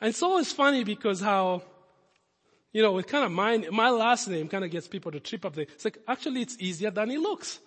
And 0.00 0.08
it's 0.10 0.22
always 0.22 0.52
funny 0.52 0.84
because 0.84 1.20
how, 1.20 1.62
you 2.72 2.80
know, 2.80 2.96
it 2.98 3.08
kind 3.08 3.24
of 3.24 3.32
my, 3.32 3.58
my 3.72 3.90
last 3.90 4.28
name 4.28 4.48
kind 4.48 4.64
of 4.64 4.70
gets 4.70 4.86
people 4.86 5.10
to 5.10 5.18
trip 5.18 5.44
up. 5.44 5.54
There. 5.54 5.64
It's 5.64 5.84
like, 5.84 5.98
actually 6.06 6.42
it's 6.42 6.56
easier 6.60 6.92
than 6.92 7.10
it 7.10 7.18
looks. 7.18 7.58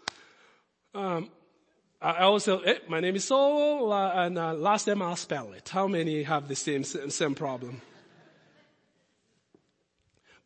Um, 0.96 1.30
I 2.02 2.20
always 2.20 2.46
say, 2.46 2.58
hey, 2.64 2.80
my 2.88 3.02
name 3.02 3.18
is 3.18 3.26
Solo, 3.26 3.92
uh, 3.92 4.12
and 4.16 4.38
uh, 4.38 4.54
last 4.54 4.88
name 4.88 5.02
I'll 5.02 5.18
spell 5.18 5.52
it. 5.52 5.68
How 5.68 5.88
many 5.88 6.24
have 6.24 6.48
the 6.48 6.56
same, 6.56 6.84
same 6.86 7.36
problem? 7.36 7.82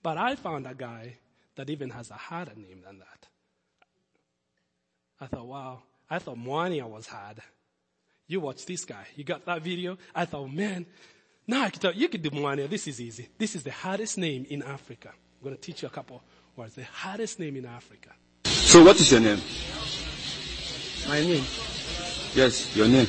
But 0.08 0.17
I 0.17 0.36
found 0.36 0.65
a 0.65 0.74
guy 0.74 1.17
that 1.58 1.70
even 1.70 1.89
has 1.89 2.12
a 2.12 2.13
harder 2.13 2.54
name 2.56 2.80
than 2.86 3.00
that. 3.00 3.28
I 5.20 5.28
thought, 5.28 5.46
wow. 5.46 5.82
I 6.10 6.17
thought 6.20 6.38
Moania 6.38 6.88
was 6.88 7.08
hard. 7.08 7.41
You 8.26 8.39
watch 8.39 8.65
this 8.65 8.86
guy. 8.86 9.06
You 9.17 9.26
got 9.26 9.46
that 9.48 9.62
video? 9.63 9.98
I 10.15 10.24
thought, 10.24 10.48
man, 10.48 10.86
now 11.46 11.63
I 11.63 11.70
can 11.72 11.82
tell 11.82 11.91
you 11.93 12.08
can 12.08 12.22
do 12.22 12.30
Moania. 12.30 12.70
This 12.70 12.88
is 12.88 13.02
easy. 13.02 13.28
This 13.38 13.54
is 13.54 13.63
the 13.63 13.72
hardest 13.72 14.17
name 14.17 14.46
in 14.50 14.63
Africa. 14.63 15.10
I'm 15.10 15.43
going 15.43 15.58
to 15.58 15.62
teach 15.62 15.82
you 15.82 15.89
a 15.89 15.91
couple 15.91 16.24
words. 16.56 16.76
The 16.76 16.86
hardest 16.86 17.38
name 17.41 17.58
in 17.58 17.65
Africa. 17.65 18.12
So 18.46 18.86
what 18.86 18.98
is 19.02 19.12
your 19.12 19.20
name? 19.20 19.41
My 21.10 21.20
name? 21.20 21.43
Yes, 22.34 22.74
your 22.78 22.88
name. 22.88 23.08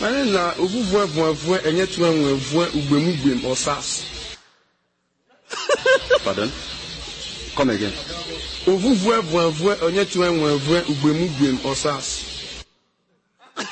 My 0.00 0.12
name 0.12 0.28
is 0.28 0.34
uh, 0.36 0.54
Ovuvwe 0.56 1.04
Vwevwe 1.06 1.58
Enyetuenwe 1.64 2.34
Vwe 2.36 2.66
Ugbemugwem 2.66 3.44
Osas. 3.50 4.21
Pardon? 6.24 6.50
Come 7.56 7.70
again. 7.70 7.92
Ovuvwe 8.66 9.20
Vwevwe 9.20 9.76
Enyetuenwe 9.88 10.56
Vwe 10.58 10.80
Ugbemugwem 10.82 11.58
Osas. 11.64 12.24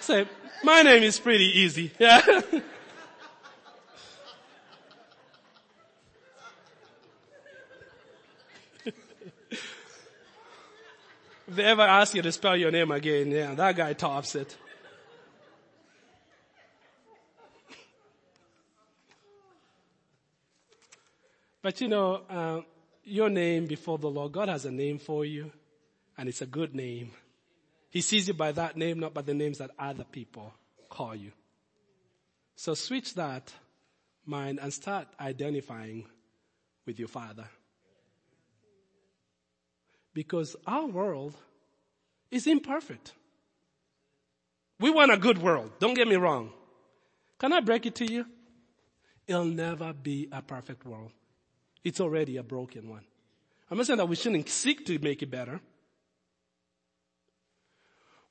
Say, 0.00 0.26
my 0.62 0.82
name 0.82 1.02
is 1.02 1.18
pretty 1.18 1.58
easy. 1.60 1.90
Yeah. 2.00 2.20
if 11.48 11.54
they 11.54 11.64
ever 11.64 11.82
ask 11.82 12.14
you 12.14 12.22
to 12.22 12.32
spell 12.32 12.56
your 12.56 12.70
name 12.70 12.90
again, 12.90 13.30
yeah, 13.30 13.54
that 13.54 13.76
guy 13.76 13.92
tops 13.92 14.34
it. 14.34 14.56
But 21.66 21.80
you 21.80 21.88
know, 21.88 22.22
uh, 22.30 22.60
your 23.02 23.28
name 23.28 23.66
before 23.66 23.98
the 23.98 24.06
Lord, 24.06 24.30
God 24.30 24.48
has 24.48 24.64
a 24.66 24.70
name 24.70 25.00
for 25.00 25.24
you, 25.24 25.50
and 26.16 26.28
it's 26.28 26.40
a 26.40 26.46
good 26.46 26.76
name. 26.76 27.10
He 27.90 28.02
sees 28.02 28.28
you 28.28 28.34
by 28.34 28.52
that 28.52 28.76
name, 28.76 29.00
not 29.00 29.12
by 29.12 29.22
the 29.22 29.34
names 29.34 29.58
that 29.58 29.72
other 29.76 30.04
people 30.04 30.54
call 30.88 31.16
you. 31.16 31.32
So 32.54 32.74
switch 32.74 33.14
that 33.14 33.52
mind 34.24 34.60
and 34.62 34.72
start 34.72 35.08
identifying 35.18 36.06
with 36.86 37.00
your 37.00 37.08
Father. 37.08 37.48
Because 40.14 40.54
our 40.68 40.86
world 40.86 41.34
is 42.30 42.46
imperfect. 42.46 43.12
We 44.78 44.90
want 44.90 45.10
a 45.10 45.16
good 45.16 45.38
world. 45.38 45.72
Don't 45.80 45.94
get 45.94 46.06
me 46.06 46.14
wrong. 46.14 46.52
Can 47.40 47.52
I 47.52 47.58
break 47.58 47.86
it 47.86 47.96
to 47.96 48.06
you? 48.06 48.24
It'll 49.26 49.44
never 49.44 49.92
be 49.92 50.28
a 50.30 50.42
perfect 50.42 50.86
world. 50.86 51.10
It's 51.86 52.00
already 52.00 52.36
a 52.36 52.42
broken 52.42 52.88
one. 52.88 53.04
I'm 53.70 53.76
not 53.76 53.86
saying 53.86 53.98
that 53.98 54.08
we 54.08 54.16
shouldn't 54.16 54.48
seek 54.48 54.84
to 54.86 54.98
make 54.98 55.22
it 55.22 55.30
better. 55.30 55.60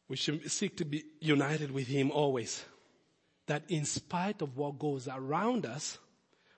We 0.10 0.18
should 0.18 0.52
seek 0.52 0.76
to 0.76 0.84
be 0.84 1.06
united 1.22 1.72
with 1.72 1.88
Him 1.88 2.12
always. 2.12 2.66
That 3.48 3.64
in 3.70 3.86
spite 3.86 4.42
of 4.42 4.58
what 4.58 4.78
goes 4.78 5.08
around 5.08 5.66
us, 5.66 5.98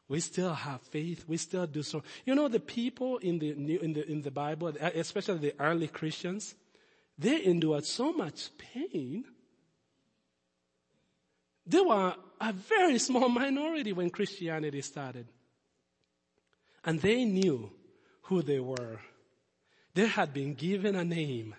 we 0.07 0.19
still 0.21 0.55
have 0.55 0.81
faith. 0.81 1.23
We 1.27 1.37
still 1.37 1.67
do 1.67 1.83
so. 1.83 2.01
You 2.25 2.33
know, 2.33 2.47
the 2.47 2.59
people 2.59 3.19
in 3.19 3.37
the 3.37 3.51
in 3.51 3.93
the, 3.93 4.11
in 4.11 4.23
the 4.23 4.31
Bible, 4.31 4.69
especially 4.79 5.37
the 5.37 5.53
early 5.59 5.89
Christians, 5.89 6.55
they 7.15 7.45
endured 7.45 7.85
so 7.85 8.11
much 8.11 8.49
pain. 8.57 9.23
They 11.63 11.79
were 11.79 12.15
a 12.41 12.53
very 12.53 12.97
small 12.97 13.29
minority 13.29 13.93
when 13.93 14.09
Christianity 14.09 14.81
started. 14.81 15.27
And 16.87 17.01
they 17.01 17.25
knew 17.25 17.69
who 18.23 18.41
they 18.41 18.61
were. 18.61 19.01
They 19.93 20.07
had 20.07 20.33
been 20.33 20.53
given 20.53 20.95
a 20.95 21.03
name. 21.03 21.53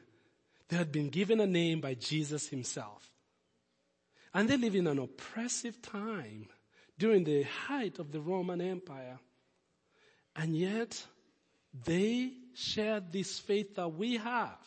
They 0.69 0.77
had 0.77 0.91
been 0.91 1.11
given 1.11 1.38
a 1.38 1.47
name 1.47 1.83
by 1.83 1.95
Jesus 1.95 2.49
himself. 2.49 3.12
And 4.33 4.49
they 4.49 4.57
live 4.57 4.75
in 4.75 4.87
an 4.87 4.99
oppressive 4.99 5.83
time 5.83 6.49
during 6.99 7.25
the 7.25 7.43
height 7.43 7.99
of 7.99 8.11
the 8.11 8.23
Roman 8.23 8.62
Empire. 8.62 9.19
And 10.35 10.57
yet, 10.57 11.05
they 11.85 12.33
shared 12.55 13.12
this 13.12 13.38
faith 13.38 13.75
that 13.77 13.88
we 13.91 14.17
have. 14.17 14.59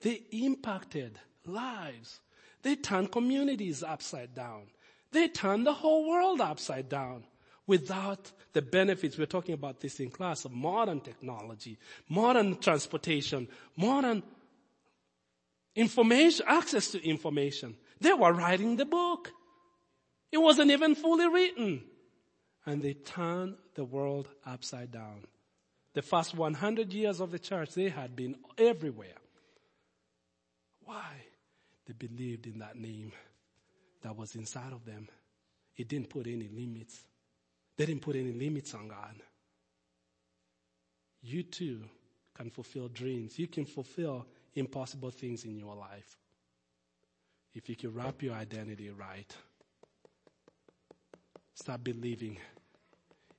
They 0.00 0.22
impacted 0.32 1.18
lives. 1.44 2.20
They 2.62 2.76
turned 2.76 3.12
communities 3.12 3.82
upside 3.82 4.34
down. 4.34 4.68
They 5.10 5.28
turned 5.28 5.66
the 5.66 5.74
whole 5.74 6.08
world 6.08 6.40
upside 6.40 6.88
down 6.88 7.24
without 7.66 8.30
the 8.52 8.62
benefits. 8.62 9.16
We're 9.16 9.26
talking 9.26 9.54
about 9.54 9.80
this 9.80 10.00
in 10.00 10.10
class 10.10 10.44
of 10.44 10.52
modern 10.52 11.00
technology, 11.00 11.78
modern 12.08 12.58
transportation, 12.58 13.48
modern 13.76 14.22
information, 15.74 16.44
access 16.48 16.90
to 16.92 17.06
information. 17.06 17.76
They 18.00 18.12
were 18.12 18.32
writing 18.32 18.76
the 18.76 18.84
book. 18.84 19.30
It 20.30 20.38
wasn't 20.38 20.70
even 20.70 20.94
fully 20.94 21.28
written. 21.28 21.84
And 22.64 22.82
they 22.82 22.94
turned 22.94 23.56
the 23.74 23.84
world 23.84 24.28
upside 24.46 24.92
down. 24.92 25.24
The 25.94 26.02
first 26.02 26.34
100 26.34 26.92
years 26.92 27.20
of 27.20 27.30
the 27.30 27.38
church, 27.38 27.74
they 27.74 27.90
had 27.90 28.16
been 28.16 28.36
everywhere. 28.56 29.16
Why? 30.84 31.26
They 31.86 31.92
believed 31.92 32.46
in 32.46 32.60
that 32.60 32.76
name 32.76 33.12
that 34.02 34.16
was 34.16 34.34
inside 34.34 34.72
of 34.72 34.84
them. 34.84 35.08
It 35.76 35.88
didn't 35.88 36.10
put 36.10 36.26
any 36.26 36.48
limits. 36.48 37.02
They 37.82 37.86
didn't 37.86 38.02
put 38.02 38.14
any 38.14 38.30
limits 38.30 38.74
on 38.74 38.86
God. 38.86 39.16
You 41.20 41.42
too 41.42 41.80
can 42.32 42.48
fulfill 42.48 42.86
dreams. 42.86 43.40
You 43.40 43.48
can 43.48 43.64
fulfill 43.64 44.24
impossible 44.54 45.10
things 45.10 45.44
in 45.44 45.58
your 45.58 45.74
life. 45.74 46.16
If 47.52 47.68
you 47.68 47.74
can 47.74 47.92
wrap 47.92 48.22
your 48.22 48.34
identity 48.34 48.88
right, 48.90 49.34
start 51.54 51.82
believing 51.82 52.38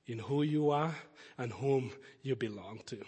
in 0.08 0.18
who 0.18 0.42
you 0.42 0.68
are 0.68 0.94
and 1.38 1.50
whom 1.50 1.90
you 2.20 2.36
belong 2.36 2.80
to. 2.84 2.98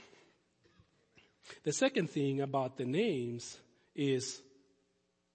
The 1.65 1.73
second 1.75 2.09
thing 2.09 2.41
about 2.41 2.79
the 2.79 2.87
names 2.87 3.59
is 3.95 4.41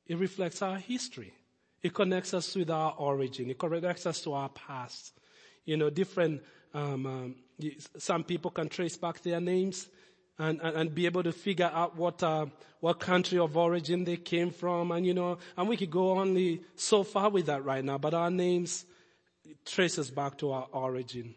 it 0.08 0.18
reflects 0.18 0.64
our 0.64 0.78
history. 0.78 1.32
It 1.84 1.94
connects 1.94 2.34
us 2.34 2.56
with 2.56 2.72
our 2.72 2.96
origin. 2.98 3.52
It 3.52 3.60
connects 3.60 4.08
us 4.08 4.22
to 4.22 4.34
our 4.34 4.50
past. 4.50 5.14
You 5.72 5.78
know, 5.78 5.90
different, 5.90 6.44
um, 6.74 7.06
um, 7.06 7.36
some 7.98 8.26
people 8.26 8.52
can 8.52 8.68
trace 8.68 8.98
back 8.98 9.22
their 9.22 9.40
names 9.40 9.88
and, 10.38 10.60
and, 10.62 10.76
and 10.76 10.94
be 10.94 11.06
able 11.06 11.24
to 11.24 11.32
figure 11.32 11.72
out 11.74 11.96
what, 11.96 12.22
uh, 12.22 12.48
what 12.82 13.00
country 13.00 13.40
of 13.40 13.56
origin 13.56 14.04
they 14.04 14.18
came 14.18 14.52
from. 14.52 14.92
And, 14.92 15.06
you 15.06 15.14
know, 15.14 15.38
and 15.56 15.70
we 15.70 15.78
could 15.78 15.90
go 15.90 16.20
only 16.20 16.62
so 16.76 17.04
far 17.04 17.30
with 17.30 17.46
that 17.46 17.64
right 17.64 17.86
now, 17.86 17.98
but 17.98 18.14
our 18.14 18.30
names 18.30 18.84
trace 19.66 19.98
us 19.98 20.10
back 20.10 20.38
to 20.40 20.52
our 20.52 20.68
origin. 20.74 21.36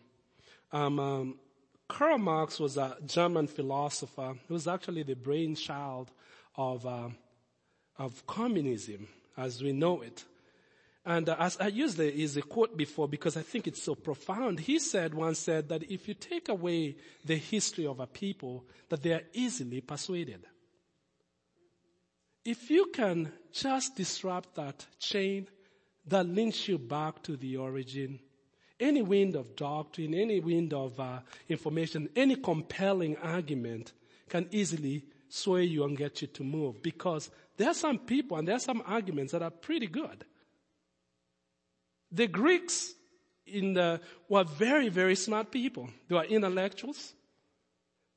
Um, 0.72 0.98
um, 0.98 1.38
Karl 1.86 2.18
Marx 2.18 2.58
was 2.58 2.76
a 2.76 2.96
German 3.06 3.46
philosopher. 3.46 4.34
He 4.48 4.52
was 4.52 4.66
actually 4.66 5.04
the 5.04 5.14
brainchild 5.14 6.10
of, 6.56 6.84
uh, 6.84 7.10
of 7.98 8.26
communism 8.26 9.06
as 9.36 9.62
we 9.62 9.70
know 9.70 10.00
it. 10.00 10.24
And 11.06 11.28
uh, 11.28 11.36
as 11.38 11.58
I 11.60 11.66
used 11.66 11.98
the, 11.98 12.12
is 12.12 12.36
a 12.36 12.42
quote 12.42 12.76
before 12.76 13.08
because 13.08 13.36
I 13.36 13.42
think 13.42 13.66
it's 13.66 13.82
so 13.82 13.94
profound. 13.94 14.60
He 14.60 14.78
said, 14.78 15.12
once 15.12 15.38
said 15.38 15.68
that 15.68 15.90
if 15.90 16.08
you 16.08 16.14
take 16.14 16.48
away 16.48 16.96
the 17.24 17.36
history 17.36 17.86
of 17.86 18.00
a 18.00 18.06
people, 18.06 18.64
that 18.88 19.02
they 19.02 19.12
are 19.12 19.22
easily 19.34 19.80
persuaded. 19.82 20.46
If 22.44 22.70
you 22.70 22.86
can 22.92 23.32
just 23.52 23.96
disrupt 23.96 24.54
that 24.54 24.86
chain 24.98 25.48
that 26.06 26.26
links 26.26 26.68
you 26.68 26.78
back 26.78 27.22
to 27.24 27.36
the 27.36 27.56
origin, 27.56 28.20
any 28.80 29.02
wind 29.02 29.36
of 29.36 29.56
doctrine, 29.56 30.14
any 30.14 30.40
wind 30.40 30.74
of 30.74 30.98
uh, 30.98 31.20
information, 31.48 32.08
any 32.16 32.36
compelling 32.36 33.16
argument 33.18 33.92
can 34.28 34.48
easily 34.50 35.04
sway 35.28 35.64
you 35.64 35.84
and 35.84 35.96
get 35.96 36.20
you 36.22 36.28
to 36.28 36.44
move 36.44 36.82
because 36.82 37.30
there 37.56 37.68
are 37.68 37.74
some 37.74 37.98
people 37.98 38.36
and 38.36 38.48
there 38.48 38.56
are 38.56 38.60
some 38.60 38.82
arguments 38.86 39.32
that 39.32 39.42
are 39.42 39.50
pretty 39.50 39.86
good. 39.86 40.24
The 42.14 42.28
Greeks 42.28 42.94
the, 43.46 44.00
were 44.28 44.44
very, 44.44 44.88
very 44.88 45.16
smart 45.16 45.50
people. 45.50 45.90
They 46.08 46.14
were 46.14 46.24
intellectuals. 46.24 47.12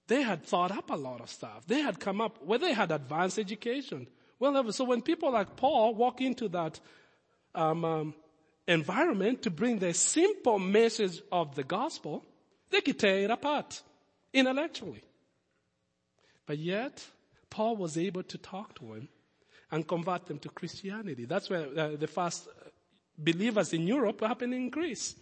They 0.07 0.21
had 0.21 0.45
thought 0.45 0.71
up 0.71 0.89
a 0.89 0.95
lot 0.95 1.19
of 1.19 1.29
stuff. 1.29 1.65
They 1.67 1.81
had 1.81 1.99
come 1.99 2.21
up, 2.21 2.43
well, 2.43 2.59
they 2.59 2.73
had 2.73 2.91
advanced 2.91 3.39
education. 3.39 4.07
Well, 4.39 4.71
so 4.71 4.85
when 4.85 5.01
people 5.01 5.31
like 5.31 5.55
Paul 5.55 5.95
walk 5.95 6.21
into 6.21 6.47
that 6.49 6.79
um, 7.55 7.83
um, 7.83 8.15
environment 8.67 9.41
to 9.43 9.49
bring 9.49 9.79
the 9.79 9.93
simple 9.93 10.59
message 10.59 11.21
of 11.31 11.55
the 11.55 11.63
gospel, 11.63 12.23
they 12.69 12.81
could 12.81 12.99
tear 12.99 13.19
it 13.19 13.31
apart 13.31 13.81
intellectually. 14.33 15.03
But 16.45 16.59
yet, 16.59 17.05
Paul 17.49 17.75
was 17.75 17.97
able 17.97 18.23
to 18.23 18.37
talk 18.37 18.79
to 18.79 18.93
him 18.93 19.09
and 19.71 19.85
convert 19.85 20.27
them 20.27 20.39
to 20.39 20.49
Christianity. 20.49 21.25
That's 21.25 21.49
where 21.49 21.67
uh, 21.77 21.95
the 21.97 22.07
first 22.07 22.47
believers 23.17 23.73
in 23.73 23.87
Europe 23.87 24.21
happen 24.21 24.53
in 24.53 24.69
Greece. 24.69 25.15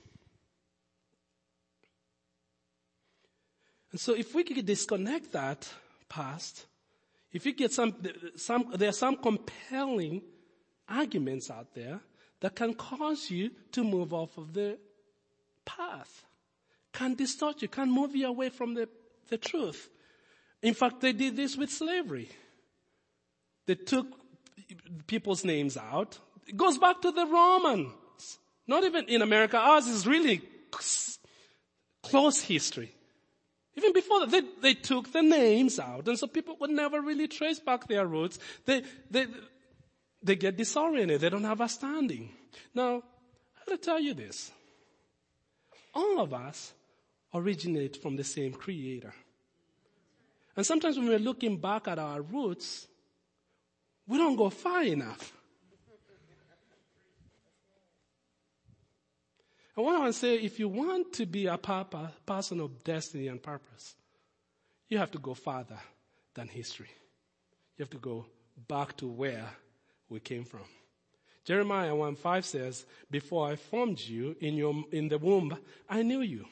And 3.91 3.99
so 3.99 4.13
if 4.13 4.35
we 4.35 4.43
could 4.43 4.65
disconnect 4.65 5.31
that 5.31 5.69
past, 6.09 6.65
if 7.31 7.45
you 7.45 7.53
get 7.53 7.71
some, 7.71 7.95
some, 8.35 8.71
there 8.75 8.89
are 8.89 8.93
some 8.93 9.15
compelling 9.15 10.21
arguments 10.89 11.49
out 11.49 11.73
there 11.73 12.01
that 12.41 12.55
can 12.55 12.73
cause 12.73 13.29
you 13.29 13.51
to 13.71 13.83
move 13.83 14.13
off 14.13 14.37
of 14.37 14.53
the 14.53 14.77
path, 15.63 16.25
can 16.91 17.15
distort 17.15 17.61
you, 17.61 17.67
can 17.67 17.89
move 17.89 18.15
you 18.15 18.27
away 18.27 18.49
from 18.49 18.73
the, 18.73 18.89
the 19.29 19.37
truth. 19.37 19.89
In 20.61 20.73
fact, 20.73 21.01
they 21.01 21.13
did 21.13 21.35
this 21.35 21.55
with 21.55 21.71
slavery. 21.71 22.29
They 23.65 23.75
took 23.75 24.07
people's 25.07 25.45
names 25.45 25.77
out 25.77 26.19
it 26.47 26.57
goes 26.57 26.77
back 26.77 27.01
to 27.01 27.11
the 27.11 27.25
Romans. 27.25 27.91
Not 28.67 28.83
even 28.83 29.05
in 29.05 29.21
America. 29.21 29.57
Ours 29.57 29.87
is 29.87 30.07
really 30.07 30.41
close 32.01 32.41
history. 32.41 32.91
Even 33.75 33.93
before 33.93 34.21
that, 34.21 34.31
they, 34.31 34.41
they 34.61 34.73
took 34.73 35.11
the 35.11 35.21
names 35.21 35.79
out, 35.79 36.07
and 36.07 36.17
so 36.17 36.27
people 36.27 36.55
would 36.61 36.69
never 36.69 37.01
really 37.01 37.27
trace 37.27 37.59
back 37.59 37.87
their 37.87 38.07
roots. 38.07 38.39
They, 38.65 38.83
they, 39.11 39.27
they 40.23 40.35
get 40.37 40.55
disoriented. 40.55 41.19
They 41.19 41.29
don't 41.29 41.43
have 41.43 41.59
a 41.59 41.67
standing. 41.67 42.29
Now, 42.73 42.97
I 42.97 43.69
gotta 43.69 43.81
tell 43.81 43.99
you 43.99 44.13
this. 44.13 44.51
All 45.93 46.21
of 46.21 46.33
us 46.33 46.73
originate 47.33 48.01
from 48.01 48.15
the 48.15 48.23
same 48.23 48.53
creator. 48.53 49.13
And 50.55 50.65
sometimes 50.65 50.97
when 50.97 51.07
we're 51.07 51.19
looking 51.19 51.57
back 51.57 51.87
at 51.89 51.99
our 51.99 52.21
roots, 52.21 52.87
we 54.07 54.17
don't 54.17 54.37
go 54.37 54.49
far 54.49 54.83
enough. 54.83 55.33
I 59.77 59.81
want 59.81 60.05
to 60.05 60.13
say 60.13 60.35
if 60.35 60.59
you 60.59 60.69
want 60.69 61.13
to 61.13 61.25
be 61.25 61.47
a 61.47 61.57
papa, 61.57 62.13
person 62.25 62.61
of 62.61 62.83
destiny 62.83 63.27
and 63.27 63.41
purpose, 63.41 63.95
you 64.87 64.97
have 64.97 65.11
to 65.11 65.17
go 65.17 65.33
farther 65.33 65.79
than 66.33 66.47
history. 66.47 66.89
You 67.77 67.83
have 67.83 67.89
to 67.89 67.97
go 67.97 68.25
back 68.67 68.95
to 68.97 69.07
where 69.07 69.49
we 70.09 70.19
came 70.19 70.45
from. 70.45 70.61
Jeremiah 71.43 71.95
1 71.95 72.15
5 72.15 72.45
says, 72.45 72.85
Before 73.11 73.47
I 73.47 73.55
formed 73.55 73.99
you 73.99 74.35
in 74.39 74.55
your, 74.55 74.83
in 74.91 75.09
the 75.09 75.17
womb, 75.17 75.57
I 75.89 76.01
knew 76.03 76.21
you. 76.21 76.45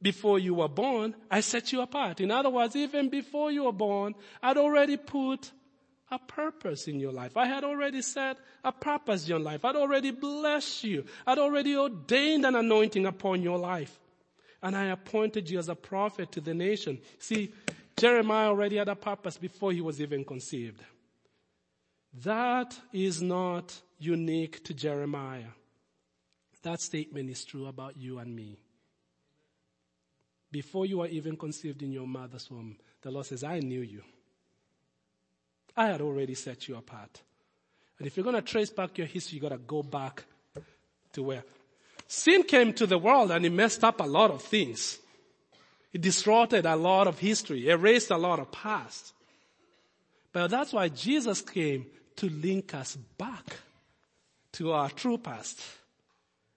Before 0.00 0.38
you 0.38 0.54
were 0.54 0.68
born, 0.68 1.14
I 1.30 1.40
set 1.40 1.72
you 1.72 1.80
apart. 1.80 2.20
In 2.20 2.30
other 2.30 2.50
words, 2.50 2.76
even 2.76 3.08
before 3.08 3.50
you 3.50 3.64
were 3.64 3.72
born, 3.72 4.14
I'd 4.40 4.56
already 4.56 4.96
put 4.96 5.50
a 6.10 6.18
purpose 6.18 6.88
in 6.88 7.00
your 7.00 7.12
life. 7.12 7.36
I 7.36 7.46
had 7.46 7.64
already 7.64 8.02
set 8.02 8.38
a 8.64 8.72
purpose 8.72 9.24
in 9.24 9.30
your 9.30 9.38
life. 9.38 9.64
I'd 9.64 9.76
already 9.76 10.10
blessed 10.10 10.84
you. 10.84 11.04
I'd 11.26 11.38
already 11.38 11.76
ordained 11.76 12.46
an 12.46 12.54
anointing 12.54 13.06
upon 13.06 13.42
your 13.42 13.58
life. 13.58 13.98
And 14.62 14.76
I 14.76 14.86
appointed 14.86 15.48
you 15.50 15.58
as 15.58 15.68
a 15.68 15.74
prophet 15.74 16.32
to 16.32 16.40
the 16.40 16.54
nation. 16.54 16.98
See, 17.18 17.52
Jeremiah 17.96 18.48
already 18.48 18.76
had 18.76 18.88
a 18.88 18.96
purpose 18.96 19.36
before 19.36 19.72
he 19.72 19.80
was 19.80 20.00
even 20.00 20.24
conceived. 20.24 20.82
That 22.24 22.76
is 22.92 23.20
not 23.20 23.74
unique 23.98 24.64
to 24.64 24.74
Jeremiah. 24.74 25.52
That 26.62 26.80
statement 26.80 27.30
is 27.30 27.44
true 27.44 27.66
about 27.66 27.96
you 27.96 28.18
and 28.18 28.34
me. 28.34 28.58
Before 30.50 30.86
you 30.86 30.98
were 30.98 31.06
even 31.06 31.36
conceived 31.36 31.82
in 31.82 31.92
your 31.92 32.06
mother's 32.06 32.50
womb, 32.50 32.78
the 33.02 33.10
Lord 33.10 33.26
says, 33.26 33.44
I 33.44 33.60
knew 33.60 33.82
you. 33.82 34.02
I 35.78 35.86
had 35.86 36.00
already 36.00 36.34
set 36.34 36.66
you 36.66 36.76
apart. 36.76 37.22
And 37.98 38.06
if 38.08 38.16
you're 38.16 38.24
going 38.24 38.34
to 38.34 38.42
trace 38.42 38.68
back 38.68 38.98
your 38.98 39.06
history, 39.06 39.36
you 39.36 39.40
got 39.40 39.50
to 39.50 39.58
go 39.58 39.84
back 39.84 40.24
to 41.12 41.22
where 41.22 41.44
sin 42.08 42.42
came 42.42 42.72
to 42.72 42.86
the 42.86 42.98
world 42.98 43.30
and 43.30 43.46
it 43.46 43.52
messed 43.52 43.84
up 43.84 44.00
a 44.00 44.04
lot 44.04 44.32
of 44.32 44.42
things. 44.42 44.98
It 45.92 46.00
distorted 46.00 46.66
a 46.66 46.74
lot 46.74 47.06
of 47.06 47.20
history, 47.20 47.68
erased 47.68 48.10
a 48.10 48.16
lot 48.16 48.40
of 48.40 48.50
past. 48.50 49.12
But 50.32 50.48
that's 50.48 50.72
why 50.72 50.88
Jesus 50.88 51.42
came 51.42 51.86
to 52.16 52.28
link 52.28 52.74
us 52.74 52.96
back 53.16 53.58
to 54.54 54.72
our 54.72 54.90
true 54.90 55.16
past, 55.16 55.60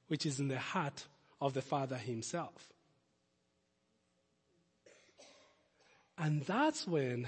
which 0.07 0.25
is 0.25 0.39
in 0.39 0.47
the 0.47 0.57
heart 0.57 1.05
of 1.39 1.53
the 1.53 1.61
Father 1.61 1.97
Himself. 1.97 2.73
And 6.17 6.41
that's 6.41 6.87
when 6.87 7.27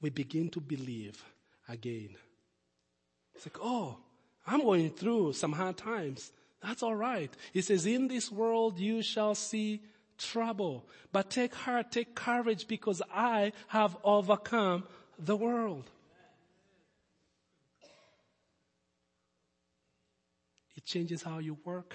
we 0.00 0.10
begin 0.10 0.48
to 0.50 0.60
believe 0.60 1.22
again. 1.68 2.10
It's 3.34 3.46
like, 3.46 3.58
oh, 3.62 3.98
I'm 4.46 4.62
going 4.62 4.90
through 4.90 5.34
some 5.34 5.52
hard 5.52 5.76
times. 5.76 6.32
That's 6.62 6.82
all 6.82 6.94
right. 6.94 7.30
He 7.52 7.62
says, 7.62 7.86
in 7.86 8.08
this 8.08 8.30
world 8.30 8.78
you 8.78 9.02
shall 9.02 9.34
see 9.34 9.82
trouble, 10.18 10.86
but 11.12 11.30
take 11.30 11.54
heart, 11.54 11.90
take 11.90 12.14
courage 12.14 12.68
because 12.68 13.00
I 13.12 13.52
have 13.68 13.96
overcome 14.04 14.84
the 15.18 15.36
world. 15.36 15.90
It 20.76 20.84
changes 20.84 21.22
how 21.22 21.38
you 21.38 21.58
work. 21.64 21.94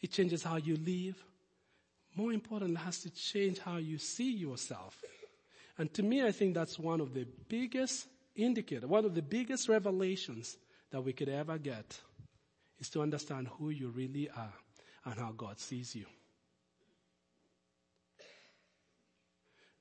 It 0.00 0.12
changes 0.12 0.42
how 0.42 0.56
you 0.56 0.76
live. 0.76 1.22
More 2.14 2.32
importantly, 2.32 2.76
it 2.76 2.84
has 2.84 3.00
to 3.00 3.10
change 3.10 3.58
how 3.58 3.76
you 3.76 3.98
see 3.98 4.32
yourself. 4.32 5.02
And 5.78 5.92
to 5.94 6.02
me, 6.02 6.24
I 6.24 6.32
think 6.32 6.54
that's 6.54 6.78
one 6.78 7.00
of 7.00 7.12
the 7.12 7.26
biggest 7.48 8.08
indicator, 8.34 8.86
one 8.86 9.04
of 9.04 9.14
the 9.14 9.22
biggest 9.22 9.68
revelations 9.68 10.56
that 10.90 11.02
we 11.02 11.12
could 11.12 11.28
ever 11.28 11.58
get 11.58 12.00
is 12.78 12.88
to 12.90 13.02
understand 13.02 13.48
who 13.48 13.70
you 13.70 13.88
really 13.88 14.28
are 14.30 14.52
and 15.04 15.18
how 15.18 15.32
God 15.32 15.58
sees 15.58 15.94
you. 15.94 16.06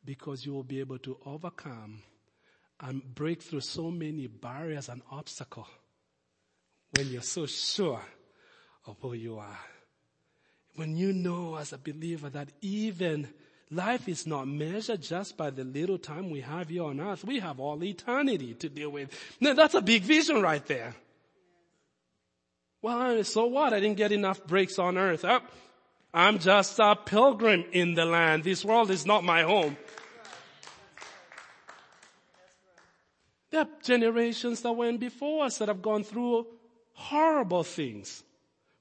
Because 0.03 0.45
you 0.45 0.53
will 0.53 0.63
be 0.63 0.79
able 0.79 0.99
to 0.99 1.17
overcome 1.25 2.01
and 2.79 3.03
break 3.15 3.41
through 3.41 3.61
so 3.61 3.89
many 3.89 4.27
barriers 4.27 4.89
and 4.89 5.01
obstacles 5.09 5.67
when 6.95 7.07
you're 7.09 7.21
so 7.21 7.45
sure 7.45 8.01
of 8.85 8.97
who 9.01 9.13
you 9.13 9.37
are. 9.37 9.59
When 10.75 10.95
you 10.95 11.13
know 11.13 11.55
as 11.55 11.73
a 11.73 11.77
believer 11.77 12.29
that 12.29 12.49
even 12.61 13.29
life 13.71 14.07
is 14.07 14.27
not 14.27 14.47
measured 14.47 15.01
just 15.01 15.37
by 15.37 15.49
the 15.49 15.63
little 15.63 15.97
time 15.97 16.29
we 16.29 16.41
have 16.41 16.69
here 16.69 16.83
on 16.83 16.99
earth. 16.99 17.23
We 17.25 17.39
have 17.39 17.59
all 17.59 17.83
eternity 17.83 18.53
to 18.55 18.69
deal 18.69 18.89
with. 18.89 19.09
Now 19.39 19.53
that's 19.53 19.73
a 19.73 19.81
big 19.81 20.03
vision 20.03 20.41
right 20.41 20.65
there. 20.65 20.95
Well, 22.81 23.23
so 23.23 23.45
what? 23.45 23.73
I 23.73 23.79
didn't 23.79 23.97
get 23.97 24.11
enough 24.11 24.45
breaks 24.45 24.77
on 24.77 24.97
earth. 24.97 25.25
Oh, 25.25 25.41
I'm 26.13 26.39
just 26.39 26.77
a 26.79 26.95
pilgrim 26.95 27.65
in 27.71 27.95
the 27.95 28.05
land. 28.05 28.43
This 28.43 28.63
world 28.63 28.91
is 28.91 29.05
not 29.05 29.23
my 29.23 29.41
home. 29.41 29.75
There 33.49 33.61
are 33.61 33.67
generations 33.83 34.61
that 34.61 34.71
went 34.71 34.99
before 34.99 35.45
us 35.45 35.57
that 35.57 35.67
have 35.67 35.81
gone 35.81 36.03
through 36.03 36.45
horrible 36.93 37.63
things. 37.63 38.23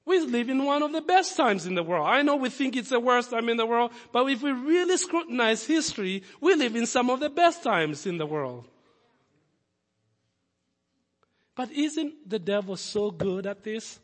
We 0.05 0.19
live 0.19 0.49
in 0.49 0.63
one 0.63 0.83
of 0.83 0.91
the 0.91 1.01
best 1.01 1.35
times 1.35 1.65
in 1.65 1.73
the 1.73 1.81
world. 1.81 2.07
I 2.07 2.21
know 2.21 2.35
we 2.35 2.49
think 2.49 2.75
it's 2.75 2.89
the 2.89 2.99
worst 2.99 3.31
time 3.31 3.49
in 3.49 3.57
the 3.57 3.65
world, 3.65 3.91
but 4.11 4.25
if 4.29 4.43
we 4.43 4.51
really 4.51 4.97
scrutinize 4.97 5.65
history, 5.65 6.23
we 6.39 6.53
live 6.53 6.75
in 6.75 6.85
some 6.85 7.09
of 7.09 7.19
the 7.19 7.29
best 7.29 7.63
times 7.63 8.05
in 8.05 8.17
the 8.17 8.25
world. 8.25 8.67
But 11.55 11.71
isn't 11.71 12.29
the 12.29 12.37
devil 12.37 12.75
so 12.75 13.09
good 13.09 13.47
at 13.47 13.63
this? 13.63 13.99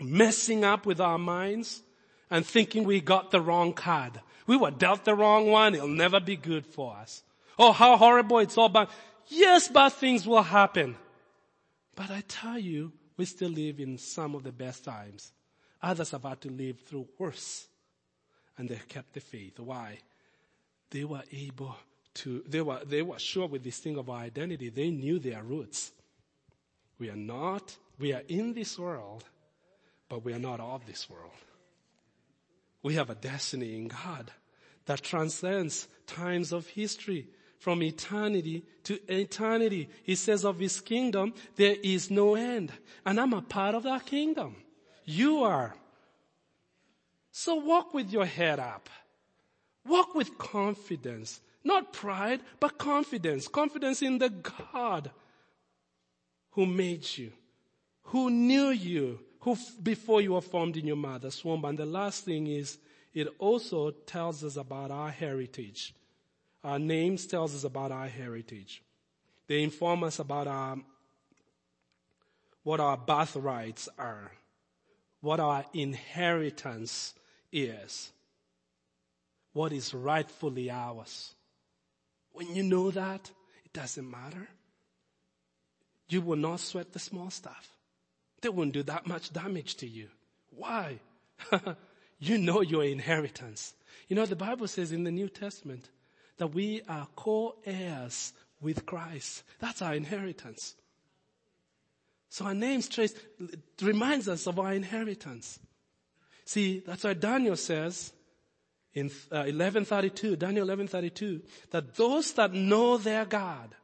Messing 0.00 0.64
up 0.64 0.84
with 0.84 1.00
our 1.00 1.18
minds 1.18 1.82
and 2.30 2.44
thinking 2.44 2.84
we 2.84 3.00
got 3.00 3.30
the 3.30 3.40
wrong 3.40 3.72
card. 3.72 4.20
We 4.46 4.56
were 4.56 4.70
dealt 4.70 5.04
the 5.04 5.14
wrong 5.14 5.50
one. 5.50 5.74
It'll 5.74 5.88
never 5.88 6.20
be 6.20 6.36
good 6.36 6.66
for 6.66 6.96
us. 6.96 7.22
Oh, 7.58 7.72
how 7.72 7.96
horrible. 7.96 8.38
It's 8.40 8.58
all 8.58 8.68
bad. 8.68 8.88
Yes, 9.28 9.68
bad 9.68 9.92
things 9.92 10.26
will 10.26 10.42
happen. 10.42 10.96
But 11.94 12.10
I 12.10 12.22
tell 12.28 12.58
you, 12.58 12.92
we 13.18 13.24
still 13.26 13.50
live 13.50 13.80
in 13.80 13.98
some 13.98 14.34
of 14.34 14.44
the 14.44 14.52
best 14.52 14.84
times. 14.84 15.32
Others 15.82 16.12
have 16.12 16.22
had 16.22 16.40
to 16.42 16.50
live 16.50 16.80
through 16.80 17.08
worse. 17.18 17.66
And 18.56 18.68
they 18.68 18.80
kept 18.88 19.12
the 19.12 19.20
faith. 19.20 19.58
Why? 19.58 19.98
They 20.90 21.04
were 21.04 21.24
able 21.32 21.76
to, 22.14 22.42
they 22.48 22.62
were, 22.62 22.80
they 22.84 23.02
were 23.02 23.18
sure 23.18 23.46
with 23.46 23.64
this 23.64 23.78
thing 23.78 23.98
of 23.98 24.08
our 24.08 24.20
identity. 24.20 24.70
They 24.70 24.90
knew 24.90 25.18
their 25.18 25.42
roots. 25.42 25.92
We 26.98 27.10
are 27.10 27.16
not, 27.16 27.76
we 27.98 28.12
are 28.12 28.22
in 28.28 28.54
this 28.54 28.78
world, 28.78 29.24
but 30.08 30.24
we 30.24 30.32
are 30.32 30.38
not 30.38 30.60
of 30.60 30.86
this 30.86 31.10
world. 31.10 31.30
We 32.82 32.94
have 32.94 33.10
a 33.10 33.14
destiny 33.14 33.76
in 33.76 33.88
God 33.88 34.30
that 34.86 35.02
transcends 35.02 35.88
times 36.06 36.52
of 36.52 36.66
history 36.68 37.28
from 37.58 37.82
eternity 37.82 38.64
to 38.84 38.98
eternity. 39.12 39.88
He 40.04 40.14
says 40.14 40.44
of 40.44 40.58
his 40.58 40.80
kingdom, 40.80 41.34
there 41.56 41.76
is 41.82 42.10
no 42.10 42.34
end. 42.34 42.72
And 43.04 43.20
I'm 43.20 43.32
a 43.32 43.42
part 43.42 43.74
of 43.74 43.82
that 43.82 44.06
kingdom. 44.06 44.56
You 45.04 45.42
are. 45.42 45.74
So 47.30 47.56
walk 47.56 47.94
with 47.94 48.10
your 48.10 48.26
head 48.26 48.58
up. 48.58 48.88
Walk 49.86 50.14
with 50.14 50.38
confidence. 50.38 51.40
Not 51.64 51.92
pride, 51.92 52.40
but 52.60 52.78
confidence. 52.78 53.48
Confidence 53.48 54.02
in 54.02 54.18
the 54.18 54.30
God 54.30 55.10
who 56.52 56.66
made 56.66 57.06
you, 57.16 57.32
who 58.04 58.30
knew 58.30 58.70
you, 58.70 59.20
who 59.40 59.56
before 59.82 60.20
you 60.20 60.32
were 60.32 60.40
formed 60.40 60.76
in 60.76 60.86
your 60.86 60.96
mother's 60.96 61.44
womb. 61.44 61.64
And 61.64 61.78
the 61.78 61.86
last 61.86 62.24
thing 62.24 62.46
is, 62.46 62.78
it 63.14 63.28
also 63.38 63.90
tells 63.90 64.44
us 64.44 64.56
about 64.56 64.90
our 64.90 65.10
heritage. 65.10 65.94
Our 66.68 66.78
names 66.78 67.24
tells 67.24 67.54
us 67.54 67.64
about 67.64 67.92
our 67.92 68.08
heritage. 68.08 68.82
They 69.46 69.62
inform 69.62 70.04
us 70.04 70.18
about 70.18 70.46
our, 70.46 70.76
what 72.62 72.78
our 72.78 72.98
birthrights 72.98 73.88
are, 73.98 74.32
what 75.22 75.40
our 75.40 75.64
inheritance 75.72 77.14
is, 77.50 78.12
what 79.54 79.72
is 79.72 79.94
rightfully 79.94 80.70
ours. 80.70 81.32
When 82.32 82.54
you 82.54 82.64
know 82.64 82.90
that, 82.90 83.30
it 83.64 83.72
doesn't 83.72 84.10
matter. 84.10 84.46
You 86.10 86.20
will 86.20 86.36
not 86.36 86.60
sweat 86.60 86.92
the 86.92 86.98
small 86.98 87.30
stuff. 87.30 87.78
They 88.42 88.50
won't 88.50 88.74
do 88.74 88.82
that 88.82 89.06
much 89.06 89.32
damage 89.32 89.76
to 89.76 89.86
you. 89.86 90.08
Why? 90.50 91.00
you 92.18 92.36
know 92.36 92.60
your 92.60 92.84
inheritance. 92.84 93.72
You 94.08 94.16
know, 94.16 94.26
the 94.26 94.36
Bible 94.36 94.68
says 94.68 94.92
in 94.92 95.04
the 95.04 95.10
New 95.10 95.30
Testament 95.30 95.88
that 96.38 96.54
we 96.54 96.82
are 96.88 97.06
co-heirs 97.14 98.32
with 98.60 98.86
Christ. 98.86 99.42
That's 99.60 99.82
our 99.82 99.94
inheritance. 99.94 100.74
So 102.28 102.46
our 102.46 102.54
names 102.54 102.88
trace 102.88 103.14
reminds 103.80 104.28
us 104.28 104.46
of 104.46 104.58
our 104.58 104.72
inheritance. 104.72 105.58
See, 106.44 106.82
that's 106.86 107.04
why 107.04 107.14
Daniel 107.14 107.56
says 107.56 108.12
in 108.94 109.06
uh, 109.30 109.46
1132, 109.48 110.36
Daniel 110.36 110.66
1132, 110.66 111.42
that 111.70 111.94
those 111.94 112.32
that 112.32 112.52
know 112.52 112.96
their 112.96 113.24
God, 113.24 113.74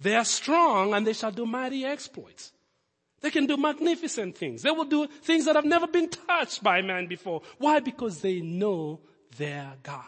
they 0.00 0.16
are 0.16 0.24
strong 0.24 0.94
and 0.94 1.06
they 1.06 1.12
shall 1.12 1.30
do 1.30 1.46
mighty 1.46 1.84
exploits. 1.84 2.52
They 3.20 3.30
can 3.30 3.46
do 3.46 3.56
magnificent 3.56 4.36
things. 4.36 4.62
They 4.62 4.70
will 4.70 4.86
do 4.86 5.06
things 5.06 5.44
that 5.44 5.56
have 5.56 5.66
never 5.66 5.86
been 5.86 6.08
touched 6.08 6.62
by 6.62 6.80
man 6.80 7.06
before. 7.06 7.42
Why? 7.58 7.80
Because 7.80 8.20
they 8.20 8.40
know 8.40 9.00
their 9.36 9.74
God. 9.82 10.04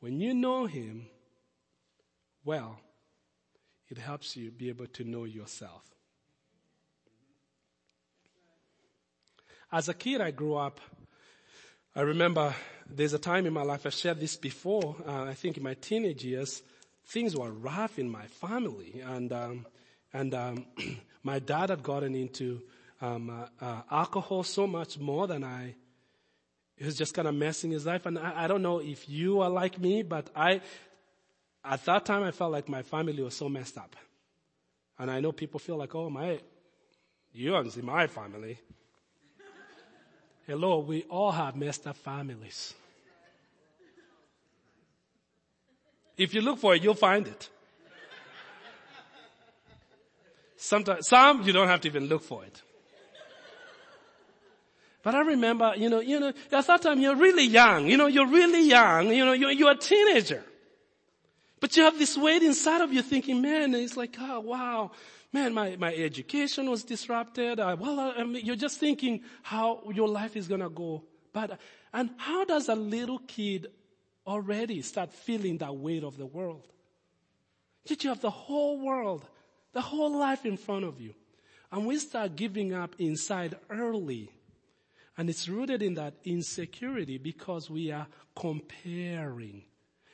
When 0.00 0.20
you 0.20 0.34
know 0.34 0.66
Him 0.66 1.06
well, 2.44 2.78
it 3.88 3.98
helps 3.98 4.36
you 4.36 4.50
be 4.50 4.68
able 4.68 4.86
to 4.86 5.04
know 5.04 5.24
yourself. 5.24 5.82
As 9.70 9.88
a 9.88 9.94
kid, 9.94 10.20
I 10.20 10.30
grew 10.30 10.54
up. 10.54 10.80
I 11.94 12.00
remember 12.00 12.54
there's 12.88 13.12
a 13.12 13.18
time 13.18 13.44
in 13.44 13.52
my 13.52 13.62
life, 13.62 13.84
I've 13.84 13.92
shared 13.92 14.20
this 14.20 14.36
before, 14.36 14.96
uh, 15.06 15.24
I 15.24 15.34
think 15.34 15.56
in 15.56 15.62
my 15.62 15.74
teenage 15.74 16.24
years, 16.24 16.62
things 17.06 17.36
were 17.36 17.50
rough 17.50 17.98
in 17.98 18.08
my 18.08 18.26
family. 18.26 19.02
And, 19.04 19.32
um, 19.32 19.66
and 20.12 20.34
um, 20.34 20.66
my 21.22 21.38
dad 21.38 21.70
had 21.70 21.82
gotten 21.82 22.14
into 22.14 22.62
um, 23.00 23.30
uh, 23.30 23.64
uh, 23.64 23.82
alcohol 23.90 24.42
so 24.42 24.66
much 24.66 24.98
more 24.98 25.26
than 25.26 25.44
I 25.44 25.74
he 26.78 26.84
was 26.84 26.96
just 26.96 27.12
kind 27.12 27.26
of 27.26 27.34
messing 27.34 27.72
his 27.72 27.84
life. 27.84 28.06
And 28.06 28.18
I, 28.18 28.44
I 28.44 28.46
don't 28.46 28.62
know 28.62 28.78
if 28.78 29.08
you 29.08 29.40
are 29.40 29.50
like 29.50 29.80
me, 29.80 30.02
but 30.02 30.30
I, 30.34 30.60
at 31.64 31.84
that 31.86 32.04
time, 32.06 32.22
I 32.22 32.30
felt 32.30 32.52
like 32.52 32.68
my 32.68 32.82
family 32.82 33.20
was 33.20 33.34
so 33.34 33.48
messed 33.48 33.76
up. 33.76 33.96
And 34.96 35.10
I 35.10 35.18
know 35.20 35.32
people 35.32 35.58
feel 35.58 35.76
like, 35.76 35.94
oh, 35.96 36.08
my, 36.08 36.38
you 37.32 37.54
aren't 37.54 37.76
in 37.76 37.84
my 37.84 38.06
family. 38.06 38.58
Hello, 40.46 40.78
we 40.78 41.02
all 41.10 41.32
have 41.32 41.56
messed 41.56 41.86
up 41.86 41.96
families. 41.96 42.74
If 46.16 46.32
you 46.32 46.40
look 46.40 46.58
for 46.58 46.74
it, 46.74 46.82
you'll 46.82 46.94
find 46.94 47.26
it. 47.26 47.48
Sometimes, 50.56 51.06
some 51.06 51.42
you 51.42 51.52
don't 51.52 51.68
have 51.68 51.80
to 51.82 51.88
even 51.88 52.06
look 52.06 52.22
for 52.22 52.44
it. 52.44 52.62
But 55.08 55.14
I 55.14 55.20
remember, 55.20 55.72
you 55.74 55.88
know, 55.88 56.00
you 56.00 56.20
know, 56.20 56.34
at 56.52 56.66
that 56.66 56.82
time 56.82 57.00
you're 57.00 57.16
really 57.16 57.46
young, 57.46 57.86
you 57.86 57.96
know, 57.96 58.08
you're 58.08 58.26
really 58.26 58.68
young, 58.68 59.08
you 59.08 59.24
know, 59.24 59.32
you're, 59.32 59.52
you're 59.52 59.70
a 59.70 59.74
teenager. 59.74 60.44
But 61.60 61.74
you 61.78 61.84
have 61.84 61.98
this 61.98 62.18
weight 62.18 62.42
inside 62.42 62.82
of 62.82 62.92
you 62.92 63.00
thinking, 63.00 63.40
man, 63.40 63.74
it's 63.74 63.96
like, 63.96 64.16
oh 64.20 64.40
wow, 64.40 64.90
man, 65.32 65.54
my, 65.54 65.76
my 65.76 65.94
education 65.94 66.68
was 66.68 66.84
disrupted. 66.84 67.58
Uh, 67.58 67.74
well, 67.80 68.12
I 68.18 68.22
mean, 68.22 68.44
you're 68.44 68.54
just 68.54 68.80
thinking 68.80 69.22
how 69.42 69.82
your 69.94 70.08
life 70.08 70.36
is 70.36 70.46
gonna 70.46 70.68
go. 70.68 71.02
But, 71.32 71.58
and 71.90 72.10
how 72.18 72.44
does 72.44 72.68
a 72.68 72.74
little 72.74 73.20
kid 73.20 73.68
already 74.26 74.82
start 74.82 75.10
feeling 75.10 75.56
that 75.56 75.74
weight 75.74 76.04
of 76.04 76.18
the 76.18 76.26
world? 76.26 76.68
Yet 77.86 78.04
you 78.04 78.10
have 78.10 78.20
the 78.20 78.28
whole 78.28 78.78
world, 78.78 79.24
the 79.72 79.80
whole 79.80 80.14
life 80.18 80.44
in 80.44 80.58
front 80.58 80.84
of 80.84 81.00
you. 81.00 81.14
And 81.72 81.86
we 81.86 81.98
start 81.98 82.36
giving 82.36 82.74
up 82.74 82.94
inside 82.98 83.56
early. 83.70 84.32
And 85.18 85.28
it's 85.28 85.48
rooted 85.48 85.82
in 85.82 85.94
that 85.94 86.14
insecurity 86.24 87.18
because 87.18 87.68
we 87.68 87.90
are 87.90 88.06
comparing. 88.36 89.64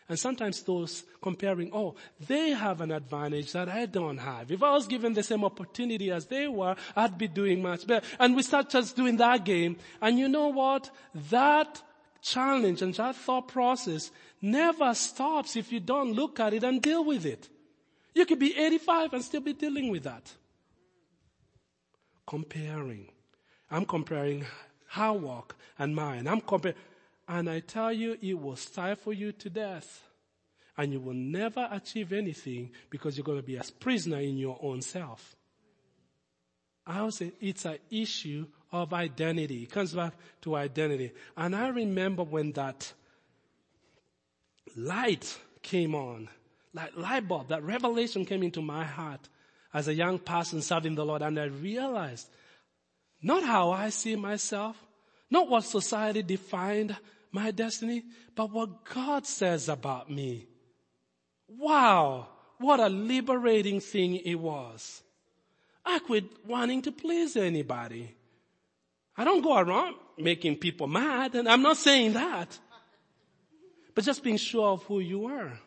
And 0.09 0.19
sometimes 0.19 0.63
those 0.63 1.05
comparing, 1.23 1.71
oh, 1.73 1.95
they 2.27 2.51
have 2.51 2.81
an 2.81 2.91
advantage 2.91 3.53
that 3.53 3.69
I 3.69 3.85
don't 3.85 4.19
have. 4.19 4.51
If 4.51 4.63
I 4.63 4.73
was 4.73 4.87
given 4.87 5.13
the 5.13 5.23
same 5.23 5.45
opportunity 5.45 6.11
as 6.11 6.27
they 6.27 6.49
were, 6.49 6.75
I'd 6.97 7.19
be 7.19 7.29
doing 7.29 7.63
much 7.63 7.87
better. 7.87 8.05
And 8.19 8.35
we 8.35 8.43
start 8.43 8.71
just 8.71 8.97
doing 8.97 9.19
that 9.19 9.45
game. 9.45 9.77
And 10.01 10.19
you 10.19 10.29
know 10.29 10.49
what? 10.49 10.91
That 11.31 11.83
challenge 12.23 12.81
and 12.81 12.95
that 12.95 13.17
thought 13.17 13.49
process 13.49 14.11
never 14.41 14.95
stops 14.95 15.55
if 15.55 15.71
you 15.71 15.81
don't 15.81 16.15
look 16.15 16.41
at 16.41 16.55
it 16.55 16.65
and 16.65 16.81
deal 16.81 17.05
with 17.05 17.27
it. 17.27 17.49
You 18.15 18.25
could 18.25 18.39
be 18.39 18.57
85 18.57 19.13
and 19.13 19.25
still 19.25 19.43
be 19.43 19.53
dealing 19.53 19.91
with 19.91 20.05
that. 20.05 20.33
Comparing. 22.27 23.11
I'm 23.71 23.85
comparing 23.85 24.47
her 24.95 25.13
work 25.13 25.57
and 25.79 25.95
mine. 25.95 26.27
I'm 26.27 26.41
comparing. 26.41 26.77
And 27.27 27.49
I 27.49 27.61
tell 27.61 27.93
you, 27.93 28.17
it 28.21 28.35
will 28.35 28.57
stifle 28.57 29.13
you 29.13 29.33
to 29.33 29.51
death. 29.51 30.03
And 30.77 30.93
you 30.93 31.01
will 31.01 31.15
never 31.15 31.69
achieve 31.71 32.13
anything 32.13 32.71
because 32.91 33.17
you're 33.17 33.25
going 33.25 33.39
to 33.39 33.47
be 33.47 33.57
a 33.57 33.63
prisoner 33.79 34.19
in 34.19 34.37
your 34.37 34.59
own 34.61 34.83
self. 34.83 35.37
I 36.87 37.03
would 37.03 37.15
say 37.15 37.33
it's 37.41 37.65
an 37.65 37.79
issue 37.91 38.47
of 38.73 38.93
identity. 38.93 39.63
It 39.63 39.71
comes 39.71 39.95
back 39.95 40.15
to 40.43 40.57
identity. 40.57 41.13
And 41.37 41.55
I 41.55 41.69
remember 41.69 42.25
when 42.25 42.53
that 42.53 42.93
light 44.77 45.39
came 45.63 45.95
on, 45.95 46.29
like 46.75 46.97
light 46.97 47.27
bulb, 47.27 47.49
that 47.49 47.63
revelation 47.63 48.27
came 48.27 48.43
into 48.43 48.61
my 48.61 48.85
heart 48.85 49.29
as 49.73 49.89
a 49.89 49.95
young 49.95 50.19
person 50.19 50.61
serving 50.61 50.97
the 50.97 51.05
Lord 51.05 51.23
and 51.23 51.39
I 51.39 51.45
realized 51.45 52.29
not 53.25 53.43
how 53.43 53.71
I 53.71 53.89
see 53.89 54.17
myself, 54.17 54.77
not 55.31 55.49
what 55.49 55.65
society 55.65 56.23
defined 56.23 56.95
my 57.33 57.51
destiny, 57.51 58.05
but 58.37 58.53
what 58.53 58.85
God 58.85 59.27
says 59.27 59.69
about 59.71 60.11
me. 60.11 60.47
Wow, 61.49 62.29
what 62.59 62.81
a 62.81 62.89
liberating 62.89 63.81
thing 63.81 64.17
it 64.17 64.35
was. 64.35 65.03
I 65.87 66.01
quit 66.01 66.25
wanting 66.47 66.83
to 66.83 66.93
please 66.93 67.35
anybody. 67.37 68.15
I 69.17 69.25
don't 69.25 69.43
go 69.43 69.59
around 69.59 69.95
making 70.19 70.57
people 70.57 70.87
mad, 70.87 71.35
and 71.35 71.49
I'm 71.49 71.63
not 71.63 71.79
saying 71.79 72.13
that. 72.13 72.59
But 73.95 74.05
just 74.05 74.23
being 74.23 74.37
sure 74.37 74.69
of 74.69 74.83
who 74.85 75.01
you 75.01 75.27
are. 75.27 75.59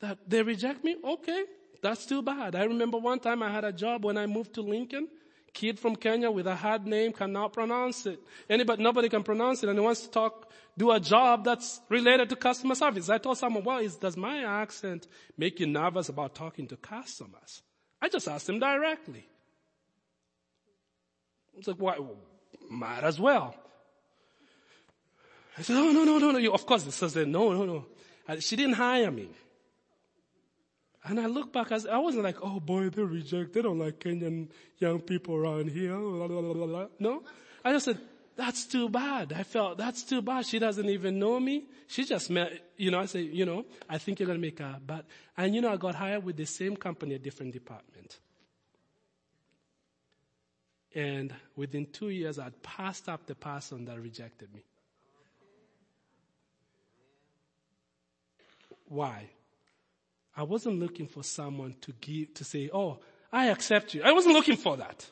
That 0.00 0.18
they 0.28 0.42
reject 0.42 0.84
me? 0.84 0.96
Okay. 1.02 1.44
That's 1.84 2.06
too 2.06 2.22
bad. 2.22 2.54
I 2.54 2.64
remember 2.64 2.96
one 2.96 3.20
time 3.20 3.42
I 3.42 3.50
had 3.52 3.62
a 3.62 3.70
job 3.70 4.06
when 4.06 4.16
I 4.16 4.24
moved 4.24 4.54
to 4.54 4.62
Lincoln 4.62 5.06
kid 5.52 5.78
from 5.78 5.94
Kenya 5.96 6.30
with 6.30 6.46
a 6.46 6.56
hard 6.56 6.86
name 6.86 7.12
cannot 7.12 7.52
pronounce 7.52 8.06
it. 8.06 8.18
Anybody, 8.48 8.82
nobody 8.82 9.10
can 9.10 9.22
pronounce 9.22 9.62
it 9.62 9.68
and 9.68 9.78
he 9.78 9.84
wants 9.84 10.00
to 10.00 10.10
talk, 10.10 10.50
do 10.78 10.90
a 10.90 10.98
job 10.98 11.44
that's 11.44 11.82
related 11.90 12.30
to 12.30 12.36
customer 12.36 12.74
service. 12.74 13.10
I 13.10 13.18
told 13.18 13.36
someone, 13.36 13.64
well, 13.64 13.80
is, 13.80 13.96
does 13.96 14.16
my 14.16 14.62
accent 14.62 15.06
make 15.36 15.60
you 15.60 15.66
nervous 15.66 16.08
about 16.08 16.34
talking 16.34 16.66
to 16.68 16.76
customers? 16.78 17.60
I 18.00 18.08
just 18.08 18.28
asked 18.28 18.48
him 18.48 18.58
directly. 18.58 19.28
It's 21.58 21.68
like, 21.68 21.76
why? 21.76 21.98
Well, 21.98 22.16
might 22.70 23.04
as 23.04 23.20
well. 23.20 23.54
I 25.58 25.60
said, 25.60 25.76
oh, 25.76 25.92
no, 25.92 26.04
no, 26.04 26.16
no, 26.16 26.30
no. 26.32 26.52
Of 26.54 26.64
course, 26.64 26.86
it 26.86 26.92
says 26.92 27.12
that, 27.12 27.28
no, 27.28 27.52
no, 27.52 27.66
no. 27.66 28.40
She 28.40 28.56
didn't 28.56 28.74
hire 28.74 29.10
me. 29.10 29.28
And 31.06 31.20
I 31.20 31.26
look 31.26 31.52
back, 31.52 31.70
as 31.70 31.86
I 31.86 31.98
wasn't 31.98 32.24
like, 32.24 32.38
oh 32.42 32.60
boy, 32.60 32.88
they 32.88 33.02
reject, 33.02 33.52
they 33.52 33.60
don't 33.60 33.78
like 33.78 34.00
Kenyan 34.00 34.48
young 34.78 35.00
people 35.00 35.34
around 35.34 35.70
here. 35.70 35.92
No. 36.98 37.22
I 37.62 37.72
just 37.72 37.84
said, 37.84 37.98
that's 38.36 38.64
too 38.64 38.88
bad. 38.88 39.32
I 39.32 39.42
felt, 39.42 39.76
that's 39.76 40.02
too 40.02 40.22
bad. 40.22 40.46
She 40.46 40.58
doesn't 40.58 40.88
even 40.88 41.18
know 41.18 41.38
me. 41.38 41.64
She 41.86 42.04
just 42.04 42.30
met, 42.30 42.52
you 42.76 42.90
know, 42.90 43.00
I 43.00 43.06
said, 43.06 43.26
you 43.26 43.44
know, 43.44 43.66
I 43.88 43.98
think 43.98 44.18
you're 44.18 44.26
going 44.26 44.38
to 44.38 44.42
make 44.42 44.60
a 44.60 44.80
bad. 44.84 45.04
And 45.36 45.54
you 45.54 45.60
know, 45.60 45.70
I 45.70 45.76
got 45.76 45.94
hired 45.94 46.24
with 46.24 46.36
the 46.36 46.46
same 46.46 46.74
company, 46.76 47.14
a 47.14 47.18
different 47.18 47.52
department. 47.52 48.18
And 50.94 51.34
within 51.54 51.86
two 51.86 52.08
years, 52.08 52.38
I'd 52.38 52.62
passed 52.62 53.08
up 53.08 53.26
the 53.26 53.34
person 53.34 53.84
that 53.86 54.00
rejected 54.00 54.54
me. 54.54 54.64
Why? 58.86 59.28
I 60.36 60.42
wasn't 60.42 60.80
looking 60.80 61.06
for 61.06 61.22
someone 61.22 61.76
to 61.82 61.92
give, 62.00 62.34
to 62.34 62.44
say, 62.44 62.68
oh, 62.72 62.98
I 63.32 63.46
accept 63.46 63.94
you. 63.94 64.02
I 64.02 64.12
wasn't 64.12 64.34
looking 64.34 64.56
for 64.56 64.76
that. 64.76 65.08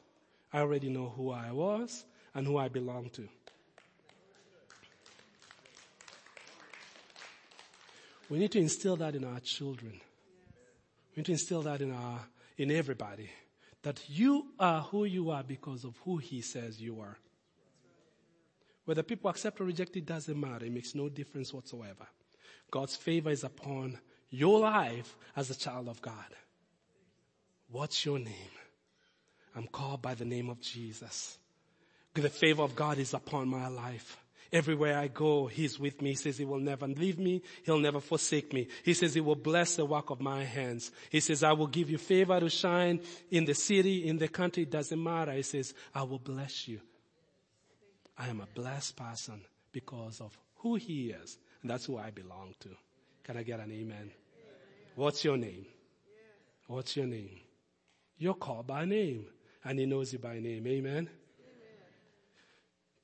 I 0.53 0.61
already 0.61 0.89
know 0.89 1.13
who 1.17 1.31
I 1.31 1.53
was 1.53 2.05
and 2.35 2.47
who 2.47 2.57
I 2.57 2.69
belong 2.69 3.11
to. 3.11 3.29
We 8.29 8.39
need 8.39 8.53
to 8.53 8.59
instill 8.59 8.97
that 8.97 9.15
in 9.15 9.25
our 9.25 9.41
children. 9.41 10.01
We 11.15 11.21
need 11.21 11.27
to 11.27 11.33
instill 11.33 11.63
that 11.63 11.83
in 11.83 11.93
our, 11.93 12.21
in 12.57 12.71
everybody. 12.71 13.31
That 13.83 14.03
you 14.09 14.47
are 14.59 14.83
who 14.83 15.05
you 15.05 15.31
are 15.31 15.43
because 15.43 15.85
of 15.85 15.97
who 16.05 16.19
he 16.19 16.41
says 16.41 16.81
you 16.81 17.01
are. 17.01 17.19
Whether 18.85 19.03
people 19.03 19.31
accept 19.31 19.61
or 19.61 19.65
reject 19.65 19.97
it 19.97 20.07
doesn't 20.07 20.39
matter. 20.39 20.65
It 20.65 20.73
makes 20.73 20.95
no 20.95 21.09
difference 21.09 21.53
whatsoever. 21.53 22.07
God's 22.71 22.97
favor 22.97 23.31
is 23.31 23.45
upon 23.45 23.99
your 24.33 24.59
life 24.59 25.17
as 25.37 25.51
a 25.51 25.55
child 25.55 25.89
of 25.89 26.03
God. 26.03 26.15
What's 27.71 28.05
your 28.05 28.19
name? 28.19 28.35
I'm 29.55 29.67
called 29.67 30.03
by 30.03 30.15
the 30.15 30.25
name 30.25 30.51
of 30.51 30.61
Jesus. 30.61 31.39
The 32.15 32.29
favor 32.29 32.63
of 32.63 32.75
God 32.75 32.99
is 32.99 33.15
upon 33.15 33.49
my 33.49 33.69
life. 33.69 34.19
Everywhere 34.53 34.99
I 34.99 35.09
go, 35.09 35.47
He's 35.47 35.79
with 35.79 36.03
me. 36.03 36.11
He 36.11 36.17
says 36.17 36.37
He 36.37 36.45
will 36.45 36.59
never 36.59 36.87
leave 36.87 37.19
me. 37.19 37.43
He'll 37.65 37.79
never 37.79 38.01
forsake 38.01 38.53
me. 38.53 38.69
He 38.85 38.93
says 38.93 39.15
He 39.15 39.21
will 39.21 39.35
bless 39.35 39.77
the 39.77 39.85
work 39.87 40.11
of 40.11 40.21
my 40.21 40.45
hands. 40.45 40.91
He 41.11 41.21
says, 41.21 41.43
I 41.43 41.53
will 41.53 41.67
give 41.67 41.89
you 41.89 41.97
favor 41.97 42.39
to 42.39 42.51
shine 42.51 43.01
in 43.31 43.47
the 43.47 43.55
city, 43.55 44.07
in 44.07 44.19
the 44.19 44.29
country. 44.29 44.65
It 44.65 44.71
doesn't 44.71 45.03
matter. 45.03 45.33
He 45.33 45.43
says, 45.43 45.73
I 45.95 46.03
will 46.03 46.19
bless 46.19 46.69
you. 46.69 46.81
I 48.19 48.29
am 48.29 48.41
a 48.41 48.47
blessed 48.55 48.97
person 48.97 49.41
because 49.73 50.21
of 50.21 50.39
who 50.57 50.75
He 50.77 51.11
is. 51.11 51.39
And 51.63 51.71
that's 51.71 51.87
who 51.87 51.97
I 51.97 52.11
belong 52.11 52.55
to. 52.61 52.69
Can 53.25 53.39
I 53.39 53.43
get 53.43 53.61
an 53.61 53.73
amen? 53.73 54.11
What's 54.95 55.25
your 55.25 55.37
name? 55.37 55.67
What's 56.67 56.97
your 56.97 57.07
name? 57.07 57.41
You're 58.19 58.35
called 58.35 58.67
by 58.67 58.85
name 58.85 59.27
and 59.65 59.79
he 59.79 59.87
knows 59.87 60.13
you 60.13 60.19
by 60.19 60.39
name. 60.39 60.67
Amen. 60.67 60.93
Amen. 60.93 61.09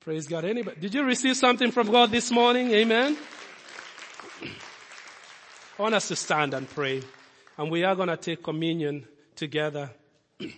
Praise 0.00 0.26
God. 0.28 0.44
Anybody, 0.44 0.80
did 0.80 0.94
you 0.94 1.02
receive 1.04 1.36
something 1.36 1.70
from 1.70 1.90
God 1.90 2.10
this 2.10 2.30
morning? 2.30 2.70
Amen. 2.72 3.16
I 4.42 4.46
want 5.82 5.94
us 5.94 6.08
to 6.08 6.16
stand 6.16 6.54
and 6.54 6.68
pray 6.68 7.02
and 7.56 7.70
we 7.70 7.84
are 7.84 7.94
going 7.94 8.08
to 8.08 8.16
take 8.16 8.42
communion 8.42 9.06
together. 9.34 9.90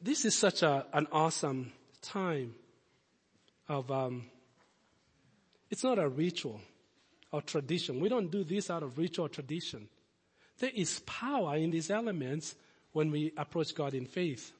This 0.00 0.24
is 0.24 0.36
such 0.36 0.62
a, 0.62 0.86
an 0.92 1.08
awesome 1.10 1.72
time 2.02 2.54
of, 3.68 3.90
um, 3.90 4.26
it's 5.70 5.82
not 5.82 5.98
a 5.98 6.08
ritual 6.08 6.60
or 7.32 7.42
tradition. 7.42 8.00
We 8.00 8.08
don't 8.08 8.30
do 8.30 8.44
this 8.44 8.70
out 8.70 8.82
of 8.82 8.98
ritual 8.98 9.28
tradition. 9.28 9.88
There 10.58 10.70
is 10.74 11.00
power 11.00 11.56
in 11.56 11.70
these 11.70 11.90
elements 11.90 12.54
when 12.92 13.10
we 13.10 13.32
approach 13.36 13.74
God 13.74 13.94
in 13.94 14.06
faith. 14.06 14.52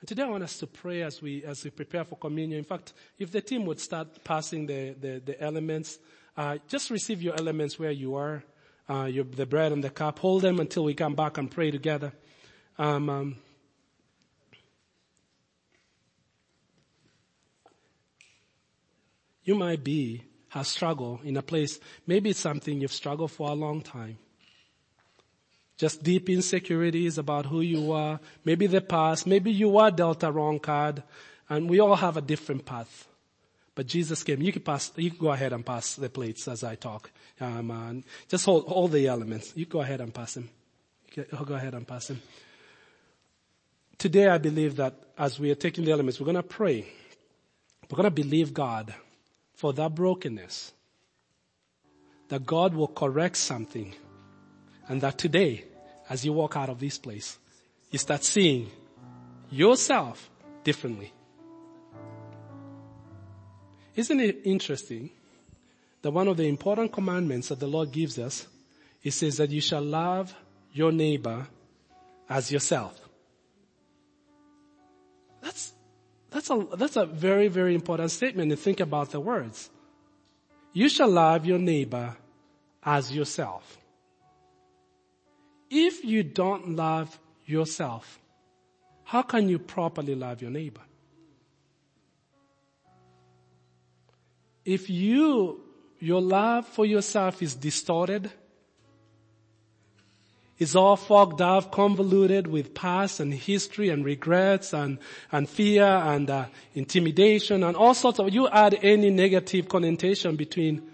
And 0.00 0.08
today 0.08 0.22
I 0.22 0.26
want 0.28 0.44
us 0.44 0.58
to 0.58 0.66
pray 0.66 1.02
as 1.02 1.20
we, 1.20 1.44
as 1.44 1.64
we 1.64 1.70
prepare 1.70 2.04
for 2.04 2.16
communion. 2.16 2.58
In 2.58 2.64
fact, 2.64 2.92
if 3.18 3.30
the 3.32 3.40
team 3.40 3.66
would 3.66 3.80
start 3.80 4.22
passing 4.24 4.66
the, 4.66 4.94
the, 4.98 5.22
the 5.24 5.42
elements, 5.42 5.98
uh, 6.36 6.58
just 6.68 6.90
receive 6.90 7.20
your 7.20 7.34
elements 7.34 7.78
where 7.78 7.90
you 7.90 8.14
are, 8.14 8.42
uh, 8.88 9.04
your, 9.04 9.24
the 9.24 9.46
bread 9.46 9.72
and 9.72 9.84
the 9.84 9.90
cup. 9.90 10.18
Hold 10.20 10.42
them 10.42 10.58
until 10.60 10.84
we 10.84 10.94
come 10.94 11.14
back 11.14 11.36
and 11.38 11.50
pray 11.50 11.70
together. 11.70 12.12
Um, 12.78 13.10
um, 13.10 13.36
you 19.44 19.54
might 19.54 19.84
be 19.84 20.22
has 20.50 20.68
struggled 20.68 21.20
in 21.24 21.36
a 21.36 21.42
place, 21.42 21.78
maybe 22.06 22.30
it's 22.30 22.40
something 22.40 22.80
you've 22.80 22.92
struggled 22.92 23.30
for 23.30 23.48
a 23.50 23.54
long 23.54 23.80
time. 23.80 24.18
Just 25.76 26.02
deep 26.02 26.28
insecurities 26.28 27.18
about 27.18 27.46
who 27.46 27.60
you 27.60 27.92
are, 27.92 28.20
maybe 28.44 28.66
the 28.66 28.80
past, 28.80 29.26
maybe 29.26 29.50
you 29.50 29.70
were 29.70 29.90
dealt 29.90 30.22
a 30.22 30.30
wrong 30.30 30.58
card, 30.58 31.02
and 31.48 31.70
we 31.70 31.80
all 31.80 31.96
have 31.96 32.16
a 32.16 32.20
different 32.20 32.66
path. 32.66 33.06
But 33.74 33.86
Jesus 33.86 34.22
came. 34.24 34.42
You 34.42 34.52
can 34.52 34.62
pass, 34.62 34.92
you 34.96 35.10
can 35.10 35.20
go 35.20 35.30
ahead 35.30 35.52
and 35.52 35.64
pass 35.64 35.94
the 35.94 36.10
plates 36.10 36.48
as 36.48 36.64
I 36.64 36.74
talk. 36.74 37.10
Um, 37.40 38.04
just 38.28 38.44
hold 38.44 38.64
all 38.64 38.88
the 38.88 39.06
elements. 39.06 39.52
You 39.56 39.64
go 39.66 39.80
ahead 39.80 40.00
and 40.00 40.12
pass 40.12 40.34
them. 40.34 40.50
Go 41.14 41.54
ahead 41.54 41.74
and 41.74 41.86
pass 41.86 42.08
them. 42.08 42.20
Today 43.96 44.28
I 44.28 44.38
believe 44.38 44.76
that 44.76 44.94
as 45.16 45.38
we 45.38 45.50
are 45.50 45.54
taking 45.54 45.84
the 45.84 45.92
elements, 45.92 46.20
we're 46.20 46.24
going 46.24 46.36
to 46.36 46.42
pray. 46.42 46.86
We're 47.88 47.96
going 47.96 48.04
to 48.04 48.10
believe 48.10 48.52
God 48.52 48.92
for 49.60 49.74
that 49.74 49.94
brokenness. 49.94 50.72
That 52.28 52.46
God 52.46 52.72
will 52.72 52.88
correct 52.88 53.36
something. 53.36 53.94
And 54.88 55.02
that 55.02 55.18
today, 55.18 55.64
as 56.08 56.24
you 56.24 56.32
walk 56.32 56.56
out 56.56 56.70
of 56.70 56.80
this 56.80 56.96
place, 56.96 57.38
you 57.90 57.98
start 57.98 58.24
seeing 58.24 58.70
yourself 59.50 60.30
differently. 60.64 61.12
Isn't 63.94 64.20
it 64.20 64.40
interesting 64.44 65.10
that 66.00 66.10
one 66.10 66.28
of 66.28 66.38
the 66.38 66.48
important 66.48 66.90
commandments 66.90 67.48
that 67.48 67.60
the 67.60 67.66
Lord 67.66 67.92
gives 67.92 68.18
us, 68.18 68.46
He 69.00 69.10
says 69.10 69.36
that 69.36 69.50
you 69.50 69.60
shall 69.60 69.82
love 69.82 70.34
your 70.72 70.90
neighbor 70.90 71.46
as 72.30 72.50
yourself. 72.50 72.98
That's 76.30 76.50
a, 76.50 76.66
that's 76.76 76.96
a 76.96 77.06
very, 77.06 77.48
very 77.48 77.74
important 77.74 78.10
statement 78.10 78.50
to 78.50 78.56
think 78.56 78.80
about 78.80 79.10
the 79.10 79.20
words. 79.20 79.70
You 80.72 80.88
shall 80.88 81.08
love 81.08 81.44
your 81.44 81.58
neighbor 81.58 82.16
as 82.82 83.12
yourself. 83.12 83.78
If 85.68 86.04
you 86.04 86.22
don't 86.22 86.76
love 86.76 87.18
yourself, 87.46 88.20
how 89.04 89.22
can 89.22 89.48
you 89.48 89.58
properly 89.58 90.14
love 90.14 90.40
your 90.40 90.50
neighbor? 90.50 90.80
If 94.64 94.88
you, 94.88 95.60
your 95.98 96.20
love 96.20 96.66
for 96.66 96.86
yourself 96.86 97.42
is 97.42 97.54
distorted, 97.54 98.30
is 100.60 100.76
all 100.76 100.94
fogged 100.94 101.40
up, 101.40 101.72
convoluted 101.72 102.46
with 102.46 102.74
past 102.74 103.18
and 103.18 103.32
history 103.32 103.88
and 103.88 104.04
regrets 104.04 104.74
and, 104.74 104.98
and 105.32 105.48
fear 105.48 105.84
and 105.84 106.28
uh, 106.28 106.44
intimidation 106.74 107.64
and 107.64 107.74
all 107.74 107.94
sorts 107.94 108.18
of, 108.20 108.32
you 108.32 108.46
add 108.48 108.78
any 108.82 109.08
negative 109.08 109.68
connotation 109.68 110.36
between 110.36 110.86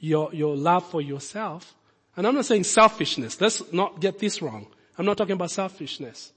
your, 0.00 0.28
your 0.34 0.56
love 0.56 0.84
for 0.84 1.00
yourself. 1.00 1.72
And 2.16 2.26
I'm 2.26 2.34
not 2.34 2.46
saying 2.46 2.64
selfishness. 2.64 3.40
Let's 3.40 3.72
not 3.72 4.00
get 4.00 4.18
this 4.18 4.42
wrong. 4.42 4.66
I'm 4.98 5.06
not 5.06 5.16
talking 5.16 5.34
about 5.34 5.52
selfishness. 5.52 6.32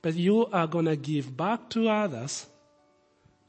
But 0.00 0.14
you 0.14 0.46
are 0.46 0.68
gonna 0.68 0.94
give 0.94 1.36
back 1.36 1.68
to 1.70 1.88
others. 1.88 2.46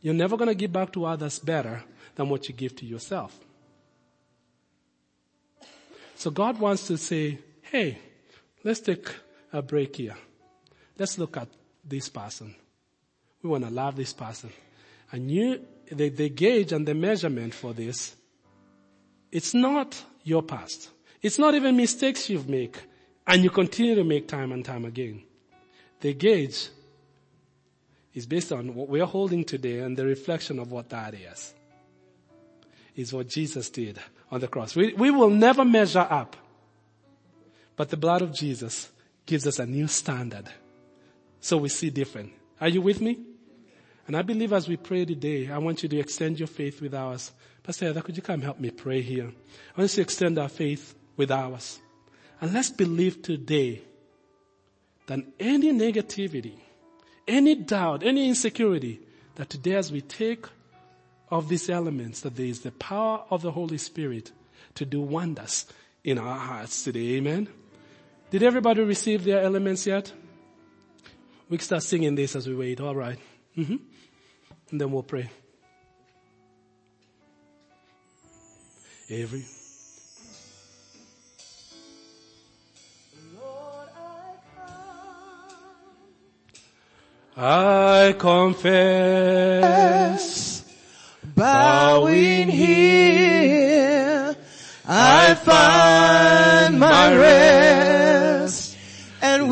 You're 0.02 0.16
never 0.16 0.36
gonna 0.36 0.56
give 0.56 0.74
back 0.74 0.92
to 0.94 1.06
others 1.06 1.38
better 1.38 1.84
than 2.16 2.28
what 2.30 2.50
you 2.50 2.56
give 2.56 2.76
to 2.78 2.88
yourself. 2.88 3.40
So 6.16 6.32
God 6.32 6.60
wants 6.60 6.88
to 6.88 6.98
say, 6.98 7.38
hey, 7.62 8.00
let's 8.68 8.82
take 8.82 9.08
a 9.54 9.62
break 9.62 9.96
here. 9.96 10.18
Let's 11.00 11.18
look 11.18 11.38
at 11.38 11.48
this 11.86 12.10
person. 12.10 12.54
We 13.42 13.50
want 13.50 13.64
to 13.64 13.70
love 13.70 13.96
this 13.96 14.12
person. 14.12 14.52
And 15.12 15.32
you, 15.32 15.62
the, 15.90 16.10
the 16.10 16.30
gauge 16.30 16.74
and 16.74 16.86
the 16.86 16.94
measurement 16.94 17.54
for 17.54 17.74
this, 17.74 18.18
it's 19.32 19.54
not 19.54 20.04
your 20.24 20.44
past. 20.44 20.90
It's 21.22 21.40
not 21.40 21.56
even 21.56 21.78
mistakes 21.78 22.30
you've 22.30 22.50
made 22.50 22.78
and 23.26 23.42
you 23.42 23.50
continue 23.50 23.96
to 23.96 24.04
make 24.04 24.28
time 24.28 24.52
and 24.52 24.66
time 24.66 24.84
again. 24.84 25.24
The 26.02 26.14
gauge 26.14 26.68
is 28.14 28.26
based 28.26 28.52
on 28.52 28.76
what 28.76 28.90
we're 28.90 29.06
holding 29.06 29.46
today 29.46 29.80
and 29.80 29.96
the 29.96 30.06
reflection 30.06 30.60
of 30.60 30.74
what 30.74 30.90
that 30.90 31.14
is. 31.14 31.54
Is 32.98 33.14
what 33.14 33.30
Jesus 33.30 33.70
did 33.70 33.98
on 34.30 34.42
the 34.42 34.48
cross. 34.50 34.76
We, 34.76 34.94
we 34.94 35.10
will 35.10 35.30
never 35.30 35.64
measure 35.64 36.06
up. 36.10 36.36
But 37.78 37.90
the 37.90 37.98
blood 37.98 38.22
of 38.22 38.34
Jesus 38.34 38.92
gives 39.26 39.48
us 39.48 39.60
a 39.60 39.66
new 39.66 39.88
standard. 39.88 40.50
So 41.40 41.58
we 41.58 41.70
see 41.70 41.90
different. 41.92 42.34
Are 42.60 42.68
you 42.68 42.82
with 42.82 43.00
me? 43.00 43.20
And 44.08 44.18
I 44.18 44.24
believe 44.24 44.52
as 44.52 44.68
we 44.68 44.78
pray 44.78 45.06
today, 45.06 45.50
I 45.50 45.60
want 45.60 45.84
you 45.84 45.90
to 45.90 46.00
extend 46.00 46.40
your 46.40 46.48
faith 46.48 46.82
with 46.82 46.96
ours. 46.96 47.32
Pastor 47.62 47.86
Heather, 47.86 48.02
could 48.02 48.16
you 48.18 48.24
come 48.24 48.42
help 48.42 48.60
me 48.60 48.72
pray 48.72 49.02
here? 49.02 49.28
I 49.76 49.82
want 49.82 49.92
you 49.92 49.96
to 49.98 50.02
extend 50.02 50.40
our 50.40 50.50
faith 50.50 50.96
with 51.18 51.30
ours. 51.30 51.80
And 52.42 52.54
let's 52.54 52.70
believe 52.70 53.22
today 53.22 53.82
that 55.06 55.20
any 55.40 55.72
negativity, 55.72 56.56
any 57.28 57.56
doubt, 57.56 58.04
any 58.04 58.28
insecurity, 58.28 59.02
that 59.36 59.50
today 59.50 59.76
as 59.76 59.92
we 59.92 60.02
take 60.02 60.46
of 61.30 61.50
these 61.50 61.70
elements, 61.70 62.22
that 62.22 62.36
there 62.38 62.46
is 62.46 62.62
the 62.62 62.72
power 62.72 63.24
of 63.30 63.42
the 63.42 63.52
Holy 63.52 63.78
Spirit 63.78 64.32
to 64.76 64.86
do 64.86 65.02
wonders 65.02 65.66
in 66.04 66.18
our 66.18 66.40
hearts 66.40 66.84
today. 66.84 67.18
Amen. 67.18 67.50
Did 68.30 68.44
everybody 68.44 68.82
receive 68.82 69.24
their 69.24 69.42
elements 69.42 69.88
yet? 69.88 70.12
We 71.50 71.58
can 71.58 71.66
start 71.66 71.84
singing 71.84 72.16
this 72.16 72.36
as 72.36 72.48
we 72.48 72.56
wait. 72.56 72.82
All 72.82 72.96
right. 72.96 73.18
Mm-hmm. 73.58 73.78
And 74.72 74.82
then 74.82 74.92
we'll 74.92 75.04
pray. 75.04 75.30
Every. 79.10 79.46
I 87.40 88.16
confess, 88.18 89.06
Bowing 91.36 92.48
here, 92.50 94.36
I 94.88 95.36
find 95.36 96.80
my 96.80 97.16
rest, 97.16 98.07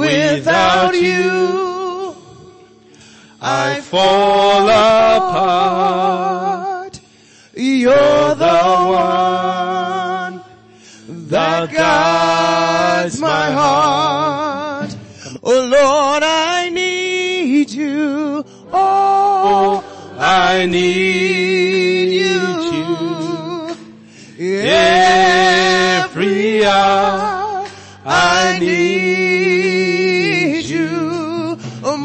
without 0.05 0.95
you, 0.95 2.15
I 3.41 3.81
fall 3.81 4.69
apart. 4.69 6.99
You're 7.55 8.35
the 8.35 8.63
one 8.89 10.41
that 11.29 11.71
guides 11.71 13.19
my 13.19 13.51
heart. 13.51 14.95
Oh 15.43 15.65
Lord, 15.65 16.23
I 16.23 16.69
need 16.69 17.69
you. 17.69 18.43
Oh, 18.73 19.83
I 20.17 20.65
need 20.65 22.21
you 22.21 23.75
every 24.59 26.65
hour. 26.65 27.67
I 28.05 28.57
need 28.59 29.84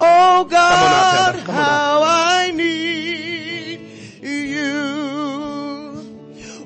Oh 0.00 0.44
God, 0.44 1.34
how 1.40 2.02
I 2.04 2.52
need 2.52 3.80
you. 4.22 5.90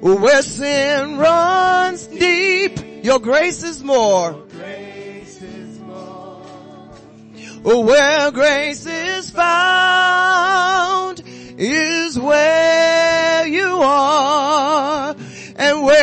Where 0.03 0.43
sin 0.43 1.17
runs 1.17 2.07
deep, 2.07 2.79
your 3.03 3.19
grace 3.19 3.63
is 3.63 3.83
more. 3.83 4.33
Where 7.63 8.31
grace 8.31 8.85
is 8.85 9.31
found 9.31 11.23
is 11.57 12.19
where 12.19 13.47
you 13.47 13.81
are 13.81 14.24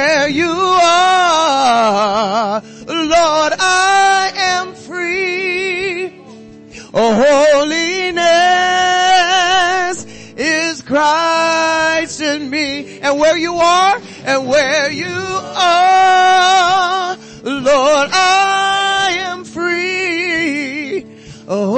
where 0.02 0.30
you 0.30 0.50
are. 0.50 2.62
Lord, 2.88 3.54
I 3.60 4.32
am 4.36 4.74
free. 4.74 6.12
Oh, 6.92 7.14
holiness 7.26 8.26
is 10.36 10.82
Christ 10.82 12.20
in 12.20 12.50
me. 12.50 13.00
And 13.00 13.20
where 13.20 13.38
you 13.38 13.54
are, 13.56 14.02
and 14.26 14.48
where 14.48 14.92
you 14.92 15.06
are, 15.06 17.16
Lord, 17.44 18.10
I 18.12 19.18
am 19.28 19.44
free. 19.44 21.06
Oh, 21.48 21.76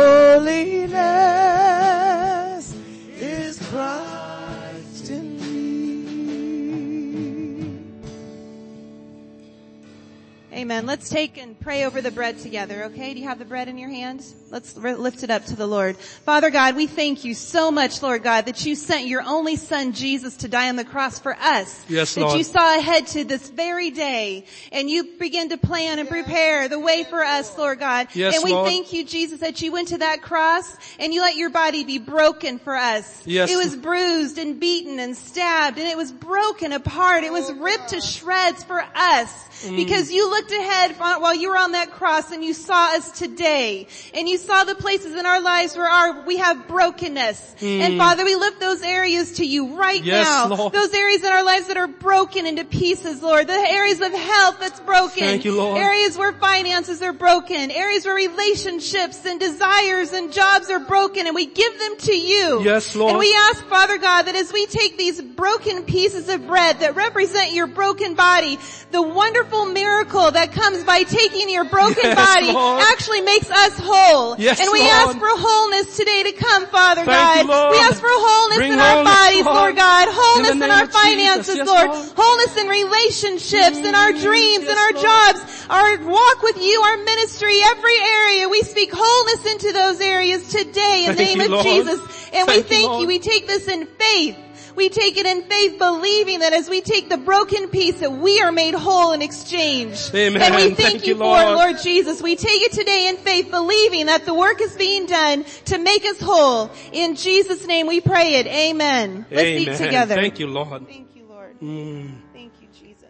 Amen. 10.64 10.86
Let's 10.86 11.10
take 11.10 11.38
and 11.38 11.60
pray 11.60 11.84
over 11.84 12.02
the 12.02 12.10
bread 12.10 12.40
together, 12.40 12.86
okay? 12.86 13.14
Do 13.14 13.20
you 13.20 13.28
have 13.28 13.38
the 13.38 13.44
bread 13.44 13.68
in 13.68 13.78
your 13.78 13.90
hand? 13.90 14.26
Let's 14.50 14.78
lift 14.78 15.22
it 15.22 15.30
up 15.30 15.44
to 15.48 15.58
the 15.58 15.68
Lord. 15.68 15.98
Father 15.98 16.50
God, 16.52 16.78
we 16.78 16.88
thank 16.88 17.26
you 17.26 17.34
so 17.34 17.70
much, 17.70 18.02
Lord 18.02 18.24
God, 18.24 18.46
that 18.46 18.66
you 18.66 18.76
sent 18.76 19.08
your 19.08 19.24
only 19.24 19.58
son 19.58 19.92
Jesus 19.92 20.38
to 20.38 20.48
die 20.48 20.70
on 20.70 20.78
the 20.78 20.86
cross 20.86 21.20
for 21.20 21.36
us. 21.36 21.84
Yes, 21.90 22.16
that 22.16 22.22
Lord. 22.22 22.38
you 22.38 22.46
saw 22.46 22.78
ahead 22.78 23.08
to 23.08 23.26
this 23.26 23.50
very 23.50 23.92
day 23.92 24.46
and 24.72 24.90
you 24.90 25.18
begin 25.20 25.50
to 25.50 25.58
plan 25.58 26.00
and 26.00 26.08
prepare 26.08 26.70
the 26.70 26.80
way 26.80 27.04
for 27.04 27.22
us, 27.22 27.58
Lord 27.58 27.80
God. 27.80 28.08
Yes, 28.14 28.36
and 28.36 28.46
we 28.46 28.54
Lord. 28.54 28.66
thank 28.70 28.94
you, 28.94 29.04
Jesus, 29.04 29.42
that 29.42 29.62
you 29.62 29.74
went 29.74 29.90
to 29.90 29.98
that 29.98 30.22
cross 30.22 30.78
and 30.98 31.14
you 31.14 31.20
let 31.20 31.36
your 31.36 31.50
body 31.50 31.84
be 31.84 31.98
broken 31.98 32.58
for 32.58 32.74
us. 32.74 33.22
Yes. 33.28 33.52
It 33.52 33.58
was 33.58 33.76
bruised 33.76 34.38
and 34.38 34.62
beaten 34.62 35.00
and 35.00 35.18
stabbed 35.18 35.78
and 35.78 35.90
it 35.90 35.98
was 35.98 36.14
broken 36.14 36.72
apart. 36.72 37.26
It 37.26 37.34
was 37.34 37.52
ripped 37.52 37.90
to 37.90 38.00
shreds 38.00 38.64
for 38.64 38.82
us 38.96 39.50
Mm. 39.64 39.78
because 39.78 40.12
you 40.12 40.30
looked 40.30 40.52
ahead 40.60 40.96
while 40.98 41.36
you 41.36 41.50
were 41.50 41.58
on 41.58 41.72
that 41.74 41.92
cross 41.92 42.32
and 42.32 42.44
you 42.44 42.54
saw 42.54 42.96
us 42.96 43.12
today 43.12 43.88
and 44.14 44.28
you 44.28 44.38
saw 44.38 44.64
the 44.64 44.76
places 44.76 45.16
in 45.16 45.26
our 45.26 45.42
lives 45.42 45.76
where 45.76 45.88
our, 45.88 46.26
we 46.26 46.38
have 46.38 46.68
brokenness. 46.68 47.56
And 47.62 47.98
Father, 47.98 48.24
we 48.26 48.36
lift 48.36 48.60
those 48.60 48.82
areas 48.82 49.34
to 49.34 49.46
you 49.46 49.78
right 49.78 50.02
Mm. 50.02 50.06
Yes, 50.06 50.28
now. 50.28 50.56
Lord. 50.56 50.74
Those 50.74 50.94
areas 50.94 51.24
in 51.24 51.32
our 51.32 51.44
lives 51.44 51.68
that 51.68 51.78
are 51.78 51.88
broken 51.88 52.46
into 52.46 52.66
pieces, 52.66 53.22
Lord. 53.22 53.48
The 53.48 53.54
areas 53.54 54.02
of 54.02 54.12
health 54.12 54.58
that's 54.60 54.80
broken. 54.82 55.20
Thank 55.24 55.46
you, 55.46 55.56
Lord. 55.56 55.78
Areas 55.78 56.18
where 56.18 56.34
finances 56.34 57.02
are 57.02 57.14
broken. 57.14 57.72
Areas 57.72 58.06
where 58.06 58.16
relationships 58.16 59.26
and 59.26 59.40
desires 59.40 60.12
and 60.14 60.34
jobs 60.34 60.70
are 60.70 60.80
broken 60.80 61.26
and 61.28 61.36
we 61.36 61.46
give 61.46 61.78
them 61.80 61.98
to 61.98 62.14
you. 62.14 62.62
Yes, 62.64 62.96
Lord. 62.96 63.12
And 63.12 63.20
we 63.20 63.34
ask, 63.50 63.64
Father 63.66 63.98
God, 63.98 64.24
that 64.24 64.36
as 64.36 64.52
we 64.52 64.66
take 64.66 64.98
these 64.98 65.22
broken 65.22 65.84
pieces 65.84 66.28
of 66.30 66.46
bread 66.48 66.80
that 66.80 66.96
represent 66.96 67.54
your 67.54 67.68
broken 67.68 68.16
body, 68.16 68.58
the 68.92 69.02
wonderful 69.02 69.66
miracle 69.66 70.32
that 70.32 70.43
comes 70.52 70.84
by 70.84 71.04
taking 71.04 71.50
your 71.50 71.64
broken 71.64 72.04
Yes, 72.04 72.16
body 72.16 72.52
Lord. 72.52 72.82
actually 72.92 73.22
makes 73.22 73.50
us 73.50 73.80
whole. 73.80 74.36
Yes, 74.38 74.60
and 74.60 74.70
we 74.72 74.80
Lord. 74.80 74.92
ask 74.92 75.18
for 75.18 75.30
wholeness 75.32 75.96
today 75.96 76.24
to 76.24 76.32
come, 76.34 76.66
Father 76.68 77.06
Thank 77.06 77.48
God. 77.48 77.72
you, 77.72 77.78
We 77.78 77.78
ask 77.86 78.00
for 78.02 78.12
wholeness 78.12 78.58
Bring 78.58 78.74
in 78.74 78.80
our 78.80 79.04
bodies, 79.04 79.46
Lord. 79.46 79.56
Lord 79.56 79.76
God. 79.76 80.08
Wholeness 80.12 80.52
In 80.52 80.64
in, 80.64 80.72
our 80.72 80.88
finances, 80.88 81.56
Yes, 81.56 81.68
Lord. 81.68 81.90
Wholeness 82.18 82.58
in 82.58 82.68
relationships, 82.68 83.78
in 83.78 83.96
our 83.96 84.12
mm, 84.12 84.22
dreams, 84.22 84.66
in 84.68 84.78
our 84.78 84.94
jobs, 84.94 85.40
our 85.70 85.98
walk 86.06 86.42
with 86.42 86.58
you, 86.62 86.82
our 86.82 86.98
ministry, 86.98 87.56
every 87.66 87.98
area. 87.98 88.50
We 88.50 88.62
speak 88.64 88.92
wholeness 88.94 89.46
into 89.52 89.72
those 89.72 90.02
areas 90.02 90.50
today 90.50 91.06
in 91.08 91.16
the 91.16 91.24
name 91.24 91.40
you, 91.40 91.56
of. 91.56 91.64
Jesus. 91.64 92.00
And 92.34 92.48
we 92.48 92.62
Thank 92.62 92.92
you, 92.94 93.02
you. 93.02 93.08
We 93.08 93.20
take 93.20 93.48
this 93.48 93.68
in 93.68 93.86
faith. 93.86 94.38
We 94.76 94.90
take 94.90 95.18
it 95.18 95.26
in 95.26 95.44
faith 95.44 95.78
believing 95.78 96.40
that 96.40 96.54
as 96.54 96.70
we 96.70 96.82
take 96.82 97.10
the 97.10 97.18
broken 97.18 97.68
piece 97.68 98.00
that 98.00 98.12
we 98.12 98.42
are 98.42 98.52
made 98.52 98.74
whole 98.74 99.12
in 99.12 99.22
exchange. 99.22 100.10
Amen. 100.14 100.42
And 100.42 100.56
we 100.56 100.62
thank, 100.70 100.78
Thank 100.78 101.02
you 101.04 101.14
you, 101.14 101.16
for 101.16 101.26
Lord. 101.26 101.48
it, 101.48 101.52
Lord 101.52 101.78
Jesus. 101.82 102.22
We 102.22 102.36
take 102.36 102.62
it 102.62 102.72
today 102.72 103.08
in 103.08 103.18
faith 103.18 103.52
believing 103.52 104.08
that 104.08 104.26
the 104.26 104.34
work 104.34 104.62
is 104.62 104.76
being 104.76 105.06
done 105.06 105.46
to 105.66 105.78
make 105.78 106.04
us 106.06 106.20
whole. 106.20 106.72
In 106.92 107.16
Jesus 107.16 107.66
name 107.68 107.88
we 107.88 108.02
pray 108.02 108.36
it. 108.36 108.48
Amen. 108.48 109.26
Let's 109.30 109.42
Amen. 109.44 109.62
eat 109.62 109.78
together. 109.78 110.16
Thank 110.16 110.40
you, 110.40 110.48
Lord. 110.48 110.88
Thank 110.88 111.16
you, 111.16 111.26
Lord. 111.30 111.60
Mm. 111.60 112.16
Thank 112.34 112.54
you, 112.62 112.68
Jesus. 112.74 113.10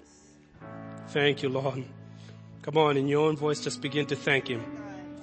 Thank 1.09 1.43
you, 1.43 1.49
Lord. 1.49 1.83
Come 2.61 2.77
on, 2.77 2.97
in 2.97 3.07
your 3.07 3.27
own 3.27 3.35
voice, 3.35 3.61
just 3.61 3.81
begin 3.81 4.05
to 4.07 4.15
thank 4.15 4.47
Him. 4.47 4.63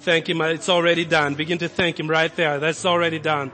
Thank 0.00 0.28
Him. 0.28 0.40
It's 0.42 0.68
already 0.68 1.04
done. 1.04 1.34
Begin 1.34 1.58
to 1.58 1.68
thank 1.68 1.98
Him 1.98 2.08
right 2.08 2.34
there. 2.34 2.58
That's 2.58 2.84
already 2.86 3.18
done. 3.18 3.50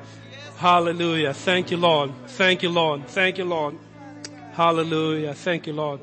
Hallelujah. 0.57 1.35
Thank 1.35 1.71
you, 1.71 1.77
Lord. 1.77 2.13
Thank 2.27 2.63
you, 2.63 2.71
Lord. 2.71 3.07
Thank 3.09 3.39
you, 3.39 3.45
Lord. 3.45 3.77
Hallelujah. 4.53 5.35
Thank 5.35 5.67
you, 5.67 5.73
Lord. 5.73 6.01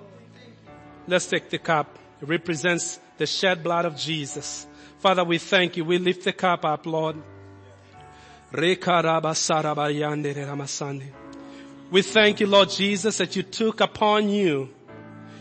Let's 1.08 1.26
take 1.28 1.50
the 1.50 1.58
cup. 1.58 1.98
It 2.22 2.28
represents 2.28 3.00
the 3.18 3.26
shed 3.26 3.64
blood 3.64 3.86
of 3.86 3.98
Jesus. 3.98 4.68
Father, 5.00 5.24
we 5.24 5.38
thank 5.38 5.76
you. 5.76 5.84
We 5.84 5.98
lift 5.98 6.24
the 6.24 6.34
cup 6.34 6.64
up, 6.64 6.86
Lord. 6.86 7.18
We 8.56 8.76
thank 12.02 12.40
you, 12.40 12.48
Lord 12.48 12.70
Jesus, 12.70 13.18
that 13.18 13.36
you 13.36 13.44
took 13.44 13.82
upon 13.82 14.30
you 14.30 14.70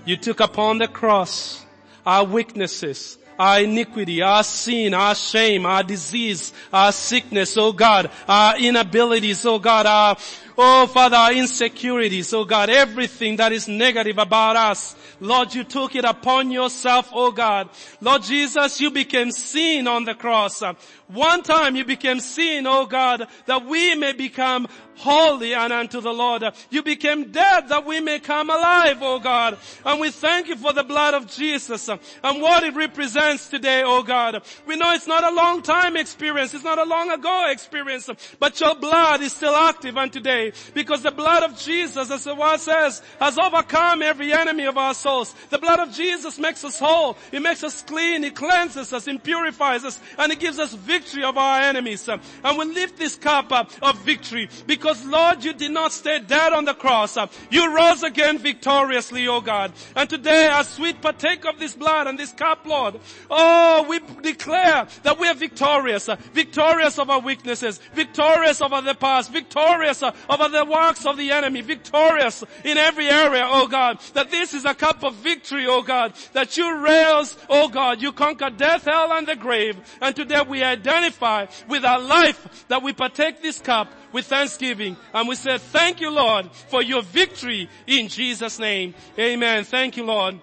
you 0.05 0.17
took 0.17 0.41
upon 0.41 0.79
the 0.79 0.89
cross 0.89 1.65
our 2.05 2.25
weaknesses, 2.25 3.19
our 3.39 3.61
iniquity, 3.61 4.23
our 4.23 4.45
sin, 4.45 4.95
our 4.95 5.15
shame, 5.15 5.67
our 5.67 5.83
disease, 5.83 6.53
our 6.73 6.93
sickness, 6.93 7.57
oh 7.57 7.73
God, 7.73 8.11
our 8.29 8.57
inabilities, 8.57 9.45
oh 9.47 9.59
God, 9.59 9.87
our, 9.87 10.17
oh 10.59 10.87
Father, 10.87 11.17
our 11.17 11.33
insecurities, 11.33 12.33
oh 12.33 12.45
God, 12.45 12.71
everything 12.71 13.37
that 13.37 13.53
is 13.53 13.69
negative 13.69 14.19
about 14.19 14.57
us. 14.57 14.97
Lord, 15.21 15.55
you 15.55 15.65
took 15.65 15.95
it 15.95 16.05
upon 16.05 16.51
yourself, 16.51 17.11
oh 17.13 17.31
God. 17.31 17.69
Lord 18.01 18.23
Jesus, 18.23 18.81
you 18.81 18.91
became 18.91 19.31
sin 19.31 19.87
on 19.87 20.05
the 20.05 20.15
cross. 20.15 20.63
One 21.09 21.43
time 21.43 21.77
you 21.77 21.85
became 21.85 22.21
sin, 22.21 22.67
oh 22.67 22.87
God, 22.87 23.27
that 23.47 23.67
we 23.67 23.95
may 23.95 24.13
become 24.13 24.67
holy 24.97 25.55
and 25.55 25.73
unto 25.73 26.01
the 26.01 26.13
Lord. 26.13 26.45
You 26.71 26.83
became 26.83 27.31
dead 27.31 27.69
that 27.69 27.85
we 27.85 28.01
may 28.01 28.19
come 28.19 28.51
alive, 28.51 28.99
oh 29.01 29.19
God. 29.19 29.59
And 29.85 30.01
we 30.01 30.11
thank 30.11 30.49
you 30.49 30.57
for 30.57 30.73
the 30.73 30.85
blood 30.85 31.15
of 31.15 31.27
Jesus 31.27 31.89
and 31.89 32.43
what 32.43 32.63
it 32.63 32.75
represents 32.75 33.49
today, 33.49 33.83
oh 33.85 34.03
God. 34.03 34.43
We 34.67 34.77
know 34.77 34.93
it's 34.93 35.07
not 35.07 35.25
a 35.25 35.35
long 35.35 35.63
time 35.63 35.97
experience. 35.97 36.55
It's 36.55 36.65
not 36.65 36.79
a 36.79 36.85
long 36.85 37.11
ago 37.11 37.51
experience, 37.51 38.09
but 38.39 38.61
your 38.61 38.75
blood 38.75 39.21
is 39.23 39.33
still 39.33 39.55
active 39.55 39.97
and 39.97 40.13
today 40.13 40.42
because 40.75 41.03
the 41.03 41.11
blood 41.11 41.43
of 41.43 41.59
Jesus, 41.59 42.11
as 42.11 42.25
the 42.25 42.35
word 42.35 42.59
says, 42.59 43.03
has 43.19 43.39
overcome 43.39 44.03
every 44.03 44.33
enemy 44.33 44.65
of 44.65 44.77
our 44.77 44.95
souls. 44.95 45.35
The 45.51 45.59
blood 45.59 45.81
of 45.81 45.93
Jesus 45.93 46.39
makes 46.39 46.65
us 46.65 46.79
whole. 46.79 47.17
It 47.31 47.41
makes 47.41 47.63
us 47.63 47.83
clean. 47.83 48.25
It 48.25 48.35
cleanses 48.35 48.93
us. 48.93 49.07
It 49.07 49.23
purifies 49.23 49.85
us 49.85 50.01
and 50.19 50.33
it 50.33 50.41
gives 50.41 50.59
us 50.59 50.75
victory 50.75 51.25
of 51.25 51.39
our 51.39 51.61
enemies. 51.61 52.09
And 52.09 52.59
we 52.59 52.65
lift 52.67 52.99
this 52.99 53.17
cup 53.17 53.53
uh, 53.53 53.65
of 53.83 53.99
victory 54.05 54.49
because 54.67 55.05
Lord, 55.05 55.45
you 55.45 55.53
did 55.53 55.71
not 55.71 55.93
stay 55.93 56.19
dead 56.21 56.53
on 56.53 56.65
the 56.65 56.75
cross. 56.75 57.17
You 57.51 57.75
rose 57.75 58.03
again 58.03 58.39
victoriously, 58.39 59.29
oh 59.29 59.41
God. 59.41 59.73
And 59.95 60.09
today 60.09 60.49
as 60.51 60.79
we 60.79 60.93
partake 60.93 61.45
of 61.45 61.59
this 61.59 61.75
blood 61.75 62.07
and 62.07 62.19
this 62.19 62.33
cup, 62.33 62.67
Lord, 62.67 63.01
oh, 63.31 63.87
we 63.89 64.01
declare 64.23 64.87
that 65.03 65.19
we 65.19 65.29
are 65.29 65.35
victorious. 65.35 66.09
Victorious 66.33 66.99
over 66.99 67.19
weaknesses. 67.19 67.79
Victorious 67.95 68.61
over 68.61 68.81
the 68.81 68.95
past. 68.95 69.33
Victorious 69.33 70.03
uh, 70.03 70.13
over 70.33 70.49
the 70.49 70.65
works 70.65 71.07
of 71.07 71.17
the 71.17 71.31
enemy. 71.31 71.61
Victorious 71.61 72.45
in 72.65 72.79
every 72.79 73.09
area, 73.09 73.47
oh 73.47 73.67
God. 73.67 74.01
That 74.15 74.31
this 74.31 74.55
is 74.55 74.65
a 74.65 74.75
cup 74.75 75.05
of 75.05 75.15
victory, 75.17 75.67
oh 75.67 75.83
God. 75.83 76.15
That 76.33 76.57
you 76.57 76.79
rails, 76.79 77.37
oh 77.49 77.69
God. 77.69 78.01
You 78.01 78.13
conquer 78.13 78.51
death, 78.51 78.85
hell 78.85 79.13
and 79.13 79.27
the 79.27 79.37
grave. 79.37 79.77
And 80.01 80.15
today 80.15 80.43
we 80.49 80.63
identify 80.63 81.47
with 81.69 81.85
our 81.85 82.01
life 82.01 82.67
that 82.69 82.83
we 82.83 82.93
partake 82.93 83.43
this 83.43 83.61
cup 83.61 83.93
with 84.13 84.27
thanksgiving 84.27 84.97
and 85.15 85.29
we 85.29 85.35
say 85.35 85.59
thank 85.59 86.01
you 86.01 86.11
Lord 86.11 86.51
for 86.53 86.83
your 86.83 87.03
victory 87.03 87.69
in 87.87 88.09
Jesus 88.09 88.59
name. 88.59 88.95
Amen. 89.19 89.65
Thank 89.65 89.97
you 89.97 90.05
Lord. 90.05 90.39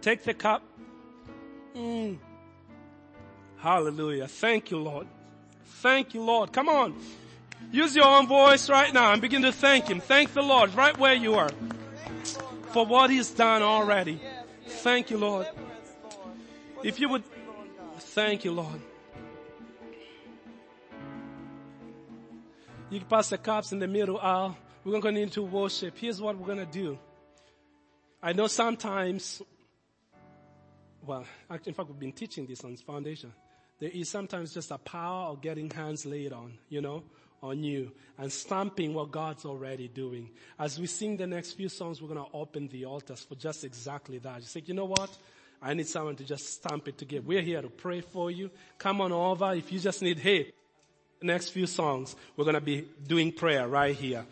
Take 0.00 0.24
the 0.24 0.34
cup. 0.34 0.62
Mm. 1.76 2.18
Hallelujah. 3.58 4.28
Thank 4.28 4.70
you 4.70 4.78
Lord. 4.78 5.06
Thank 5.82 6.14
you 6.14 6.22
Lord. 6.22 6.52
Come 6.52 6.68
on. 6.68 6.96
Use 7.70 7.94
your 7.94 8.06
own 8.06 8.26
voice 8.26 8.70
right 8.70 8.92
now 8.94 9.12
and 9.12 9.20
begin 9.20 9.42
to 9.42 9.52
thank 9.52 9.88
Him. 9.88 10.00
Thank 10.00 10.32
the 10.32 10.42
Lord 10.42 10.74
right 10.74 10.96
where 10.98 11.14
you 11.14 11.34
are 11.34 11.50
for 12.72 12.86
what 12.86 13.10
He's 13.10 13.30
done 13.30 13.62
already. 13.62 14.20
Thank 14.66 15.10
you 15.10 15.18
Lord. 15.18 15.46
If 16.82 16.98
you 17.00 17.08
would, 17.10 17.24
thank 17.98 18.44
you 18.44 18.52
Lord. 18.52 18.80
You 22.90 23.00
can 23.00 23.08
pass 23.08 23.28
the 23.28 23.38
cups 23.38 23.72
in 23.72 23.80
the 23.80 23.86
middle 23.86 24.18
aisle. 24.18 24.56
We're 24.82 24.92
going 24.92 25.02
to 25.02 25.08
continue 25.08 25.30
to 25.30 25.42
worship. 25.42 25.98
Here's 25.98 26.22
what 26.22 26.38
we're 26.38 26.46
going 26.46 26.64
to 26.64 26.72
do. 26.72 26.98
I 28.22 28.32
know 28.32 28.46
sometimes, 28.46 29.42
well, 31.04 31.26
in 31.66 31.74
fact, 31.74 31.90
we've 31.90 31.98
been 31.98 32.12
teaching 32.12 32.46
this 32.46 32.64
on 32.64 32.74
foundation. 32.76 33.32
There 33.78 33.90
is 33.92 34.08
sometimes 34.08 34.54
just 34.54 34.70
a 34.70 34.78
power 34.78 35.26
of 35.26 35.42
getting 35.42 35.68
hands 35.68 36.06
laid 36.06 36.32
on, 36.32 36.54
you 36.70 36.80
know, 36.80 37.02
on 37.42 37.62
you 37.62 37.92
and 38.18 38.32
stamping 38.32 38.94
what 38.94 39.10
God's 39.10 39.44
already 39.44 39.88
doing. 39.88 40.30
As 40.58 40.78
we 40.78 40.86
sing 40.86 41.16
the 41.16 41.26
next 41.26 41.52
few 41.52 41.68
songs, 41.68 42.02
we're 42.02 42.08
going 42.08 42.24
to 42.24 42.36
open 42.36 42.68
the 42.68 42.84
altars 42.84 43.20
for 43.20 43.34
just 43.36 43.64
exactly 43.64 44.18
that. 44.18 44.40
You 44.40 44.46
say, 44.46 44.62
you 44.66 44.74
know 44.74 44.86
what? 44.86 45.10
I 45.60 45.74
need 45.74 45.88
someone 45.88 46.16
to 46.16 46.24
just 46.24 46.52
stamp 46.52 46.88
it 46.88 46.98
together. 46.98 47.24
We're 47.26 47.42
here 47.42 47.62
to 47.62 47.68
pray 47.68 48.00
for 48.00 48.30
you. 48.30 48.50
Come 48.78 49.00
on 49.00 49.12
over. 49.12 49.54
If 49.54 49.72
you 49.72 49.78
just 49.78 50.02
need 50.02 50.18
the 50.18 50.52
next 51.22 51.50
few 51.50 51.66
songs, 51.66 52.14
we're 52.36 52.44
going 52.44 52.54
to 52.54 52.60
be 52.60 52.86
doing 53.06 53.32
prayer 53.32 53.66
right 53.66 53.94
here. 53.94 54.24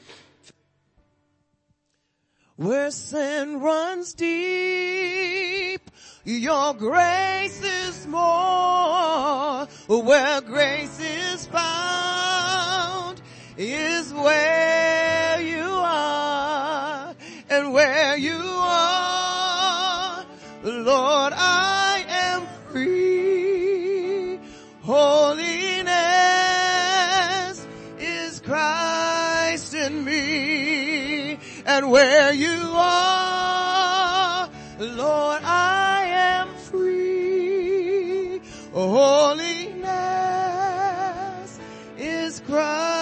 Where 2.57 2.91
sin 2.91 3.61
runs 3.61 4.15
deep, 4.15 5.91
your 6.25 6.75
grace 6.75 7.63
is 7.63 8.07
more. 8.07 9.67
Where 9.89 10.41
grace 10.41 10.99
is 11.01 11.47
found 11.47 12.26
is 13.59 14.13
where 14.13 15.41
you 15.41 15.65
are. 15.65 17.15
And 17.49 17.73
where 17.73 18.17
you 18.17 18.39
are, 18.39 20.27
Lord, 20.63 21.33
I 21.35 22.05
am 22.09 22.47
free. 22.71 24.39
Holiness 24.83 25.87
is 27.99 28.41
Christ 28.41 29.75
in 29.75 30.05
me. 30.05 31.39
And 31.65 31.91
where 31.91 32.33
you 32.33 32.73
are, 32.75 34.51
Lord, 34.81 35.43
I 35.45 36.05
am 36.07 36.49
free. 36.57 38.41
Holiness 38.73 39.89
is 41.97 42.41
Christ. 42.41 42.96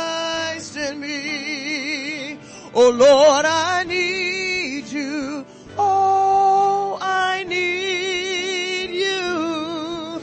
Oh 2.77 2.91
Lord, 2.91 3.45
I 3.47 3.85
need 3.85 4.89
you. 4.89 5.47
Oh, 5.79 6.99
I 7.01 7.45
need 7.45 8.91
you. 8.91 10.21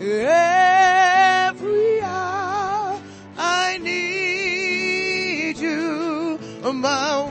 Every 0.00 2.00
hour 2.00 3.00
I 3.36 3.78
need 3.78 5.58
you. 5.58 6.38
My 6.62 7.24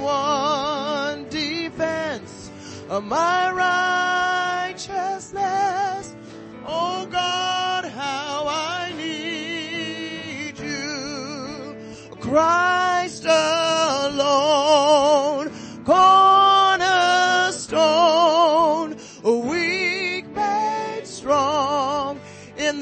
one 1.14 1.30
defense, 1.30 2.52
my 2.90 3.52
righteousness. 4.74 6.14
Oh 6.68 7.08
God, 7.10 7.86
how 7.86 8.46
I 8.46 8.92
need 8.98 10.60
you. 10.60 11.78
Christ 12.20 12.79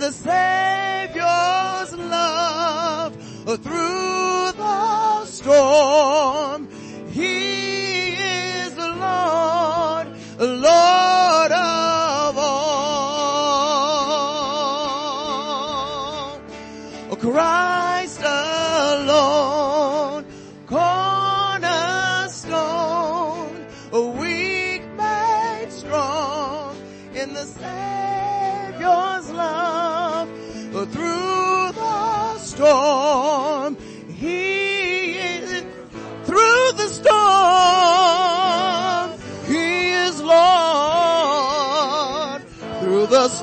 the 0.07 0.13
Savior's 0.13 1.91
love 1.97 3.13
through 3.61 4.51
the 4.53 5.25
storm. 5.25 6.56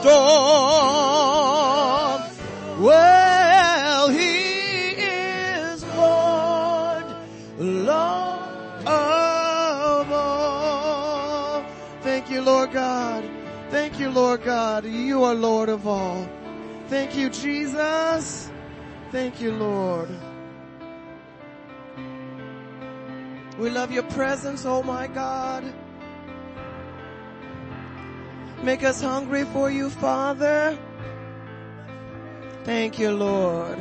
Storm. 0.04 0.20
Well, 2.78 4.08
he 4.10 4.90
is 5.00 5.82
Lord, 5.96 7.06
Lord 7.58 8.86
of 8.86 10.12
all. 10.12 11.64
Thank 12.02 12.30
you, 12.30 12.42
Lord 12.42 12.72
God. 12.72 13.24
Thank 13.70 13.98
you, 13.98 14.10
Lord 14.10 14.44
God. 14.44 14.84
You 14.84 15.24
are 15.24 15.32
Lord 15.34 15.70
of 15.70 15.86
all. 15.86 16.28
Thank 16.88 17.16
you, 17.16 17.30
Jesus. 17.30 18.50
Thank 19.10 19.40
you, 19.40 19.52
Lord. 19.52 20.10
We 23.58 23.70
love 23.70 23.90
your 23.90 24.02
presence, 24.02 24.66
oh 24.66 24.82
my 24.82 25.06
God. 25.06 25.64
Make 28.64 28.82
us 28.82 29.02
hungry 29.02 29.44
for 29.44 29.70
you, 29.70 29.90
Father. 29.90 30.78
Thank 32.64 32.98
you, 32.98 33.10
Lord. 33.10 33.78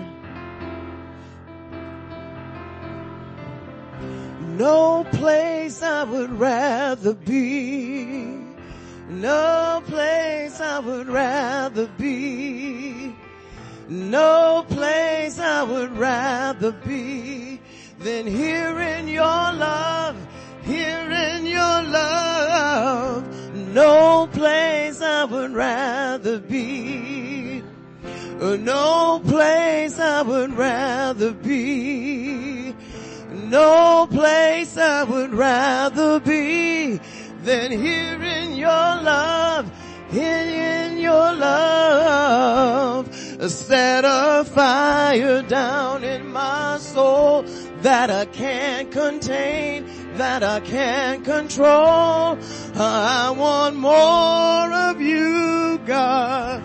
No 4.58 5.06
place 5.10 5.82
I 5.82 6.04
would 6.04 6.38
rather 6.38 7.14
be. 7.14 8.26
No 9.08 9.82
place 9.86 10.60
I 10.60 10.80
would 10.80 11.08
rather 11.08 11.88
be. 11.98 13.16
No 13.88 14.66
place 14.68 15.40
I 15.40 15.64
would 15.64 15.98
rather 15.98 16.74
be 16.74 17.62
than 18.00 18.28
here 18.28 18.82
in 18.82 19.08
your 19.08 19.24
love, 19.24 20.18
here 20.66 21.10
in 21.10 21.46
your 21.46 21.84
love. 21.84 23.33
No 23.74 24.30
place 24.32 25.02
I 25.02 25.24
would 25.26 25.52
rather 25.52 26.38
be. 26.38 27.64
No 28.40 29.20
place 29.26 29.98
I 29.98 30.22
would 30.22 30.54
rather 30.54 31.32
be. 31.32 32.76
No 33.32 34.08
place 34.12 34.78
I 34.78 35.04
would 35.04 35.34
rather 35.34 36.20
be 36.20 37.00
than 37.44 37.72
here 37.72 38.22
in 38.22 38.56
your 38.56 38.70
love, 38.70 39.72
here 40.12 40.92
in 40.92 41.00
your 41.00 41.34
love. 41.34 43.12
Set 43.50 44.06
a 44.06 44.46
fire 44.46 45.42
down 45.42 46.04
in 46.04 46.28
my 46.28 46.78
soul 46.78 47.42
that 47.82 48.12
I 48.12 48.26
can't 48.26 48.92
contain, 48.92 49.88
that 50.18 50.44
I 50.44 50.60
can't 50.60 51.26
control. 51.26 52.38
I 52.76 53.34
want 53.36 53.76
more 53.76 54.74
of 54.90 55.02
you, 55.02 55.80
God. 55.86 56.64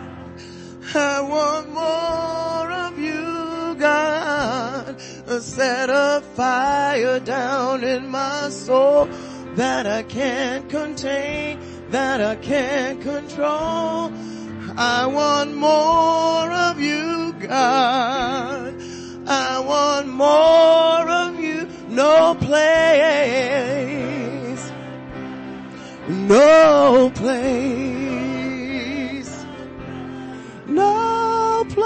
I 0.94 1.20
want 1.20 1.72
more 1.72 2.70
of 2.70 2.99
you, 2.99 3.74
God. 3.78 5.01
Set 5.40 5.88
a 5.88 6.22
fire 6.34 7.20
down 7.20 7.84
in 7.84 8.09
my 8.09 8.49
soul 8.51 9.07
that 9.55 9.86
I 9.86 10.03
can't 10.03 10.68
contain, 10.68 11.59
that 11.90 12.20
I 12.20 12.36
can't 12.36 13.01
control. 13.01 14.12
I 14.76 15.07
want 15.07 15.55
more 15.55 16.53
of 16.53 16.80
you, 16.80 17.32
God. 17.40 18.74
I 19.26 19.59
want 19.61 20.09
more 20.09 21.09
of. 21.09 21.28
No 21.99 22.36
place, 22.36 22.62
no 26.09 27.11
place, 27.12 27.44
no 30.68 31.64
place 31.70 31.84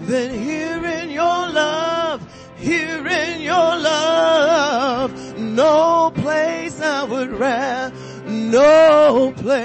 than 0.00 0.34
here 0.34 0.84
in 0.84 1.10
your 1.10 1.22
love, 1.22 2.26
here 2.56 3.06
in 3.06 3.40
your 3.42 3.54
love. 3.54 5.38
No 5.38 6.10
place 6.16 6.80
I 6.80 7.04
would 7.04 7.30
rather, 7.30 7.94
no 8.26 9.32
place, 9.36 9.62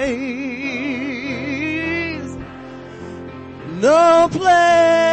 no 3.81 4.29
place 4.31 5.06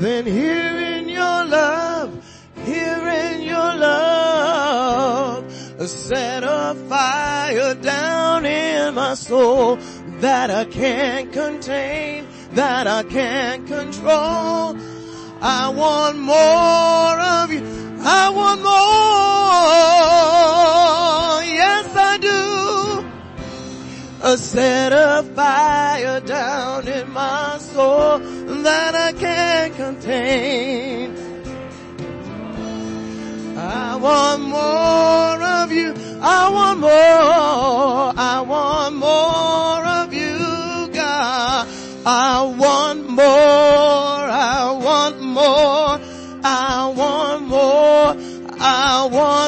than 0.00 0.26
here 0.26 0.78
in 0.78 1.08
your 1.08 1.44
love, 1.44 2.24
here 2.64 3.08
in 3.08 3.42
your 3.42 3.76
love. 3.76 5.44
Set 5.88 6.44
a 6.44 6.74
fire 6.88 7.74
down 7.74 8.44
in 8.44 8.94
my 8.94 9.14
soul 9.14 9.76
that 10.20 10.50
I 10.50 10.64
can't 10.64 11.32
contain, 11.32 12.26
that 12.52 12.86
I 12.86 13.02
can't 13.02 13.66
control. 13.66 14.76
I 15.42 15.68
want 15.68 16.18
more 16.18 17.20
of 17.20 17.50
you. 17.50 17.64
I 18.02 18.30
want 18.30 18.62
more. 18.62 20.79
Uh, 24.22 24.36
Set 24.36 24.92
of 24.92 25.34
fire 25.34 26.20
down 26.20 26.86
in 26.86 27.10
my 27.10 27.56
soul 27.56 28.18
that 28.18 28.94
I 28.94 29.14
can't 29.14 29.74
contain. 29.74 31.16
I 33.56 33.96
want 33.96 34.42
more 34.42 35.42
of 35.42 35.72
you. 35.72 35.94
I 36.20 36.50
want 36.50 36.80
more. 36.80 38.12
I 38.14 38.44
want 38.46 38.96
more 38.96 39.86
of 39.86 40.12
you, 40.12 40.90
God. 40.92 41.66
I 42.04 42.42
want 42.58 43.08
more. 43.08 43.24
I 43.24 44.70
want 44.70 45.22
more. 45.22 45.98
I 46.44 46.92
want 46.94 47.46
more. 47.46 48.14
more, 49.10 49.39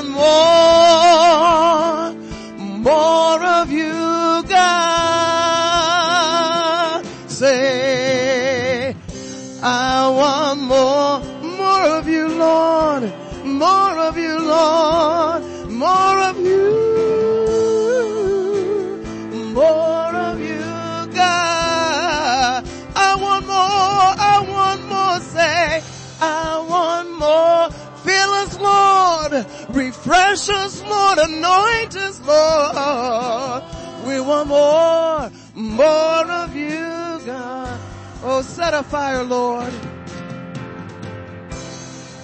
Refresh 30.13 30.51
us, 30.51 30.83
Lord. 30.83 31.19
Anoint 31.21 31.97
us, 31.97 32.21
Lord. 32.21 33.65
We 34.07 34.21
want 34.21 34.47
more. 34.47 35.31
More 35.55 36.31
of 36.31 36.55
you, 36.55 37.19
God. 37.25 37.81
Oh, 38.23 38.43
set 38.43 38.75
a 38.75 38.83
fire, 38.83 39.23
Lord. 39.23 39.73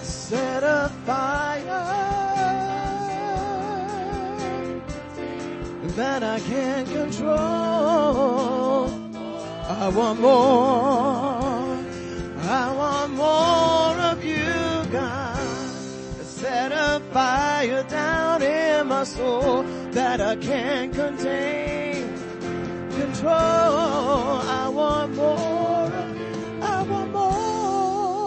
Set 0.03 0.61
a 0.63 0.91
fire 1.07 1.65
that 5.95 6.21
I 6.21 6.39
can't 6.41 6.87
control. 6.89 7.39
I 9.67 9.89
want 9.89 10.19
more. 10.19 11.79
I 12.51 12.71
want 12.71 13.13
more 13.15 13.99
of 14.11 14.23
you. 14.23 14.48
Set 16.69 16.77
a 16.77 16.99
fire 17.11 17.83
down 17.83 18.43
in 18.43 18.87
my 18.87 19.03
soul 19.03 19.63
that 19.91 20.21
I 20.21 20.35
can't 20.35 20.93
contain. 20.93 22.13
Control. 22.91 23.31
I 23.31 24.69
want 24.69 25.15
more. 25.15 25.91
I 26.61 26.83
want 26.83 27.11
more. 27.11 28.19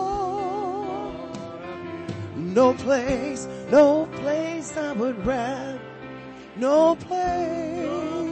No 2.37 2.75
place, 2.75 3.47
no 3.71 4.07
place 4.07 4.77
I 4.77 4.93
would 4.93 5.25
rather. 5.25 5.79
No 6.57 6.97
place. 6.97 8.32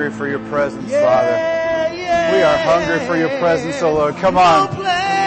Hungry 0.00 0.18
for 0.18 0.28
your 0.28 0.38
presence, 0.48 0.90
Yeah, 0.90 1.02
Father. 1.04 1.96
yeah. 1.96 2.32
We 2.32 2.42
are 2.42 2.56
hungry 2.56 3.06
for 3.06 3.16
your 3.16 3.28
presence, 3.38 3.82
oh 3.82 3.92
Lord. 3.92 4.16
Come 4.16 4.38
on. 4.38 4.74
No. 4.74 4.82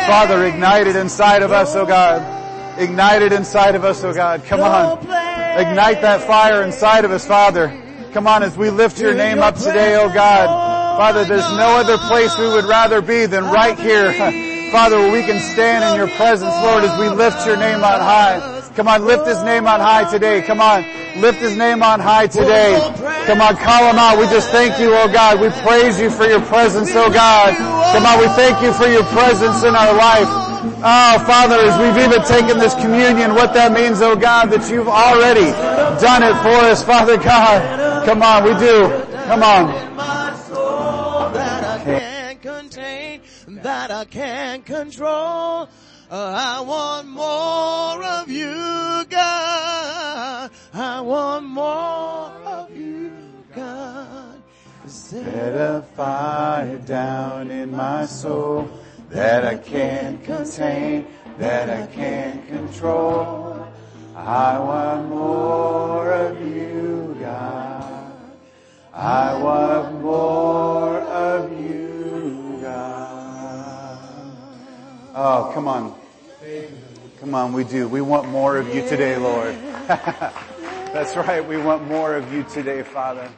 Father, 0.08 0.46
ignite 0.46 0.88
it 0.88 0.96
inside 0.96 1.44
of 1.44 1.52
us, 1.52 1.76
oh 1.76 1.86
God. 1.86 2.22
Ignite 2.80 3.22
it 3.22 3.32
inside 3.34 3.76
of 3.76 3.84
us, 3.84 4.04
oh 4.04 4.14
God. 4.14 4.44
Come 4.46 4.62
No 4.62 4.66
on. 4.66 4.98
Ignite 5.60 6.02
that 6.02 6.22
fire 6.26 6.64
inside 6.64 7.06
of 7.06 7.12
us, 7.12 7.26
Father. 7.28 7.70
Come 8.14 8.26
on, 8.26 8.42
as 8.42 8.58
we 8.58 8.70
lift 8.72 9.00
your 9.00 9.14
name 9.14 9.40
up 9.40 9.56
today, 9.56 9.96
oh 9.96 10.12
God. 10.12 10.48
Father, 10.98 11.24
there's 11.24 11.50
no 11.58 11.78
other 11.78 11.98
place 12.08 12.36
we 12.38 12.48
would 12.48 12.66
rather 12.66 13.02
be 13.02 13.26
than 13.28 13.44
right 13.46 13.78
here. 13.78 14.12
Father, 14.72 14.98
where 14.98 15.12
we 15.12 15.22
can 15.22 15.40
stand 15.54 15.84
in 15.84 15.96
your 15.98 16.16
presence, 16.18 16.54
Lord, 16.64 16.84
as 16.84 17.00
we 17.00 17.10
lift 17.10 17.46
your 17.46 17.58
name 17.58 17.84
on 17.84 18.00
high. 18.00 18.62
Come 18.76 18.88
on, 18.88 19.06
lift 19.06 19.28
his 19.28 19.42
name 19.44 19.68
on 19.68 19.80
high 19.80 20.10
today. 20.10 20.42
Come 20.42 20.60
on, 20.60 20.84
lift 21.22 21.40
his 21.40 21.56
name 21.56 21.84
on 21.84 22.00
high 22.00 22.26
today. 22.26 22.80
Come 23.26 23.40
on, 23.42 23.56
call 23.56 23.90
him 23.90 23.98
out. 23.98 24.20
We 24.20 24.26
just 24.28 24.50
thank 24.50 24.80
you, 24.80 24.94
oh 24.94 25.08
God. 25.08 25.40
We 25.40 25.50
praise 25.64 26.00
you 26.00 26.10
for 26.10 26.26
your 26.26 26.42
presence, 26.42 26.92
oh 26.94 27.10
God. 27.12 27.56
Come 27.94 28.06
on, 28.06 28.20
we 28.20 28.28
thank 28.36 28.62
you 28.62 28.74
for 28.74 28.88
your 28.88 29.04
presence 29.16 29.64
in 29.64 29.76
our 29.76 29.94
life. 29.94 30.28
Oh, 30.86 31.24
Father, 31.26 31.56
as 31.56 31.80
we've 31.80 32.04
even 32.04 32.22
taken 32.24 32.60
this 32.60 32.76
communion, 32.76 33.36
what 33.36 33.54
that 33.54 33.72
means, 33.72 34.02
oh 34.02 34.16
God, 34.16 34.52
that 34.52 34.70
you've 34.70 34.90
already 34.90 35.52
done 36.02 36.24
it 36.24 36.36
for 36.44 36.68
us, 36.68 36.84
Father 36.84 37.18
God. 37.18 38.06
Come 38.06 38.22
on, 38.22 38.44
we 38.44 38.54
do. 38.60 38.90
Come 39.26 39.44
on. 39.44 39.94
Uh, 46.12 46.32
I 46.38 46.62
want 46.62 47.08
more 47.08 48.04
of 48.04 48.30
you, 48.30 49.06
God. 49.10 50.52
I 50.74 51.02
want 51.02 51.46
more. 51.46 52.43
Set 55.14 55.54
a 55.54 55.84
fire 55.96 56.78
down 56.78 57.52
in 57.52 57.70
my 57.70 58.04
soul 58.04 58.68
that 59.12 59.46
I 59.46 59.58
can't 59.58 60.24
contain, 60.24 61.06
that 61.38 61.70
I 61.70 61.86
can't 61.86 62.48
control. 62.48 63.64
I 64.16 64.58
want 64.58 65.10
more 65.10 66.12
of 66.12 66.42
you, 66.42 67.16
God. 67.20 68.12
I 68.92 69.40
want 69.40 70.02
more 70.02 71.00
of 71.02 71.62
you, 71.62 72.58
God. 72.64 74.36
Oh, 75.14 75.52
come 75.54 75.68
on. 75.68 75.96
Come 77.20 77.36
on, 77.36 77.54
we 77.54 77.66
do. 77.66 77.88
We 77.88 78.02
want 78.02 78.30
more 78.30 78.58
of 78.58 78.74
you 78.74 78.82
today, 78.90 79.18
Lord. 79.18 79.56
That's 79.88 81.16
right. 81.16 81.48
We 81.48 81.58
want 81.58 81.88
more 81.88 82.16
of 82.16 82.34
you 82.34 82.42
today, 82.52 82.82
Father. 82.82 83.30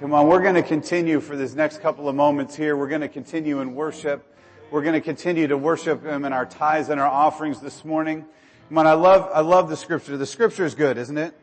Come 0.00 0.14
on, 0.14 0.28
we're 0.28 0.42
going 0.42 0.54
to 0.54 0.62
continue 0.62 1.18
for 1.18 1.34
this 1.34 1.56
next 1.56 1.82
couple 1.82 2.08
of 2.08 2.14
moments 2.14 2.54
here. 2.54 2.76
We're 2.76 2.86
going 2.86 3.00
to 3.00 3.08
continue 3.08 3.58
in 3.58 3.74
worship. 3.74 4.32
We're 4.70 4.82
going 4.82 4.94
to 4.94 5.00
continue 5.00 5.48
to 5.48 5.56
worship 5.56 6.04
Him 6.04 6.24
in 6.24 6.32
our 6.32 6.46
tithes 6.46 6.88
and 6.88 7.00
our 7.00 7.08
offerings 7.08 7.60
this 7.60 7.84
morning. 7.84 8.24
Come 8.68 8.78
on, 8.78 8.86
I 8.86 8.92
love, 8.92 9.28
I 9.34 9.40
love 9.40 9.68
the 9.68 9.76
scripture. 9.76 10.16
The 10.16 10.24
scripture 10.24 10.64
is 10.64 10.76
good, 10.76 10.98
isn't 10.98 11.18
it? 11.18 11.34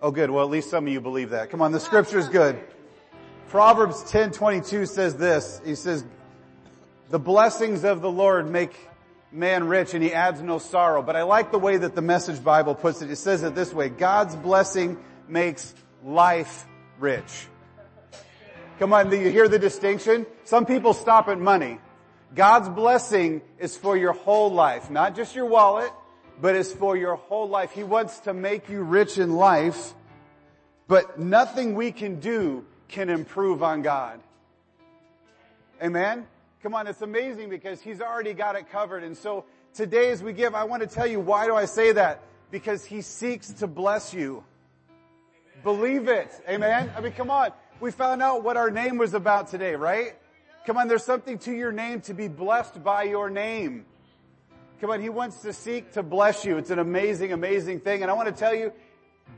Oh 0.00 0.12
good. 0.12 0.30
Well, 0.30 0.44
at 0.44 0.50
least 0.50 0.70
some 0.70 0.86
of 0.86 0.92
you 0.92 1.00
believe 1.00 1.30
that. 1.30 1.50
Come 1.50 1.60
on, 1.60 1.72
the 1.72 1.80
scripture 1.80 2.20
is 2.20 2.28
good. 2.28 2.56
Proverbs 3.48 4.04
10:22 4.12 4.86
says 4.86 5.16
this. 5.16 5.60
He 5.64 5.74
says, 5.74 6.04
"The 7.10 7.18
blessings 7.18 7.82
of 7.82 8.00
the 8.00 8.12
Lord 8.12 8.48
make 8.48 8.78
man 9.32 9.66
rich 9.66 9.92
and 9.92 10.04
he 10.04 10.12
adds 10.12 10.40
no 10.40 10.58
sorrow." 10.58 11.02
But 11.02 11.16
I 11.16 11.24
like 11.24 11.50
the 11.50 11.58
way 11.58 11.78
that 11.78 11.96
the 11.96 12.02
Message 12.02 12.44
Bible 12.44 12.76
puts 12.76 13.02
it. 13.02 13.10
It 13.10 13.16
says 13.16 13.42
it 13.42 13.56
this 13.56 13.74
way, 13.74 13.88
God's 13.88 14.36
blessing 14.36 14.98
makes 15.26 15.74
life 16.04 16.66
rich. 16.98 17.46
Come 18.78 18.92
on, 18.92 19.08
do 19.10 19.16
you 19.16 19.30
hear 19.30 19.48
the 19.48 19.58
distinction? 19.58 20.26
Some 20.44 20.66
people 20.66 20.94
stop 20.94 21.28
at 21.28 21.38
money. 21.38 21.78
God's 22.34 22.68
blessing 22.68 23.42
is 23.58 23.76
for 23.76 23.96
your 23.96 24.12
whole 24.12 24.52
life, 24.52 24.90
not 24.90 25.14
just 25.14 25.36
your 25.36 25.46
wallet, 25.46 25.92
but 26.40 26.56
it's 26.56 26.72
for 26.72 26.96
your 26.96 27.14
whole 27.14 27.48
life. 27.48 27.70
He 27.70 27.84
wants 27.84 28.20
to 28.20 28.34
make 28.34 28.68
you 28.68 28.82
rich 28.82 29.18
in 29.18 29.36
life, 29.36 29.94
but 30.88 31.18
nothing 31.18 31.74
we 31.74 31.92
can 31.92 32.18
do 32.18 32.64
can 32.88 33.08
improve 33.08 33.62
on 33.62 33.82
God. 33.82 34.20
Amen? 35.82 36.26
Come 36.62 36.74
on, 36.74 36.86
it's 36.86 37.02
amazing 37.02 37.50
because 37.50 37.80
He's 37.80 38.00
already 38.00 38.32
got 38.32 38.56
it 38.56 38.70
covered. 38.70 39.04
And 39.04 39.16
so 39.16 39.44
today 39.74 40.10
as 40.10 40.22
we 40.22 40.32
give, 40.32 40.54
I 40.54 40.64
want 40.64 40.82
to 40.82 40.88
tell 40.88 41.06
you 41.06 41.20
why 41.20 41.46
do 41.46 41.54
I 41.54 41.66
say 41.66 41.92
that? 41.92 42.22
Because 42.50 42.84
He 42.84 43.02
seeks 43.02 43.52
to 43.54 43.66
bless 43.66 44.12
you. 44.12 44.42
Believe 45.64 46.08
it. 46.08 46.30
Amen? 46.46 46.92
I 46.94 47.00
mean, 47.00 47.12
come 47.12 47.30
on. 47.30 47.50
We 47.80 47.90
found 47.90 48.22
out 48.22 48.44
what 48.44 48.58
our 48.58 48.70
name 48.70 48.98
was 48.98 49.14
about 49.14 49.48
today, 49.48 49.74
right? 49.74 50.14
Come 50.66 50.76
on, 50.76 50.88
there's 50.88 51.04
something 51.04 51.38
to 51.38 51.52
your 51.52 51.72
name 51.72 52.02
to 52.02 52.14
be 52.14 52.28
blessed 52.28 52.84
by 52.84 53.04
your 53.04 53.30
name. 53.30 53.86
Come 54.80 54.90
on, 54.90 55.00
He 55.00 55.08
wants 55.08 55.40
to 55.40 55.54
seek 55.54 55.92
to 55.92 56.02
bless 56.02 56.44
you. 56.44 56.58
It's 56.58 56.70
an 56.70 56.78
amazing, 56.78 57.32
amazing 57.32 57.80
thing. 57.80 58.02
And 58.02 58.10
I 58.10 58.14
want 58.14 58.28
to 58.28 58.34
tell 58.34 58.54
you, 58.54 58.72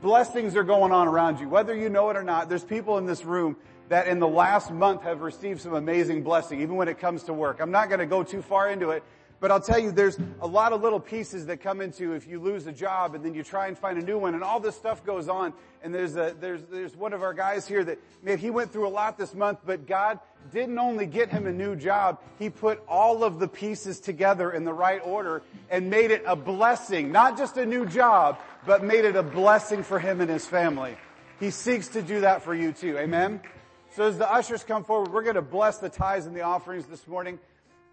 blessings 0.01 0.57
are 0.57 0.63
going 0.63 0.91
on 0.91 1.07
around 1.07 1.39
you. 1.39 1.47
Whether 1.47 1.73
you 1.73 1.89
know 1.89 2.09
it 2.09 2.17
or 2.17 2.23
not, 2.23 2.49
there's 2.49 2.63
people 2.63 2.97
in 2.97 3.05
this 3.05 3.23
room 3.23 3.55
that 3.87 4.07
in 4.07 4.19
the 4.19 4.27
last 4.27 4.69
month 4.69 5.03
have 5.03 5.21
received 5.21 5.61
some 5.61 5.73
amazing 5.73 6.23
blessing, 6.23 6.59
even 6.61 6.75
when 6.75 6.89
it 6.89 6.99
comes 6.99 7.23
to 7.23 7.33
work. 7.33 7.61
I'm 7.61 7.71
not 7.71 7.87
going 7.87 7.99
to 7.99 8.05
go 8.05 8.23
too 8.23 8.41
far 8.41 8.69
into 8.69 8.89
it, 8.89 9.01
but 9.39 9.51
I'll 9.51 9.61
tell 9.61 9.77
you, 9.77 9.91
there's 9.91 10.17
a 10.41 10.47
lot 10.47 10.73
of 10.73 10.81
little 10.81 10.99
pieces 10.99 11.45
that 11.45 11.57
come 11.57 11.79
into 11.81 12.13
if 12.13 12.27
you 12.27 12.39
lose 12.39 12.65
a 12.65 12.71
job 12.71 13.13
and 13.13 13.23
then 13.23 13.33
you 13.33 13.43
try 13.43 13.67
and 13.67 13.77
find 13.77 13.99
a 13.99 14.01
new 14.01 14.17
one 14.17 14.33
and 14.33 14.43
all 14.43 14.59
this 14.59 14.75
stuff 14.75 15.05
goes 15.05 15.29
on. 15.29 15.53
And 15.83 15.93
there's 15.93 16.15
a, 16.15 16.35
there's, 16.39 16.63
there's 16.63 16.95
one 16.95 17.13
of 17.13 17.21
our 17.21 17.33
guys 17.33 17.67
here 17.67 17.83
that, 17.83 17.99
man, 18.23 18.39
he 18.39 18.49
went 18.49 18.71
through 18.73 18.87
a 18.87 18.89
lot 18.89 19.17
this 19.17 19.35
month, 19.35 19.59
but 19.63 19.85
God 19.85 20.19
didn't 20.51 20.79
only 20.79 21.05
get 21.05 21.29
him 21.29 21.45
a 21.45 21.51
new 21.51 21.75
job, 21.75 22.19
he 22.39 22.49
put 22.49 22.81
all 22.87 23.23
of 23.23 23.39
the 23.39 23.47
pieces 23.47 23.99
together 23.99 24.51
in 24.51 24.63
the 24.63 24.73
right 24.73 25.01
order 25.03 25.43
and 25.69 25.89
made 25.89 26.09
it 26.09 26.23
a 26.25 26.35
blessing, 26.35 27.11
not 27.11 27.37
just 27.37 27.57
a 27.57 27.65
new 27.65 27.85
job, 27.85 28.39
but 28.65 28.83
made 28.83 29.05
it 29.05 29.15
a 29.15 29.23
blessing 29.23 29.83
for 29.83 29.99
him 29.99 30.21
and 30.21 30.29
his 30.29 30.45
family. 30.45 30.97
He 31.39 31.51
seeks 31.51 31.89
to 31.89 32.01
do 32.01 32.21
that 32.21 32.41
for 32.41 32.55
you 32.55 32.71
too. 32.71 32.97
Amen? 32.97 33.41
So 33.95 34.03
as 34.03 34.17
the 34.17 34.31
ushers 34.31 34.63
come 34.63 34.83
forward, 34.83 35.11
we're 35.11 35.23
going 35.23 35.35
to 35.35 35.41
bless 35.41 35.77
the 35.77 35.89
tithes 35.89 36.25
and 36.25 36.35
the 36.35 36.41
offerings 36.41 36.85
this 36.85 37.07
morning. 37.07 37.39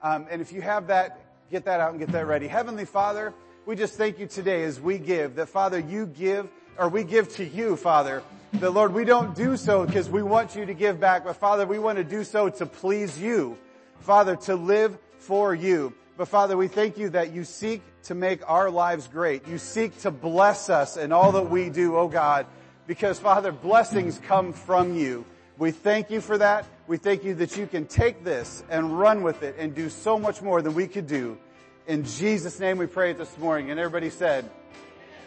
Um, 0.03 0.27
and 0.31 0.43
if 0.43 0.53
you 0.53 0.61
have 0.61 0.89
that, 0.89 1.19
get 1.51 1.65
that 1.65 1.81
out 1.81 1.91
and 1.91 1.99
get 1.99 2.11
that 2.13 2.27
ready. 2.27 2.47
Heavenly 2.49 2.85
Father, 2.85 3.33
we 3.67 3.77
just 3.77 3.95
thank 3.95 4.19
you 4.19 4.27
today 4.27 4.65
as 4.65 4.81
we 4.81 4.99
give, 4.99 5.37
that 5.37 5.49
Father, 5.49 5.79
you 5.79 6.07
give, 6.07 6.49
or 6.79 6.89
we 6.89 7.05
give 7.05 7.35
to 7.37 7.45
you, 7.45 7.77
Father. 7.77 8.23
That 8.55 8.71
Lord, 8.71 8.93
we 8.93 9.05
don't 9.05 9.35
do 9.35 9.57
so 9.57 9.85
because 9.85 10.09
we 10.09 10.23
want 10.23 10.55
you 10.55 10.67
to 10.67 10.75
give 10.75 11.01
back, 11.01 11.25
but 11.25 11.37
Father, 11.37 11.67
we 11.67 11.79
want 11.79 11.99
to 11.99 12.05
do 12.05 12.25
so 12.25 12.49
to 12.49 12.67
please 12.67 13.19
you. 13.19 13.59
Father, 14.01 14.37
to 14.37 14.55
live 14.55 14.99
for 15.19 15.55
you. 15.55 15.95
But 16.17 16.29
Father, 16.29 16.57
we 16.57 16.69
thank 16.69 16.99
you 16.99 17.09
that 17.11 17.33
you 17.33 17.45
seek 17.45 17.83
to 18.05 18.15
make 18.15 18.49
our 18.49 18.71
lives 18.71 19.09
great. 19.09 19.49
You 19.49 19.59
seek 19.59 19.99
to 20.03 20.11
bless 20.11 20.71
us 20.71 20.97
in 20.97 21.11
all 21.11 21.33
that 21.33 21.51
we 21.51 21.71
do, 21.71 21.97
oh 21.97 22.09
God, 22.09 22.47
because 22.87 23.19
Father, 23.19 23.51
blessings 23.51 24.19
come 24.19 24.53
from 24.53 24.95
you. 24.95 25.25
We 25.59 25.71
thank 25.71 26.11
you 26.11 26.21
for 26.21 26.39
that. 26.39 26.67
We 26.87 26.99
thank 26.99 27.25
you 27.25 27.35
that 27.37 27.57
you 27.57 27.67
can 27.67 27.87
take 27.87 28.25
this 28.25 28.63
and 28.69 28.99
run 28.99 29.23
with 29.23 29.43
it 29.43 29.57
and 29.59 29.75
do 29.75 29.89
so 29.89 30.19
much 30.19 30.43
more 30.43 30.61
than 30.61 30.75
we 30.75 30.87
could 30.87 31.07
do. 31.07 31.39
In 31.87 32.05
Jesus' 32.05 32.61
name 32.61 32.77
we 32.77 32.87
pray 32.87 33.13
it 33.13 33.19
this 33.19 33.37
morning. 33.39 33.71
And 33.71 33.81
everybody 33.81 34.11
said, 34.11 34.51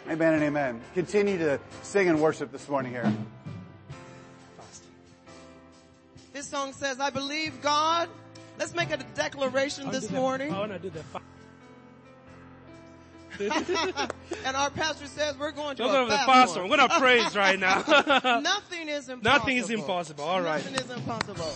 Amen 0.10 0.36
and 0.36 0.44
amen. 0.44 0.82
Continue 0.94 1.38
to 1.40 1.60
sing 1.82 2.08
and 2.08 2.22
worship 2.22 2.52
this 2.52 2.70
morning 2.70 2.92
here. 2.92 3.12
This 6.32 6.48
song 6.48 6.72
says, 6.74 7.00
I 7.00 7.10
believe 7.10 7.62
God. 7.62 8.08
Let's 8.60 8.76
make 8.76 8.92
a 8.92 8.98
declaration 8.98 9.90
this 9.90 10.10
morning. 10.12 10.54
and 14.46 14.58
our 14.58 14.70
pastor 14.72 15.06
says 15.08 15.38
we're 15.38 15.52
going 15.52 15.76
to 15.76 15.84
Don't 15.84 15.92
go 15.92 16.06
to 16.06 16.10
the 16.10 16.18
fast 16.18 16.28
pastor. 16.28 16.62
one. 16.64 16.72
I'm 16.72 16.78
going 16.78 16.90
to 16.90 17.00
praise 17.00 17.36
right 17.36 17.60
now. 17.60 17.84
Nothing 18.42 18.90
is 18.90 19.10
impossible. 19.10 19.22
Nothing 19.40 19.58
is 19.58 19.70
impossible. 19.70 20.24
All 20.24 20.42
right. 20.42 20.64
Nothing 20.64 20.86
is 20.86 20.92
impossible. 20.92 21.54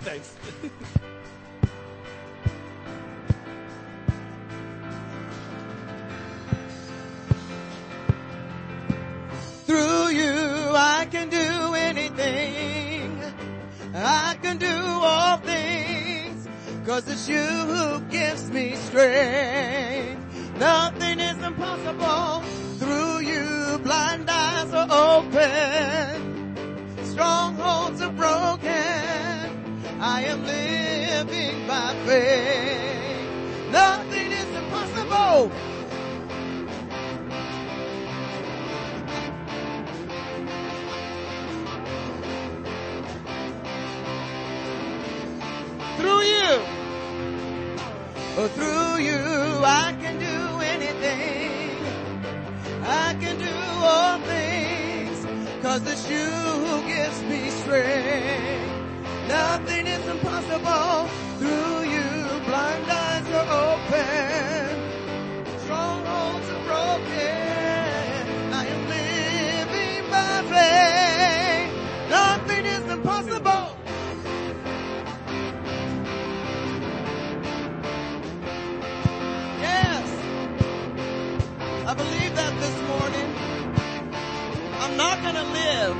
Thanks. 0.00 0.34
Through 9.66 10.08
you 10.08 10.34
I 10.74 11.06
can 11.10 11.28
do 11.28 11.74
anything. 11.74 13.20
I 13.94 14.36
can 14.42 14.58
do 14.58 14.66
all 14.68 15.38
things. 15.38 15.95
Cause 16.86 17.08
it's 17.08 17.28
you 17.28 17.42
who 17.42 17.98
gives 18.10 18.48
me 18.48 18.76
strength. 18.76 20.22
Nothing 20.56 21.18
is 21.18 21.36
impossible. 21.42 22.42
Through 22.78 23.26
you 23.26 23.78
blind 23.78 24.30
eyes 24.30 24.72
are 24.72 25.18
open. 25.18 26.54
Strongholds 27.06 28.00
are 28.02 28.12
broken. 28.12 30.00
I 30.00 30.26
am 30.26 30.46
living 30.46 31.66
by 31.66 31.92
faith. 32.06 33.72
Nothing 33.72 34.30
is 34.30 34.56
impossible. 34.56 35.50
through 45.96 46.22
you. 46.22 46.75
Oh, 48.38 48.48
through 48.48 49.02
you 49.02 49.18
I 49.64 49.96
can 49.98 50.18
do 50.18 50.60
anything. 50.60 51.72
I 52.84 53.16
can 53.18 53.38
do 53.38 53.56
all 53.82 54.18
things. 54.28 55.24
Cause 55.62 55.80
it's 55.90 56.06
you 56.10 56.28
who 56.66 56.86
gives 56.86 57.22
me 57.22 57.48
strength. 57.48 58.68
Nothing 59.26 59.86
is 59.86 60.06
impossible. 60.06 61.08
Through 61.38 61.84
you 61.94 62.08
blind 62.44 62.84
eyes 62.90 63.26
are 63.38 63.48
open. 63.72 64.68
Strongholds 65.64 66.48
are 66.50 66.64
broken. 66.68 68.20
I 68.52 68.66
am 68.74 68.82
living 68.96 70.10
by 70.10 70.34
faith. 70.52 72.10
Nothing 72.10 72.66
is 72.66 72.84
impossible. 72.92 73.35
I 81.88 81.94
believe 81.94 82.34
that 82.34 82.52
this 82.58 82.76
morning. 82.90 83.28
I'm 84.82 84.96
not 84.96 85.22
gonna 85.22 85.44
live. 85.60 85.96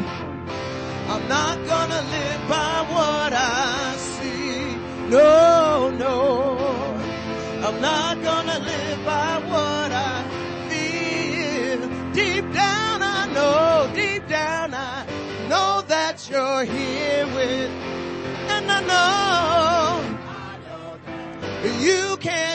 I'm 1.12 1.28
not 1.28 1.64
gonna 1.64 2.02
live 2.10 2.48
by 2.48 2.84
what 2.90 3.32
I 3.32 3.94
see. 4.18 4.74
No, 5.08 5.90
no. 5.90 6.58
I'm 7.64 7.80
not 7.80 8.20
gonna 8.20 8.58
live 8.58 9.04
by 9.04 9.38
what 9.52 9.92
I 10.10 10.24
feel. 10.68 11.80
Deep 12.12 12.52
down 12.52 13.02
I 13.02 13.28
know, 13.32 13.88
deep 13.94 14.26
down 14.26 14.74
I 14.74 15.06
know 15.48 15.82
that 15.86 16.28
you're 16.28 16.64
here 16.64 17.26
with, 17.26 17.70
and 18.54 18.72
I 18.72 18.80
know 18.90 20.02
you 21.80 22.16
can 22.16 22.45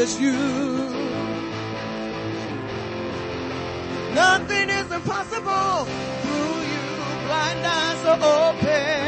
It's 0.00 0.20
you. 0.20 0.30
Nothing 4.14 4.70
is 4.70 4.92
impossible. 4.92 5.86
Through 6.22 6.60
you, 6.70 7.26
blind 7.26 7.66
eyes 7.66 8.04
are 8.04 8.50
open. 8.54 9.07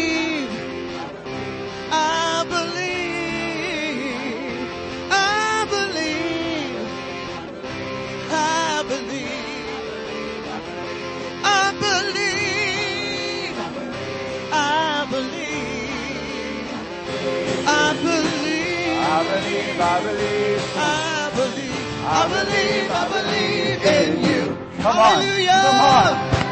I 19.81 19.99
believe. 20.03 20.61
I 20.77 21.31
believe. 21.35 21.71
I 22.05 22.27
believe. 22.29 22.91
I 22.91 23.07
believe 23.09 23.81
in 23.83 24.23
you. 24.23 24.55
Come 24.81 24.97
on, 24.97 25.21
Hallelujah. 25.21 25.61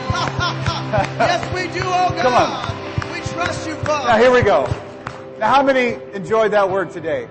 yes, 1.19 1.53
we 1.53 1.67
do, 1.71 1.85
oh 1.85 2.09
God. 2.09 2.17
Come 2.21 2.33
on. 2.33 3.13
We 3.13 3.19
trust 3.27 3.67
you, 3.67 3.75
Father. 3.75 4.07
Now 4.07 4.17
here 4.17 4.31
we 4.31 4.41
go. 4.41 4.65
Now 5.37 5.53
how 5.53 5.61
many 5.61 6.01
enjoyed 6.13 6.51
that 6.51 6.71
word 6.71 6.89
today? 6.89 7.27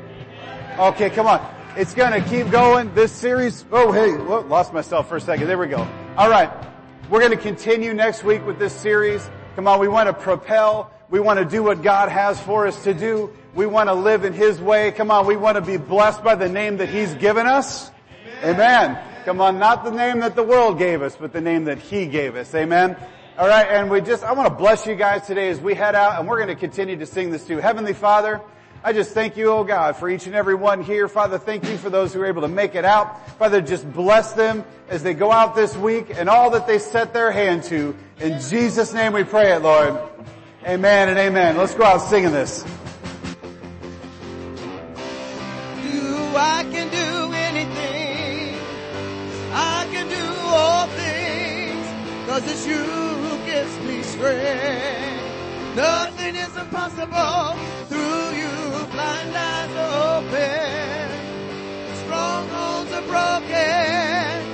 Okay, 0.79 1.11
come 1.11 1.27
on. 1.27 1.45
It's 1.77 1.95
gonna 1.95 2.21
keep 2.21 2.49
going. 2.51 2.95
This 2.95 3.11
series, 3.11 3.65
oh 3.73 3.91
hey, 3.91 4.13
whoa, 4.13 4.41
lost 4.43 4.73
myself 4.73 5.09
for 5.09 5.17
a 5.17 5.21
second. 5.21 5.49
There 5.49 5.59
we 5.59 5.67
go. 5.67 5.87
Alright. 6.17 6.51
We're 7.11 7.21
gonna 7.21 7.37
continue 7.37 7.93
next 7.93 8.23
week 8.23 8.47
with 8.47 8.61
this 8.61 8.73
series. 8.73 9.29
Come 9.57 9.67
on, 9.67 9.81
we 9.81 9.89
want 9.89 10.07
to 10.07 10.13
propel. 10.13 10.93
We 11.11 11.21
want 11.21 11.39
to 11.39 11.45
do 11.45 11.63
what 11.63 11.83
God 11.83 12.11
has 12.11 12.39
for 12.39 12.67
us 12.67 12.85
to 12.85 12.93
do. 12.93 13.31
We 13.55 13.67
want 13.67 13.89
to 13.89 13.95
live 13.95 14.25
in 14.25 14.35
His 14.35 14.61
way. 14.61 14.93
Come 14.93 15.11
on, 15.11 15.27
we 15.27 15.37
want 15.37 15.57
to 15.57 15.63
be 15.63 15.79
blessed 15.79 16.23
by 16.23 16.35
the 16.35 16.49
name 16.49 16.77
that 16.79 16.91
He's 16.91 17.15
given 17.15 17.47
us. 17.47 17.91
Amen. 18.45 18.99
Come 19.25 19.41
on, 19.41 19.59
not 19.59 19.85
the 19.85 19.91
name 19.91 20.21
that 20.21 20.37
the 20.37 20.43
world 20.43 20.79
gave 20.79 21.01
us, 21.01 21.17
but 21.17 21.33
the 21.33 21.41
name 21.41 21.65
that 21.65 21.79
He 21.79 22.07
gave 22.07 22.37
us. 22.37 22.55
Amen. 22.55 22.97
All 23.39 23.49
right, 23.49 23.67
and 23.69 23.89
we 23.91 24.01
just, 24.01 24.23
I 24.23 24.33
want 24.33 24.49
to 24.49 24.55
bless 24.55 24.85
you 24.85 24.97
guys 24.97 25.27
today 25.27 25.49
as 25.49 25.61
we 25.61 25.75
head 25.75 25.95
out 25.95 26.19
and 26.19 26.29
we're 26.29 26.39
going 26.39 26.49
to 26.49 26.57
continue 26.57 26.97
to 26.97 27.07
sing 27.07 27.31
this 27.31 27.47
too. 27.47 27.59
Heavenly 27.59 27.95
Father, 27.95 28.41
I 28.85 28.93
just 28.93 29.13
thank 29.13 29.37
you, 29.37 29.51
oh 29.51 29.65
God, 29.65 29.97
for 29.97 30.11
each 30.11 30.27
and 30.27 30.35
every 30.35 30.55
one 30.55 30.83
here. 30.83 31.09
Father, 31.09 31.39
thank 31.39 31.69
you 31.69 31.79
for 31.79 31.89
those 31.89 32.13
who 32.13 32.21
are 32.21 32.27
able 32.27 32.43
to 32.43 32.49
make 32.49 32.75
it 32.75 32.85
out. 32.85 33.29
Father, 33.39 33.61
just 33.61 33.91
bless 33.93 34.35
them 34.35 34.65
as 34.89 35.03
they 35.03 35.15
go 35.15 35.33
out 35.33 35.55
this 35.55 35.77
week 35.77 36.11
and 36.11 36.29
all 36.29 36.51
that 36.51 36.67
they 36.67 36.79
set 36.79 37.13
their 37.13 37.31
hand 37.31 37.63
to. 37.65 37.97
In 38.21 38.41
Jesus' 38.41 38.93
name 38.93 39.15
we 39.15 39.25
pray 39.25 39.53
it, 39.53 39.63
Lord. 39.63 39.99
Amen 40.69 41.09
and 41.09 41.19
amen. 41.19 41.57
Let's 41.57 41.73
go 41.73 41.83
out 41.83 42.03
singing 42.03 42.31
this. 42.31 42.63
you, 45.83 46.37
I 46.37 46.63
can 46.71 46.91
do 46.91 47.33
anything. 47.33 48.55
I 49.51 49.89
can 49.91 50.09
do 50.11 50.27
all 50.45 50.87
things, 50.89 51.87
cause 52.29 52.43
it's 52.53 52.67
you 52.67 52.77
who 52.77 53.47
gives 53.47 53.79
me 53.81 54.03
strength. 54.03 55.75
Nothing 55.75 56.37
is 56.37 56.55
impossible 56.55 57.57
through 57.89 58.37
you, 58.37 58.87
blind 58.93 59.35
eyes 59.35 59.75
open. 60.05 61.09
Strongholds 62.05 62.93
are 62.93 63.07
broken. 63.09 64.45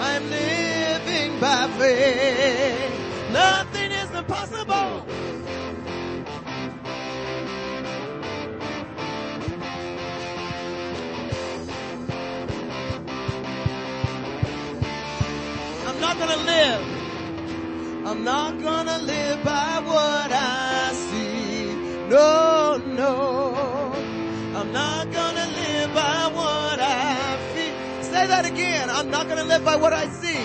I'm 0.00 0.30
living 0.30 1.38
by 1.38 1.68
faith. 1.78 3.32
Nothing 3.32 3.69
gonna 16.20 16.36
live. 16.54 16.82
I'm 18.04 18.22
not 18.24 18.60
gonna 18.60 18.98
live 18.98 19.42
by 19.42 19.80
what 19.90 20.30
I 20.30 20.92
see. 21.08 21.72
No, 22.10 22.76
no. 23.00 23.92
I'm 24.58 24.70
not 24.70 25.10
gonna 25.10 25.46
live 25.60 25.94
by 25.94 26.20
what 26.38 26.78
I 26.78 27.38
feel. 27.52 27.74
Say 28.12 28.26
that 28.32 28.44
again. 28.44 28.90
I'm 28.90 29.10
not 29.10 29.28
gonna 29.28 29.44
live 29.44 29.64
by 29.64 29.76
what 29.76 29.94
I 29.94 30.06
see. 30.08 30.44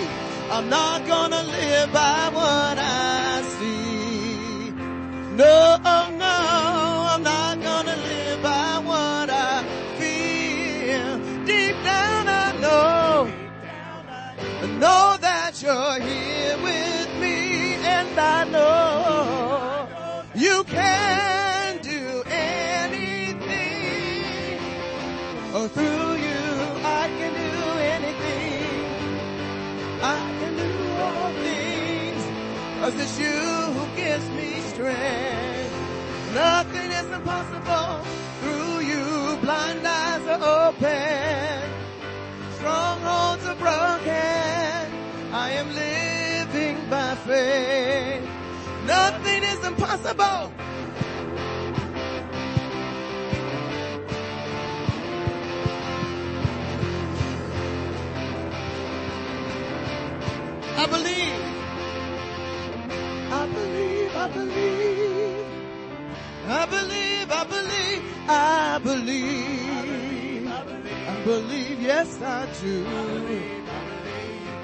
I'm 0.50 0.70
not 0.70 1.06
gonna 1.06 1.44
live 1.44 1.92
by 1.92 2.30
what 2.40 2.78
I 2.80 3.42
see. 3.58 4.72
No, 5.42 5.78
you're 15.66 16.00
here 16.00 16.58
with 16.62 17.10
me 17.20 17.74
and 17.74 18.20
I 18.20 18.44
know 18.44 19.88
you 20.36 20.64
can 20.66 21.82
do 21.82 22.22
anything. 22.28 23.40
Oh, 25.56 25.68
through 25.68 26.14
you 26.28 26.44
I 26.86 27.08
can 27.18 27.34
do 27.34 27.58
anything. 27.98 28.78
I 30.04 30.20
can 30.40 30.54
do 30.56 30.72
all 31.02 31.32
things. 31.46 32.24
Cause 32.80 32.96
it's 33.04 33.18
you 33.18 33.42
who 33.76 33.86
gives 33.96 34.30
me 34.38 34.62
strength. 34.70 35.74
Nothing 36.36 36.92
is 36.92 37.10
impossible 37.18 38.06
through 38.40 38.82
you. 38.92 39.38
Blind 39.42 39.88
eyes 39.88 40.28
are 40.28 40.44
open. 40.68 41.64
Strongholds 42.58 43.46
are 43.48 43.56
broken. 43.56 44.55
I 45.38 45.50
am 45.52 45.68
living 45.76 46.90
by 46.90 47.14
faith. 47.28 48.24
Nothing 48.86 49.44
is 49.44 49.66
impossible. 49.68 50.54
I 60.78 60.86
believe. 60.96 61.42
I 63.40 63.46
believe, 63.58 64.16
I 64.16 64.28
believe. 64.38 65.46
I 66.48 66.66
believe, 66.66 67.32
I 67.32 67.44
believe, 67.44 68.04
I 68.30 68.80
believe. 68.82 70.48
I 70.48 71.24
believe, 71.26 71.82
yes 71.82 72.22
I 72.22 72.48
do. 72.62 73.65